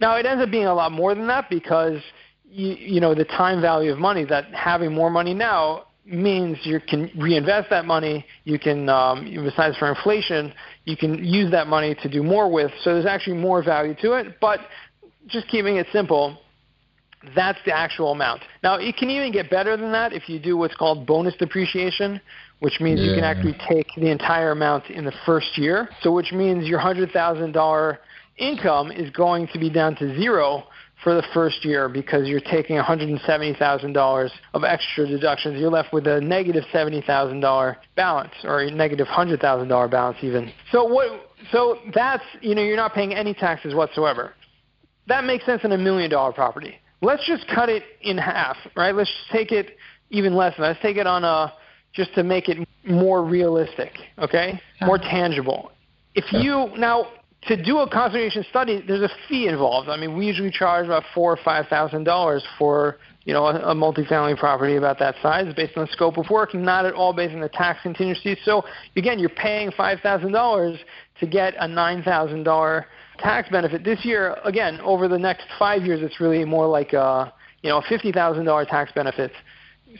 Now 0.00 0.16
it 0.16 0.26
ends 0.26 0.42
up 0.42 0.50
being 0.50 0.66
a 0.66 0.74
lot 0.74 0.92
more 0.92 1.14
than 1.14 1.26
that 1.28 1.48
because 1.48 2.00
you, 2.50 2.74
you 2.94 3.00
know 3.00 3.14
the 3.14 3.24
time 3.24 3.60
value 3.60 3.92
of 3.92 3.98
money. 3.98 4.24
That 4.24 4.52
having 4.52 4.92
more 4.92 5.10
money 5.10 5.34
now 5.34 5.84
means 6.04 6.58
you 6.64 6.80
can 6.80 7.10
reinvest 7.16 7.70
that 7.70 7.86
money. 7.86 8.26
You 8.44 8.58
can, 8.58 8.88
um, 8.88 9.24
besides 9.44 9.76
for 9.78 9.88
inflation, 9.88 10.52
you 10.84 10.96
can 10.96 11.24
use 11.24 11.50
that 11.52 11.66
money 11.66 11.94
to 12.02 12.08
do 12.08 12.22
more 12.22 12.50
with. 12.52 12.70
So 12.82 12.94
there's 12.94 13.06
actually 13.06 13.38
more 13.38 13.62
value 13.62 13.94
to 14.02 14.12
it. 14.14 14.38
But 14.40 14.60
just 15.28 15.48
keeping 15.48 15.76
it 15.76 15.86
simple, 15.92 16.38
that's 17.34 17.58
the 17.64 17.76
actual 17.76 18.12
amount. 18.12 18.42
Now, 18.62 18.76
it 18.76 18.96
can 18.96 19.10
even 19.10 19.32
get 19.32 19.50
better 19.50 19.76
than 19.76 19.92
that 19.92 20.12
if 20.12 20.28
you 20.28 20.38
do 20.38 20.56
what's 20.56 20.74
called 20.74 21.06
bonus 21.06 21.34
depreciation, 21.36 22.20
which 22.60 22.80
means 22.80 23.00
yeah. 23.00 23.06
you 23.06 23.14
can 23.14 23.24
actually 23.24 23.56
take 23.68 23.88
the 23.96 24.10
entire 24.10 24.50
amount 24.52 24.90
in 24.90 25.04
the 25.04 25.14
first 25.26 25.58
year. 25.58 25.88
So, 26.02 26.12
which 26.12 26.32
means 26.32 26.66
your 26.66 26.80
$100,000 26.80 27.98
income 28.38 28.90
is 28.90 29.10
going 29.10 29.48
to 29.52 29.58
be 29.58 29.70
down 29.70 29.96
to 29.96 30.16
zero 30.16 30.64
for 31.02 31.14
the 31.14 31.24
first 31.34 31.64
year 31.64 31.88
because 31.88 32.26
you're 32.26 32.40
taking 32.40 32.76
$170,000 32.76 34.30
of 34.54 34.64
extra 34.64 35.06
deductions. 35.06 35.60
You're 35.60 35.70
left 35.70 35.92
with 35.92 36.06
a 36.06 36.20
negative 36.20 36.64
$70,000 36.72 37.76
balance 37.94 38.32
or 38.44 38.60
a 38.60 38.70
negative 38.70 39.06
$100,000 39.06 39.90
balance 39.90 40.16
even. 40.22 40.52
So 40.72 40.84
what 40.84 41.30
so 41.52 41.78
that's, 41.94 42.24
you 42.40 42.54
know, 42.54 42.62
you're 42.62 42.76
not 42.76 42.94
paying 42.94 43.14
any 43.14 43.34
taxes 43.34 43.74
whatsoever. 43.74 44.32
That 45.06 45.24
makes 45.24 45.44
sense 45.44 45.62
in 45.64 45.72
a 45.72 45.78
million 45.78 46.10
dollar 46.10 46.32
property. 46.32 46.76
Let's 47.04 47.26
just 47.26 47.46
cut 47.54 47.68
it 47.68 47.82
in 48.00 48.16
half, 48.18 48.56
right? 48.74 48.94
Let's 48.94 49.12
take 49.30 49.52
it 49.52 49.76
even 50.10 50.34
less. 50.34 50.54
Let's 50.58 50.80
take 50.80 50.96
it 50.96 51.06
on 51.06 51.24
a 51.24 51.52
just 51.92 52.14
to 52.14 52.22
make 52.24 52.48
it 52.48 52.66
more 52.84 53.22
realistic, 53.24 53.92
okay? 54.18 54.52
Uh-huh. 54.52 54.86
More 54.86 54.98
tangible. 54.98 55.70
If 56.14 56.24
you 56.32 56.68
now 56.76 57.08
to 57.46 57.62
do 57.62 57.78
a 57.78 57.90
conservation 57.90 58.44
study, 58.48 58.82
there's 58.86 59.02
a 59.02 59.10
fee 59.28 59.48
involved. 59.48 59.88
I 59.88 59.96
mean, 59.96 60.16
we 60.16 60.26
usually 60.26 60.50
charge 60.50 60.86
about 60.86 61.02
four 61.14 61.32
or 61.32 61.38
five 61.44 61.66
thousand 61.68 62.04
dollars 62.04 62.42
for 62.58 62.96
you 63.24 63.32
know 63.34 63.46
a, 63.46 63.72
a 63.72 63.74
multifamily 63.74 64.38
property 64.38 64.76
about 64.76 64.98
that 65.00 65.14
size, 65.22 65.52
based 65.54 65.76
on 65.76 65.84
the 65.84 65.92
scope 65.92 66.16
of 66.16 66.30
work, 66.30 66.54
not 66.54 66.86
at 66.86 66.94
all 66.94 67.12
based 67.12 67.34
on 67.34 67.40
the 67.40 67.48
tax 67.48 67.82
contingency. 67.82 68.36
So 68.44 68.64
again, 68.96 69.18
you're 69.18 69.28
paying 69.28 69.70
five 69.72 70.00
thousand 70.00 70.32
dollars 70.32 70.78
to 71.20 71.26
get 71.26 71.54
a 71.58 71.68
nine 71.68 72.02
thousand 72.02 72.44
dollar 72.44 72.86
tax 73.18 73.48
benefit 73.48 73.84
this 73.84 74.04
year. 74.04 74.36
Again, 74.44 74.80
over 74.80 75.08
the 75.08 75.18
next 75.18 75.46
five 75.58 75.82
years, 75.82 76.00
it's 76.02 76.20
really 76.20 76.44
more 76.44 76.66
like 76.66 76.92
a 76.92 77.32
you 77.62 77.70
know 77.70 77.82
fifty 77.88 78.12
thousand 78.12 78.44
dollar 78.44 78.64
tax 78.64 78.92
benefit. 78.92 79.32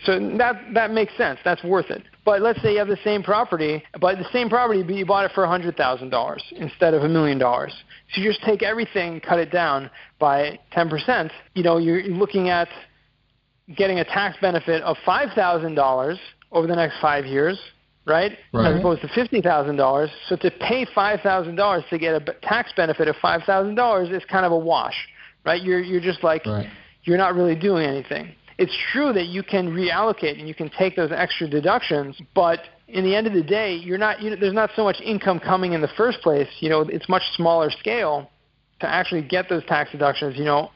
So 0.05 0.19
that 0.39 0.57
that 0.75 0.91
makes 0.91 1.17
sense. 1.17 1.39
That's 1.45 1.63
worth 1.63 1.91
it. 1.91 2.03
But 2.25 2.41
let's 2.41 2.61
say 2.63 2.73
you 2.73 2.79
have 2.79 2.89
the 2.89 2.99
same 3.05 3.23
property, 3.23 3.83
but 4.01 4.19
the 4.19 4.29
same 4.33 4.49
property, 4.49 4.83
but 4.83 4.95
you 4.95 5.05
bought 5.05 5.27
it 5.27 5.33
for 5.35 5.45
a 5.45 5.47
$100,000 5.47 6.53
instead 6.53 6.95
of 6.95 7.03
a 7.03 7.09
million 7.09 7.39
dollars. 7.39 7.75
So 8.13 8.23
you 8.23 8.31
just 8.31 8.43
take 8.43 8.63
everything, 8.63 9.21
cut 9.21 9.39
it 9.39 9.53
down 9.53 9.91
by 10.19 10.59
10%. 10.75 11.31
You 11.55 11.63
know, 11.63 11.77
you're 11.77 12.03
looking 12.05 12.49
at 12.49 12.69
getting 13.77 14.01
a 14.01 14.05
tax 14.05 14.39
benefit 14.41 14.83
of 14.83 14.97
$5,000 15.07 16.19
over 16.51 16.67
the 16.67 16.77
next 16.77 16.99
five 17.01 17.27
years, 17.27 17.61
right? 18.07 18.37
right. 18.53 18.73
As 18.73 18.81
opposed 18.81 19.03
to 19.03 19.09
$50,000. 19.09 20.09
So 20.29 20.37
to 20.37 20.51
pay 20.51 20.87
$5,000 20.87 21.89
to 21.89 21.99
get 21.99 22.15
a 22.15 22.35
tax 22.43 22.73
benefit 22.77 23.09
of 23.09 23.17
$5,000 23.17 24.13
is 24.13 24.25
kind 24.27 24.45
of 24.45 24.53
a 24.53 24.59
wash, 24.59 24.97
right? 25.45 25.63
You're, 25.63 25.81
you're 25.81 26.01
just 26.01 26.23
like, 26.23 26.45
right. 26.47 26.69
you're 27.05 27.19
not 27.19 27.35
really 27.35 27.57
doing 27.57 27.87
anything 27.87 28.35
it's 28.59 28.77
true 28.93 29.13
that 29.13 29.27
you 29.27 29.43
can 29.43 29.71
reallocate 29.71 30.39
and 30.39 30.47
you 30.47 30.55
can 30.55 30.71
take 30.71 30.97
those 30.97 31.11
extra 31.13 31.49
deductions, 31.49 32.21
but 32.35 32.61
in 32.89 33.05
the 33.05 33.15
end 33.15 33.27
of 33.27 33.33
the 33.33 33.43
day, 33.43 33.75
you're 33.75 33.99
not, 33.99 34.23
you 34.23 34.31
know, 34.31 34.37
there's 34.39 34.55
not 34.55 34.71
so 34.77 34.85
much 34.85 35.01
income 35.01 35.41
coming 35.41 35.73
in 35.73 35.81
the 35.81 35.89
first 35.97 36.21
place. 36.21 36.49
You 36.61 36.69
know, 36.69 36.83
it's 36.83 37.09
much 37.09 37.23
smaller 37.35 37.71
scale 37.71 38.31
to 38.81 38.89
actually 38.89 39.23
get 39.23 39.49
those 39.49 39.65
tax 39.65 39.91
deductions. 39.91 40.37
You 40.37 40.45
know, 40.45 40.71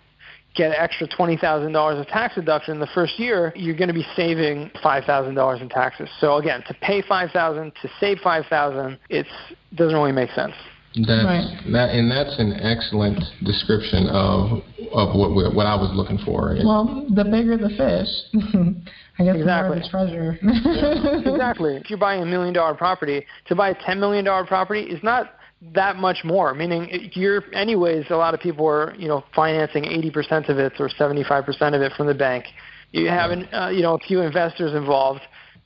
get 0.59 0.71
an 0.71 0.77
extra 0.77 1.07
$20,000 1.09 2.01
of 2.01 2.07
tax 2.09 2.35
deduction 2.35 2.75
in 2.75 2.81
the 2.81 2.89
first 2.89 3.19
year, 3.19 3.53
you're 3.55 3.77
going 3.77 3.89
to 3.89 3.95
be 3.95 4.07
saving 4.17 4.71
$5,000 4.85 5.63
in 5.63 5.69
taxes. 5.69 6.09
So 6.21 6.37
again, 6.37 6.63
to 6.67 6.75
pay 6.83 7.01
5,000 7.01 7.73
to 7.81 7.89
save 8.01 8.19
5,000, 8.19 8.99
it 9.09 9.27
doesn't 9.75 9.95
really 9.95 10.13
make 10.13 10.31
sense. 10.33 10.53
That's, 10.95 11.25
right. 11.25 11.45
That 11.71 11.91
and 11.91 12.11
that's 12.11 12.39
an 12.41 12.55
excellent 12.55 13.23
description 13.45 14.09
of 14.09 14.65
of 14.91 15.15
what 15.15 15.55
what 15.55 15.67
I 15.67 15.77
was 15.77 15.93
looking 15.95 16.19
for. 16.25 16.57
Well, 16.65 17.07
the 17.15 17.25
bigger 17.25 17.59
the 17.59 17.69
fish, 17.69 18.09
I 19.19 19.25
guess 19.25 19.37
exactly. 19.37 19.45
the 19.45 19.45
more 19.45 19.75
the 19.77 19.89
treasure. 19.89 20.39
yeah, 20.43 21.31
exactly. 21.35 21.77
If 21.77 21.91
you're 21.91 22.01
buying 22.01 22.23
a 22.23 22.27
million 22.27 22.55
dollar 22.55 22.75
property, 22.75 23.27
to 23.47 23.55
buy 23.55 23.69
a 23.69 23.75
ten 23.85 24.01
million 24.01 24.25
dollar 24.25 24.47
property 24.47 24.81
is 24.81 25.01
not 25.03 25.35
that 25.75 25.97
much 25.97 26.19
more. 26.25 26.55
Meaning, 26.55 27.11
you're 27.15 27.43
anyways. 27.53 28.07
A 28.11 28.17
lot 28.17 28.35
of 28.35 28.41
people 28.41 28.67
are 28.67 28.95
you 28.97 29.09
know 29.09 29.25
financing 29.35 29.85
80% 29.85 30.49
of 30.49 30.59
it 30.59 30.75
or 30.79 30.89
75% 30.89 31.75
of 31.75 31.83
it 31.83 31.93
from 31.97 32.07
the 32.07 32.15
bank. 32.15 32.45
You 32.93 33.09
have 33.09 33.31
an, 33.31 33.49
uh, 33.53 33.69
you 33.69 33.83
know 33.83 33.95
a 33.95 33.99
few 33.99 34.21
investors 34.21 34.75
involved. 34.75 35.21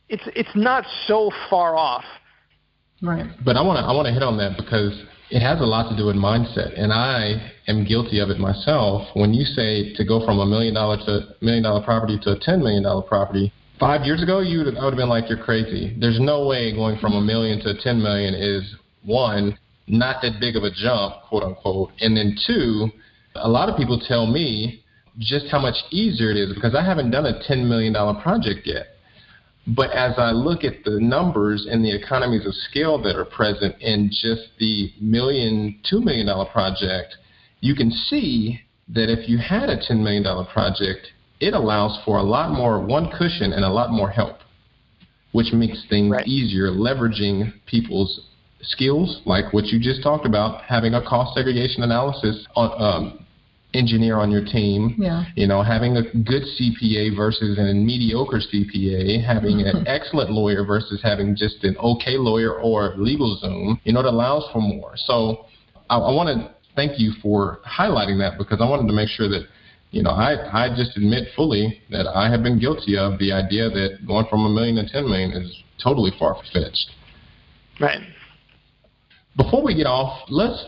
It's 0.08 0.24
it's 0.34 0.54
not 0.54 0.84
so 1.06 1.30
far 1.50 1.76
off. 1.76 2.04
Right. 3.02 3.26
But 3.44 3.56
I 3.56 3.62
want 3.62 3.78
to 3.78 3.84
I 3.84 3.92
want 3.92 4.06
to 4.06 4.12
hit 4.12 4.22
on 4.22 4.36
that 4.38 4.56
because 4.56 4.94
it 5.30 5.40
has 5.40 5.60
a 5.60 5.64
lot 5.64 5.90
to 5.90 5.96
do 5.96 6.06
with 6.06 6.16
mindset, 6.16 6.78
and 6.78 6.92
I 6.92 7.52
am 7.66 7.84
guilty 7.84 8.20
of 8.20 8.30
it 8.30 8.38
myself. 8.38 9.08
When 9.14 9.34
you 9.34 9.44
say 9.44 9.94
to 9.94 10.04
go 10.04 10.24
from 10.24 10.38
a 10.38 10.46
million 10.46 10.74
dollar 10.74 10.96
to 11.04 11.34
million 11.40 11.64
dollar 11.64 11.82
property 11.84 12.18
to 12.22 12.32
a 12.32 12.38
ten 12.38 12.60
million 12.60 12.82
dollar 12.82 13.02
property, 13.02 13.52
five 13.78 14.06
years 14.06 14.22
ago 14.22 14.40
you 14.40 14.64
would 14.64 14.76
I 14.76 14.84
would 14.84 14.94
have 14.94 14.98
been 14.98 15.08
like 15.08 15.28
you're 15.28 15.42
crazy. 15.42 15.96
There's 16.00 16.20
no 16.20 16.46
way 16.46 16.74
going 16.74 16.98
from 16.98 17.12
a 17.12 17.20
million 17.20 17.60
to 17.60 17.74
ten 17.82 18.02
million 18.02 18.34
is 18.34 18.62
one 19.04 19.58
not 19.86 20.22
that 20.22 20.40
big 20.40 20.56
of 20.56 20.62
a 20.62 20.70
jump, 20.70 21.22
quote 21.28 21.42
unquote, 21.42 21.90
and 22.00 22.16
then 22.16 22.36
two, 22.46 22.88
a 23.34 23.48
lot 23.48 23.68
of 23.68 23.76
people 23.76 24.00
tell 24.00 24.26
me 24.26 24.82
just 25.18 25.46
how 25.50 25.58
much 25.58 25.76
easier 25.90 26.30
it 26.30 26.36
is 26.36 26.54
because 26.54 26.74
I 26.74 26.84
haven't 26.84 27.10
done 27.10 27.26
a 27.26 27.42
ten 27.46 27.68
million 27.68 27.92
dollar 27.92 28.20
project 28.20 28.66
yet. 28.66 28.86
But 29.66 29.92
as 29.92 30.14
I 30.18 30.32
look 30.32 30.64
at 30.64 30.84
the 30.84 30.98
numbers 31.00 31.68
and 31.70 31.84
the 31.84 31.94
economies 31.94 32.46
of 32.46 32.54
scale 32.54 33.00
that 33.02 33.16
are 33.16 33.24
present 33.24 33.76
in 33.80 34.10
just 34.10 34.48
the 34.58 34.90
million, 35.00 35.78
two 35.88 36.00
million 36.00 36.26
dollar 36.26 36.46
project, 36.46 37.16
you 37.60 37.74
can 37.74 37.90
see 37.90 38.60
that 38.88 39.10
if 39.10 39.28
you 39.28 39.38
had 39.38 39.68
a 39.68 39.78
$10 39.78 40.02
million 40.02 40.24
project, 40.46 41.06
it 41.40 41.54
allows 41.54 41.98
for 42.04 42.18
a 42.18 42.22
lot 42.22 42.50
more 42.50 42.84
one 42.84 43.10
cushion 43.16 43.52
and 43.52 43.64
a 43.64 43.68
lot 43.68 43.90
more 43.90 44.10
help, 44.10 44.38
which 45.32 45.52
makes 45.52 45.84
things 45.88 46.10
right. 46.10 46.26
easier, 46.26 46.70
leveraging 46.70 47.52
people's 47.66 48.20
skills, 48.62 49.20
like 49.26 49.52
what 49.52 49.66
you 49.66 49.80
just 49.80 50.02
talked 50.02 50.26
about, 50.26 50.62
having 50.62 50.94
a 50.94 51.02
cost 51.02 51.34
segregation 51.34 51.82
analysis 51.82 52.46
on, 52.54 52.82
um, 52.82 53.22
engineer 53.74 54.16
on 54.18 54.30
your 54.30 54.44
team. 54.44 54.96
Yeah. 54.98 55.24
You 55.34 55.46
know, 55.46 55.62
having 55.62 55.96
a 55.96 56.02
good 56.02 56.42
CPA 56.42 57.16
versus 57.16 57.58
a 57.58 57.72
mediocre 57.74 58.40
CPA, 58.40 59.24
having 59.24 59.62
an 59.62 59.84
excellent 59.86 60.30
lawyer 60.30 60.64
versus 60.64 61.00
having 61.02 61.36
just 61.36 61.64
an 61.64 61.76
okay 61.78 62.16
lawyer 62.16 62.60
or 62.60 62.94
LegalZoom, 62.96 63.80
you 63.84 63.92
know, 63.92 64.00
it 64.00 64.06
allows 64.06 64.44
for 64.52 64.60
more. 64.60 64.92
So 64.96 65.46
I, 65.88 65.96
I 65.96 66.12
want 66.12 66.28
to 66.28 66.54
thank 66.76 66.98
you 66.98 67.12
for 67.22 67.60
highlighting 67.66 68.18
that 68.18 68.38
because 68.38 68.60
I 68.60 68.68
wanted 68.68 68.86
to 68.88 68.94
make 68.94 69.08
sure 69.08 69.28
that, 69.28 69.46
you 69.90 70.02
know, 70.02 70.10
I, 70.10 70.64
I 70.64 70.74
just 70.74 70.96
admit 70.96 71.28
fully 71.36 71.80
that 71.90 72.06
I 72.06 72.30
have 72.30 72.42
been 72.42 72.58
guilty 72.58 72.96
of 72.96 73.18
the 73.18 73.32
idea 73.32 73.68
that 73.68 74.06
going 74.06 74.26
from 74.28 74.46
a 74.46 74.48
million 74.48 74.76
to 74.76 74.90
10 74.90 75.04
million 75.04 75.32
is 75.32 75.62
totally 75.82 76.12
far 76.18 76.36
fetched. 76.52 76.90
Right. 77.80 78.00
Before 79.36 79.64
we 79.64 79.74
get 79.74 79.86
off, 79.86 80.28
let's 80.28 80.64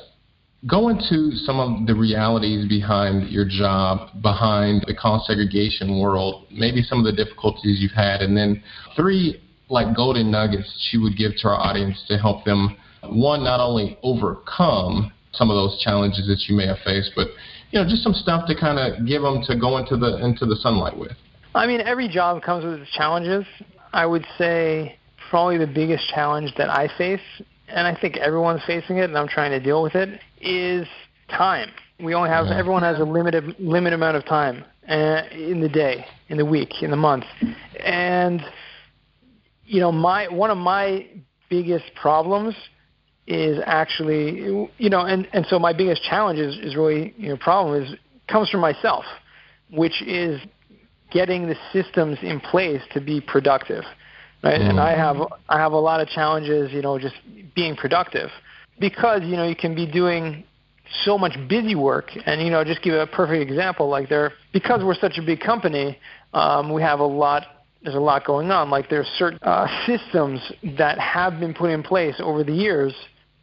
go 0.66 0.88
into 0.88 1.32
some 1.36 1.60
of 1.60 1.86
the 1.86 1.94
realities 1.94 2.66
behind 2.66 3.28
your 3.28 3.44
job, 3.44 4.22
behind 4.22 4.84
the 4.86 4.94
cost 4.94 5.26
segregation 5.26 6.00
world, 6.00 6.46
maybe 6.50 6.82
some 6.82 6.98
of 6.98 7.04
the 7.04 7.12
difficulties 7.12 7.80
you've 7.80 7.92
had, 7.92 8.22
and 8.22 8.36
then 8.36 8.62
three 8.96 9.40
like 9.68 9.94
golden 9.94 10.30
nuggets 10.30 10.88
she 10.90 10.98
would 10.98 11.16
give 11.16 11.32
to 11.38 11.48
our 11.48 11.58
audience 11.58 12.02
to 12.08 12.18
help 12.18 12.44
them 12.44 12.76
one 13.08 13.44
not 13.44 13.60
only 13.60 13.98
overcome 14.02 15.12
some 15.32 15.50
of 15.50 15.56
those 15.56 15.80
challenges 15.82 16.26
that 16.26 16.48
you 16.48 16.56
may 16.56 16.66
have 16.66 16.78
faced, 16.84 17.12
but 17.14 17.28
you 17.70 17.80
know 17.80 17.84
just 17.88 18.02
some 18.02 18.14
stuff 18.14 18.46
to 18.46 18.54
kind 18.54 18.78
of 18.78 19.06
give 19.06 19.20
them 19.22 19.42
to 19.46 19.58
go 19.58 19.76
into 19.78 19.96
the 19.96 20.24
into 20.24 20.46
the 20.46 20.56
sunlight 20.56 20.96
with. 20.96 21.12
I 21.54 21.66
mean, 21.66 21.80
every 21.80 22.08
job 22.08 22.42
comes 22.42 22.64
with 22.64 22.80
its 22.80 22.90
challenges. 22.92 23.44
I 23.92 24.06
would 24.06 24.24
say 24.38 24.96
probably 25.30 25.58
the 25.58 25.66
biggest 25.66 26.08
challenge 26.08 26.52
that 26.56 26.70
I 26.70 26.88
face 26.96 27.20
and 27.68 27.86
I 27.86 27.98
think 27.98 28.16
everyone's 28.16 28.62
facing 28.66 28.98
it, 28.98 29.04
and 29.04 29.16
I'm 29.16 29.28
trying 29.28 29.50
to 29.50 29.60
deal 29.60 29.82
with 29.82 29.94
it, 29.94 30.20
is 30.40 30.86
time. 31.28 31.70
We 32.00 32.14
only 32.14 32.30
have 32.30 32.46
everyone 32.46 32.82
has 32.82 32.98
a 32.98 33.04
limited 33.04 33.56
limited 33.58 33.94
amount 33.94 34.16
of 34.16 34.24
time 34.24 34.64
uh, 34.88 35.22
in 35.32 35.60
the 35.60 35.68
day, 35.68 36.04
in 36.28 36.38
the 36.38 36.44
week, 36.44 36.82
in 36.82 36.90
the 36.90 36.96
month, 36.96 37.24
and 37.80 38.42
you 39.64 39.80
know 39.80 39.92
my 39.92 40.28
one 40.28 40.50
of 40.50 40.58
my 40.58 41.06
biggest 41.48 41.84
problems 41.94 42.54
is 43.26 43.58
actually 43.64 44.68
you 44.76 44.90
know 44.90 45.00
and 45.00 45.28
and 45.32 45.46
so 45.46 45.58
my 45.58 45.72
biggest 45.72 46.02
challenge 46.02 46.38
is, 46.38 46.58
is 46.58 46.76
really 46.76 47.14
you 47.16 47.28
know 47.28 47.36
problem 47.36 47.82
is 47.82 47.94
comes 48.28 48.50
from 48.50 48.60
myself, 48.60 49.04
which 49.70 50.02
is 50.02 50.40
getting 51.10 51.46
the 51.46 51.56
systems 51.72 52.18
in 52.22 52.40
place 52.40 52.82
to 52.92 53.00
be 53.00 53.20
productive 53.20 53.84
right? 54.44 54.60
Mm. 54.60 54.70
And 54.70 54.80
I 54.80 54.96
have 54.96 55.16
I 55.48 55.58
have 55.58 55.72
a 55.72 55.78
lot 55.78 56.00
of 56.00 56.08
challenges, 56.08 56.72
you 56.72 56.82
know, 56.82 56.98
just 56.98 57.16
being 57.54 57.74
productive 57.74 58.30
because 58.78 59.22
you 59.22 59.36
know 59.36 59.46
you 59.46 59.56
can 59.56 59.74
be 59.74 59.90
doing 59.90 60.44
so 61.04 61.16
much 61.16 61.36
busy 61.48 61.74
work 61.74 62.10
and 62.26 62.42
you 62.42 62.50
know 62.50 62.62
just 62.62 62.82
give 62.82 62.94
a 62.94 63.06
perfect 63.06 63.42
example 63.50 63.88
like 63.88 64.08
there 64.08 64.32
because 64.52 64.84
we're 64.84 64.94
such 64.94 65.16
a 65.18 65.22
big 65.22 65.40
company 65.40 65.98
um, 66.34 66.72
we 66.72 66.82
have 66.82 67.00
a 67.00 67.06
lot 67.06 67.44
there's 67.84 67.94
a 67.94 68.00
lot 68.00 68.24
going 68.24 68.50
on. 68.50 68.70
Like 68.70 68.88
there's 68.88 69.06
certain 69.18 69.38
uh, 69.42 69.68
systems 69.86 70.40
that 70.78 70.98
have 70.98 71.38
been 71.38 71.52
put 71.52 71.70
in 71.70 71.82
place 71.82 72.14
over 72.18 72.42
the 72.42 72.52
years 72.52 72.94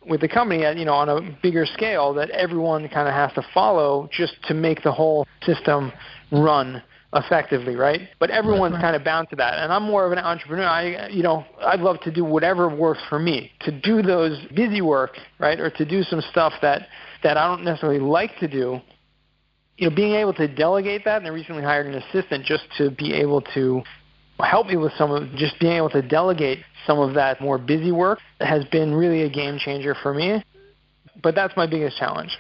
with 0.08 0.22
the 0.22 0.28
company 0.28 0.66
at 0.66 0.78
you 0.78 0.86
know 0.86 0.96
on 0.96 1.10
a 1.10 1.38
bigger 1.44 1.66
scale 1.66 2.14
that 2.16 2.32
everyone 2.32 2.90
kind 2.90 3.08
of 3.08 3.14
has 3.14 3.32
to 3.34 3.44
follow 3.54 4.10
just 4.12 4.34
to 4.48 4.56
make 4.56 4.82
the 4.84 4.92
whole 4.92 5.28
system 5.44 5.94
run 6.32 6.82
effectively, 7.14 7.76
right? 7.76 8.02
But 8.20 8.30
everyone's 8.30 8.78
kind 8.78 8.96
of 8.96 9.04
bound 9.04 9.30
to 9.30 9.36
that. 9.38 9.60
And 9.60 9.72
I'm 9.72 9.84
more 9.84 10.06
of 10.06 10.12
an 10.12 10.20
entrepreneur. 10.20 10.66
I, 10.66 11.08
you 11.10 11.24
know, 11.24 11.46
I'd 11.60 11.82
love 11.82 12.00
to 12.02 12.12
do 12.12 12.24
whatever 12.24 12.74
works 12.74 13.02
for 13.10 13.20
me. 13.20 13.52
To 13.62 13.72
do 13.72 14.02
those 14.02 14.40
busy 14.56 14.82
work, 14.82 15.18
right, 15.40 15.60
or 15.60 15.70
to 15.72 15.86
do 15.86 16.04
some 16.04 16.22
stuff 16.32 16.54
that 16.62 16.88
that 17.24 17.38
I 17.38 17.48
don't 17.48 17.64
necessarily 17.64 18.00
like 18.00 18.38
to 18.40 18.48
do. 18.48 18.80
You 19.78 19.90
know, 19.90 19.96
being 19.96 20.14
able 20.14 20.34
to 20.36 20.48
delegate 20.48 21.06
that, 21.06 21.18
and 21.18 21.28
I 21.28 21.32
recently 21.32 21.64
hired 21.64 21.88
an 21.88 21.96
assistant 21.96 22.46
just 22.46 22.64
to 22.78 22.92
be 22.92 23.14
able 23.14 23.42
to 23.54 23.82
help 24.40 24.68
me 24.68 24.78
with 24.78 24.92
some 24.98 25.12
of 25.12 25.30
just 25.36 25.60
being 25.60 25.74
able 25.74 25.90
to 25.90 26.02
delegate 26.02 26.60
some 26.88 27.00
of 27.00 27.14
that 27.14 27.42
more 27.42 27.58
busy 27.58 27.92
work 27.92 28.20
has 28.40 28.66
been 28.66 28.94
really 28.94 29.24
a 29.24 29.30
game 29.30 29.58
changer 29.60 29.96
for 30.02 30.14
me. 30.14 30.44
But 31.22 31.36
that's 31.36 31.56
my 31.56 31.68
biggest 31.68 31.98
challenge. 31.98 32.36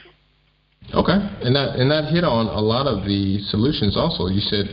Okay, 0.94 1.14
and 1.14 1.56
that 1.56 1.80
and 1.80 1.90
that 1.92 2.12
hit 2.12 2.24
on 2.24 2.48
a 2.48 2.60
lot 2.60 2.88
of 2.88 3.06
the 3.06 3.40
solutions. 3.48 3.96
Also, 3.96 4.28
you 4.28 4.42
said 4.42 4.66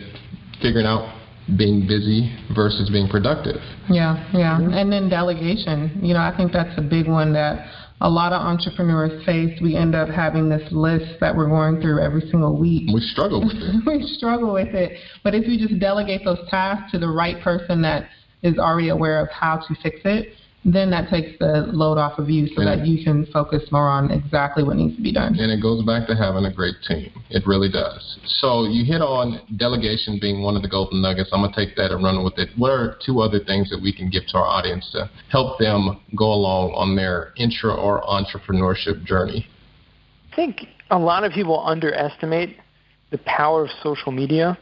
figuring 0.60 0.86
out 0.86 1.14
being 1.56 1.86
busy 1.86 2.34
versus 2.54 2.90
being 2.90 3.08
productive. 3.08 3.60
Yeah, 3.88 4.18
yeah, 4.34 4.58
mm-hmm. 4.58 4.72
and 4.72 4.92
then 4.92 5.08
delegation. 5.08 6.00
You 6.02 6.14
know, 6.14 6.20
I 6.20 6.34
think 6.36 6.52
that's 6.52 6.76
a 6.76 6.82
big 6.82 7.06
one 7.06 7.32
that 7.34 7.70
a 8.00 8.08
lot 8.08 8.32
of 8.32 8.42
entrepreneurs 8.42 9.24
face. 9.24 9.58
We 9.60 9.76
end 9.76 9.94
up 9.94 10.08
having 10.08 10.48
this 10.48 10.66
list 10.72 11.20
that 11.20 11.34
we're 11.34 11.48
going 11.48 11.80
through 11.80 12.00
every 12.00 12.22
single 12.30 12.56
week. 12.56 12.90
We 12.92 13.00
struggle 13.00 13.40
with 13.40 13.56
it. 13.56 13.82
we 13.86 14.02
struggle 14.16 14.52
with 14.52 14.74
it, 14.74 14.98
but 15.22 15.34
if 15.34 15.46
you 15.46 15.58
just 15.58 15.78
delegate 15.78 16.22
those 16.24 16.40
tasks 16.50 16.90
to 16.92 16.98
the 16.98 17.08
right 17.08 17.40
person 17.42 17.82
that 17.82 18.08
is 18.42 18.58
already 18.58 18.88
aware 18.88 19.20
of 19.20 19.28
how 19.30 19.56
to 19.56 19.74
fix 19.82 20.00
it, 20.04 20.34
then 20.74 20.90
that 20.90 21.08
takes 21.08 21.38
the 21.38 21.70
load 21.72 21.98
off 21.98 22.18
of 22.18 22.28
you 22.28 22.46
so 22.48 22.62
and 22.62 22.66
that 22.66 22.86
you 22.86 23.04
can 23.04 23.26
focus 23.26 23.62
more 23.70 23.88
on 23.88 24.10
exactly 24.10 24.64
what 24.64 24.76
needs 24.76 24.96
to 24.96 25.02
be 25.02 25.12
done. 25.12 25.38
And 25.38 25.50
it 25.52 25.62
goes 25.62 25.84
back 25.84 26.06
to 26.08 26.16
having 26.16 26.44
a 26.44 26.52
great 26.52 26.74
team. 26.86 27.10
It 27.30 27.46
really 27.46 27.70
does. 27.70 28.18
So 28.40 28.64
you 28.66 28.84
hit 28.84 29.00
on 29.00 29.40
delegation 29.56 30.18
being 30.20 30.42
one 30.42 30.56
of 30.56 30.62
the 30.62 30.68
golden 30.68 31.00
nuggets. 31.00 31.30
I'm 31.32 31.42
going 31.42 31.52
to 31.52 31.66
take 31.66 31.76
that 31.76 31.92
and 31.92 32.02
run 32.02 32.24
with 32.24 32.38
it. 32.38 32.48
What 32.56 32.70
are 32.70 32.96
two 33.04 33.20
other 33.20 33.38
things 33.38 33.70
that 33.70 33.80
we 33.80 33.92
can 33.92 34.10
give 34.10 34.26
to 34.28 34.38
our 34.38 34.46
audience 34.46 34.88
to 34.92 35.10
help 35.30 35.58
them 35.58 36.00
go 36.16 36.26
along 36.26 36.72
on 36.72 36.96
their 36.96 37.32
intra 37.36 37.74
or 37.74 38.02
entrepreneurship 38.02 39.04
journey? 39.04 39.46
I 40.32 40.36
think 40.36 40.66
a 40.90 40.98
lot 40.98 41.24
of 41.24 41.32
people 41.32 41.64
underestimate 41.64 42.56
the 43.10 43.18
power 43.18 43.64
of 43.64 43.70
social 43.82 44.12
media 44.12 44.58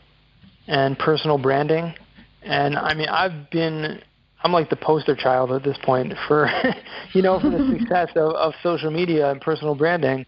and 0.69 0.99
personal 0.99 1.39
branding. 1.39 1.95
And 2.43 2.77
I 2.77 2.95
mean, 2.95 3.09
I've 3.09 3.51
been 3.51 4.01
I'm 4.43 4.53
like 4.53 4.71
the 4.71 4.77
poster 4.77 5.17
child 5.17 5.51
at 5.53 5.65
this 5.65 5.79
point 5.83 6.13
for 6.29 6.49
you 7.13 7.23
know 7.23 7.41
for 7.41 7.51
the 7.51 7.77
success 7.79 8.11
of, 8.17 8.35
of 8.35 8.55
social 8.63 8.91
media 8.91 9.31
and 9.31 9.41
personal 9.41 9.75
branding 9.75 10.27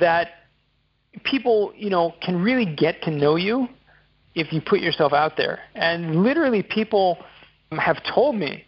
that 0.00 0.28
people 1.24 1.72
you 1.76 1.90
know 1.90 2.14
can 2.22 2.42
really 2.42 2.66
get 2.66 3.02
to 3.02 3.10
know 3.10 3.36
you 3.36 3.68
if 4.34 4.52
you 4.52 4.60
put 4.60 4.80
yourself 4.80 5.12
out 5.12 5.36
there. 5.36 5.60
And 5.74 6.22
literally 6.22 6.62
people 6.62 7.18
have 7.72 7.98
told 8.14 8.36
me 8.36 8.64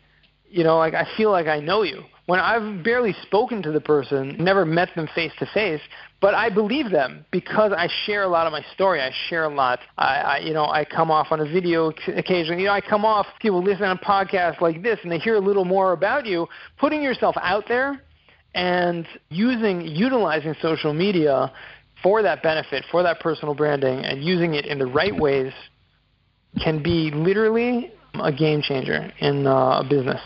you 0.51 0.65
know 0.65 0.79
like 0.79 0.95
I 0.95 1.07
feel 1.17 1.31
like 1.31 1.47
I 1.47 1.61
know 1.61 1.83
you 1.83 2.03
when 2.29 2.41
I've 2.41 2.85
barely 2.85 3.15
spoken 3.23 3.63
to 3.63 3.73
the 3.73 3.81
person, 3.81 4.37
never 4.39 4.67
met 4.67 4.91
them 4.95 5.09
face 5.15 5.33
to 5.39 5.47
face, 5.55 5.81
but 6.21 6.35
I 6.35 6.51
believe 6.51 6.91
them 6.91 7.25
because 7.31 7.73
I 7.73 7.89
share 8.05 8.25
a 8.25 8.29
lot 8.29 8.47
of 8.47 8.53
my 8.53 8.63
story. 8.75 9.01
I 9.01 9.11
share 9.31 9.45
a 9.45 9.49
lot. 9.49 9.79
I, 9.97 10.17
I 10.17 10.39
you 10.41 10.53
know, 10.53 10.67
I 10.67 10.85
come 10.85 11.11
off 11.11 11.29
on 11.31 11.41
a 11.41 11.47
video 11.47 11.89
occasionally. 11.89 12.61
You 12.61 12.69
know, 12.69 12.75
I 12.75 12.83
come 12.83 13.07
off. 13.07 13.27
People 13.41 13.65
listen 13.65 13.85
on 13.85 13.97
podcasts 13.97 14.61
like 14.61 14.83
this, 14.83 14.99
and 15.05 15.11
they 15.11 15.19
hear 15.19 15.37
a 15.37 15.41
little 15.41 15.65
more 15.65 15.93
about 15.93 16.27
you. 16.27 16.47
Putting 16.79 17.03
yourself 17.03 17.35
out 17.41 17.65
there 17.67 18.03
and 18.55 19.07
using, 19.31 19.81
utilizing 19.81 20.55
social 20.61 20.93
media 20.93 21.51
for 22.03 22.21
that 22.21 22.43
benefit, 22.43 22.85
for 22.91 23.03
that 23.03 23.21
personal 23.21 23.55
branding, 23.55 24.05
and 24.05 24.23
using 24.23 24.53
it 24.53 24.67
in 24.67 24.79
the 24.79 24.87
right 24.87 25.19
ways 25.19 25.55
can 26.63 26.83
be 26.83 27.11
literally 27.11 27.91
a 28.21 28.31
game 28.31 28.61
changer 28.61 29.11
in 29.21 29.47
uh, 29.47 29.81
a 29.81 29.87
business 29.89 30.21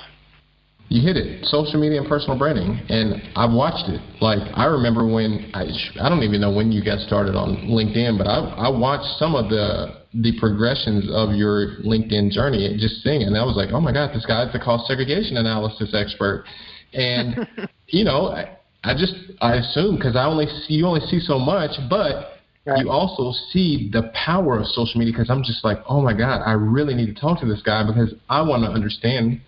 you 0.93 1.01
hit 1.01 1.17
it. 1.17 1.45
Social 1.47 1.81
media 1.81 2.01
and 2.01 2.09
personal 2.09 2.39
branding. 2.39 2.79
And 2.89 3.23
i've 3.35 3.51
watched 3.51 3.89
it. 3.89 4.01
Like 4.21 4.45
i 4.55 4.67
remember 4.67 5.09
when 5.09 5.51
i 5.55 5.65
i 6.01 6.09
don't 6.09 6.23
even 6.23 6.41
know 6.41 6.53
when 6.53 6.71
you 6.71 6.85
got 6.85 7.01
started 7.01 7.35
on 7.35 7.57
linkedin 7.73 8.19
but 8.19 8.29
i 8.29 8.39
i 8.61 8.69
watched 8.69 9.19
some 9.19 9.35
of 9.35 9.49
the 9.49 10.03
the 10.13 10.39
progressions 10.39 11.09
of 11.11 11.33
your 11.33 11.81
linkedin 11.81 12.31
journey 12.31 12.67
and 12.67 12.79
just 12.79 13.03
seeing 13.03 13.23
it. 13.23 13.27
And 13.27 13.37
i 13.37 13.45
was 13.45 13.57
like 13.57 13.73
oh 13.73 13.81
my 13.81 13.93
god 13.93 14.15
this 14.15 14.27
guy's 14.27 14.53
the 14.53 14.61
cost 14.61 14.87
segregation 14.87 15.37
analysis 15.39 15.95
expert. 15.95 16.45
And 16.93 17.49
you 17.89 18.05
know 18.05 18.29
I, 18.29 18.59
I 18.85 18.93
just 18.93 19.15
i 19.41 19.57
assume 19.57 19.97
because 19.97 20.15
i 20.15 20.25
only 20.25 20.47
see 20.47 20.75
you 20.75 20.87
only 20.87 21.05
see 21.09 21.21
so 21.21 21.39
much 21.39 21.73
but 21.89 22.29
Right. 22.65 22.79
You 22.85 22.91
also 22.91 23.37
see 23.51 23.91
the 23.93 24.13
power 24.15 24.57
of 24.61 24.67
social 24.67 25.01
media 25.01 25.13
because 25.13 25.29
I'm 25.29 25.43
just 25.43 25.65
like, 25.65 25.79
oh 25.89 26.01
my 26.01 26.13
God, 26.13 26.43
I 26.47 26.53
really 26.53 26.95
need 26.95 27.13
to 27.13 27.21
talk 27.21 27.41
to 27.41 27.47
this 27.47 27.61
guy 27.61 27.85
because 27.85 28.15
I 28.29 28.41
want 28.43 28.63
to 28.63 28.71
understand 28.71 29.41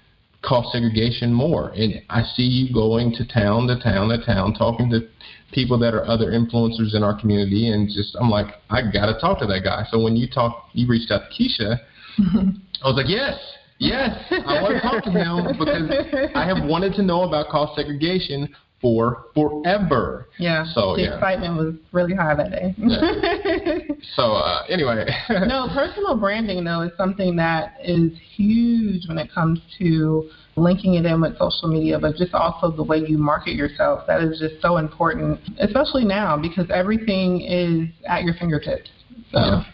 cost 0.46 0.72
segregation 0.72 1.32
more. 1.32 1.70
And 1.70 2.02
I 2.10 2.22
see 2.34 2.42
you 2.42 2.72
going 2.72 3.12
to 3.12 3.26
town 3.26 3.66
to 3.68 3.80
town 3.80 4.08
to 4.08 4.24
town, 4.24 4.54
talking 4.54 4.90
to 4.90 5.08
people 5.52 5.78
that 5.78 5.94
are 5.94 6.06
other 6.06 6.32
influencers 6.32 6.94
in 6.94 7.02
our 7.02 7.18
community, 7.18 7.68
and 7.68 7.88
just 7.88 8.16
I'm 8.20 8.30
like, 8.30 8.46
I 8.70 8.82
got 8.82 9.06
to 9.06 9.18
talk 9.20 9.38
to 9.40 9.46
that 9.46 9.62
guy. 9.64 9.84
So 9.90 10.00
when 10.00 10.16
you 10.16 10.28
talk, 10.28 10.68
you 10.72 10.86
reached 10.86 11.10
out 11.10 11.22
to 11.30 11.42
Keisha. 11.42 11.78
I 12.82 12.86
was 12.86 12.96
like, 12.96 13.08
yes, 13.08 13.38
yes, 13.78 14.10
I 14.30 14.62
want 14.62 14.74
to 14.74 14.80
talk 14.80 15.04
to 15.04 15.10
him 15.10 15.56
because 15.58 16.30
I 16.34 16.46
have 16.46 16.68
wanted 16.68 16.94
to 16.94 17.02
know 17.02 17.22
about 17.22 17.48
cost 17.48 17.76
segregation 17.76 18.54
for 18.84 19.24
forever. 19.34 20.28
Yeah. 20.38 20.66
So 20.74 20.94
the 20.94 21.04
yeah. 21.04 21.14
excitement 21.14 21.56
was 21.56 21.74
really 21.92 22.14
high 22.14 22.34
that 22.34 22.50
day. 22.50 22.74
yeah. 22.76 23.94
So 24.14 24.32
uh, 24.32 24.64
anyway. 24.68 25.06
no, 25.30 25.68
personal 25.72 26.18
branding 26.18 26.62
though 26.64 26.82
is 26.82 26.92
something 26.98 27.34
that 27.36 27.76
is 27.82 28.12
huge 28.36 29.08
when 29.08 29.16
it 29.16 29.32
comes 29.32 29.58
to 29.78 30.28
linking 30.56 30.94
it 30.94 31.06
in 31.06 31.22
with 31.22 31.38
social 31.38 31.68
media, 31.68 31.98
but 31.98 32.16
just 32.16 32.34
also 32.34 32.70
the 32.70 32.82
way 32.82 32.98
you 32.98 33.16
market 33.16 33.54
yourself. 33.54 34.06
That 34.06 34.20
is 34.20 34.38
just 34.38 34.60
so 34.60 34.76
important, 34.76 35.40
especially 35.58 36.04
now 36.04 36.36
because 36.36 36.66
everything 36.70 37.40
is 37.40 37.88
at 38.06 38.22
your 38.22 38.34
fingertips. 38.34 38.90
So. 39.32 39.38
Yeah. 39.38 39.64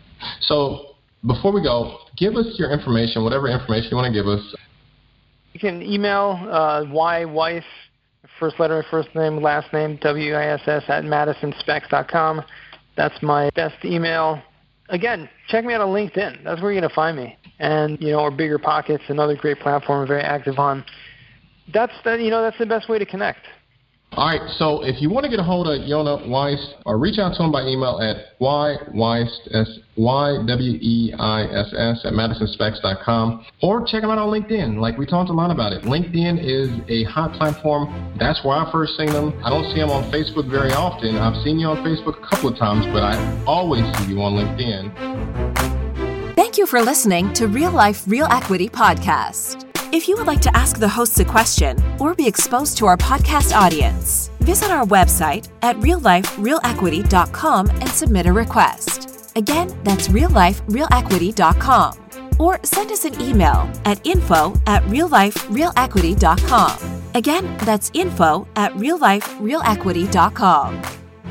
So 0.42 0.94
before 1.26 1.52
we 1.52 1.64
go, 1.64 1.98
give 2.16 2.36
us 2.36 2.46
your 2.58 2.70
information, 2.70 3.24
whatever 3.24 3.48
information 3.48 3.88
you 3.90 3.96
want 3.96 4.14
to 4.14 4.16
give 4.16 4.28
us. 4.28 4.54
You 5.52 5.58
can 5.58 5.82
email 5.82 6.38
uh, 6.48 6.84
yweiss 6.84 7.64
first 8.40 8.58
letter, 8.58 8.84
first 8.90 9.14
name, 9.14 9.36
last 9.36 9.72
name, 9.72 9.98
W-I-S-S 10.02 10.84
at 10.88 11.04
madisonspecs.com. 11.04 12.42
That's 12.96 13.22
my 13.22 13.50
best 13.54 13.84
email. 13.84 14.42
Again, 14.88 15.28
check 15.48 15.64
me 15.64 15.74
out 15.74 15.82
on 15.82 15.90
LinkedIn. 15.90 16.42
That's 16.42 16.60
where 16.60 16.72
you're 16.72 16.80
going 16.80 16.88
to 16.88 16.94
find 16.94 17.16
me. 17.16 17.36
And, 17.60 18.00
you 18.00 18.10
know, 18.10 18.20
or 18.20 18.30
Bigger 18.30 18.58
Pockets, 18.58 19.04
another 19.08 19.36
great 19.36 19.60
platform 19.60 20.00
I'm 20.00 20.08
very 20.08 20.22
active 20.22 20.58
on. 20.58 20.84
That's 21.72 21.92
the, 22.02 22.16
you 22.16 22.30
know, 22.30 22.42
that's 22.42 22.58
the 22.58 22.66
best 22.66 22.88
way 22.88 22.98
to 22.98 23.06
connect. 23.06 23.46
All 24.14 24.26
right, 24.26 24.40
so 24.58 24.82
if 24.82 25.00
you 25.00 25.08
want 25.08 25.22
to 25.22 25.30
get 25.30 25.38
a 25.38 25.44
hold 25.44 25.68
of 25.68 25.82
Yona 25.82 26.28
Weiss, 26.28 26.74
or 26.84 26.98
reach 26.98 27.20
out 27.20 27.36
to 27.36 27.44
him 27.44 27.52
by 27.52 27.62
email 27.62 28.00
at 28.00 28.36
yweiss, 28.40 29.30
Y-W-E-I-S-S 29.96 32.04
at 32.04 32.12
madisonspecs.com, 32.12 33.46
or 33.62 33.86
check 33.86 34.02
him 34.02 34.10
out 34.10 34.18
on 34.18 34.28
LinkedIn. 34.28 34.80
Like 34.80 34.98
we 34.98 35.06
talked 35.06 35.30
a 35.30 35.32
lot 35.32 35.52
about 35.52 35.72
it. 35.72 35.84
LinkedIn 35.84 36.40
is 36.42 36.70
a 36.88 37.04
hot 37.04 37.34
platform. 37.34 37.86
That's 38.18 38.44
where 38.44 38.56
I 38.56 38.68
first 38.72 38.96
seen 38.96 39.12
them. 39.12 39.32
I 39.44 39.50
don't 39.50 39.72
see 39.72 39.78
him 39.78 39.90
on 39.90 40.02
Facebook 40.10 40.50
very 40.50 40.72
often. 40.72 41.16
I've 41.16 41.40
seen 41.44 41.60
you 41.60 41.68
on 41.68 41.76
Facebook 41.84 42.18
a 42.18 42.26
couple 42.26 42.48
of 42.48 42.58
times, 42.58 42.86
but 42.86 43.04
I 43.04 43.14
always 43.46 43.84
see 43.98 44.06
you 44.10 44.20
on 44.22 44.32
LinkedIn. 44.32 46.34
Thank 46.34 46.58
you 46.58 46.66
for 46.66 46.82
listening 46.82 47.32
to 47.34 47.46
Real 47.46 47.70
Life, 47.70 48.02
Real 48.08 48.26
Equity 48.28 48.68
Podcast. 48.68 49.69
If 49.92 50.06
you 50.06 50.14
would 50.16 50.28
like 50.28 50.40
to 50.42 50.56
ask 50.56 50.78
the 50.78 50.88
hosts 50.88 51.18
a 51.18 51.24
question 51.24 51.76
or 51.98 52.14
be 52.14 52.28
exposed 52.28 52.78
to 52.78 52.86
our 52.86 52.96
podcast 52.96 53.52
audience, 53.52 54.30
visit 54.38 54.70
our 54.70 54.86
website 54.86 55.48
at 55.62 55.74
realliferealequity.com 55.76 57.70
and 57.70 57.88
submit 57.88 58.26
a 58.26 58.32
request. 58.32 59.36
Again, 59.36 59.76
that's 59.82 60.06
realliferealequity.com. 60.08 61.96
Or 62.38 62.60
send 62.62 62.92
us 62.92 63.04
an 63.04 63.20
email 63.20 63.68
at 63.84 64.06
info 64.06 64.54
at 64.66 64.84
realliferealequity.com. 64.84 67.02
Again, 67.14 67.56
that's 67.58 67.90
info 67.92 68.46
at 68.54 68.72
realliferealequity.com. 68.74 70.82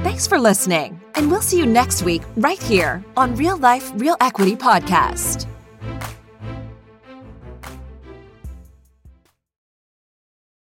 Thanks 0.03 0.27
for 0.27 0.37
listening, 0.37 0.99
and 1.15 1.31
we'll 1.31 1.41
see 1.41 1.57
you 1.57 1.65
next 1.65 2.03
week 2.03 2.23
right 2.35 2.61
here 2.61 3.05
on 3.15 3.35
Real 3.35 3.55
Life 3.57 3.89
Real 3.95 4.17
Equity 4.21 4.57
Podcast. 4.57 5.47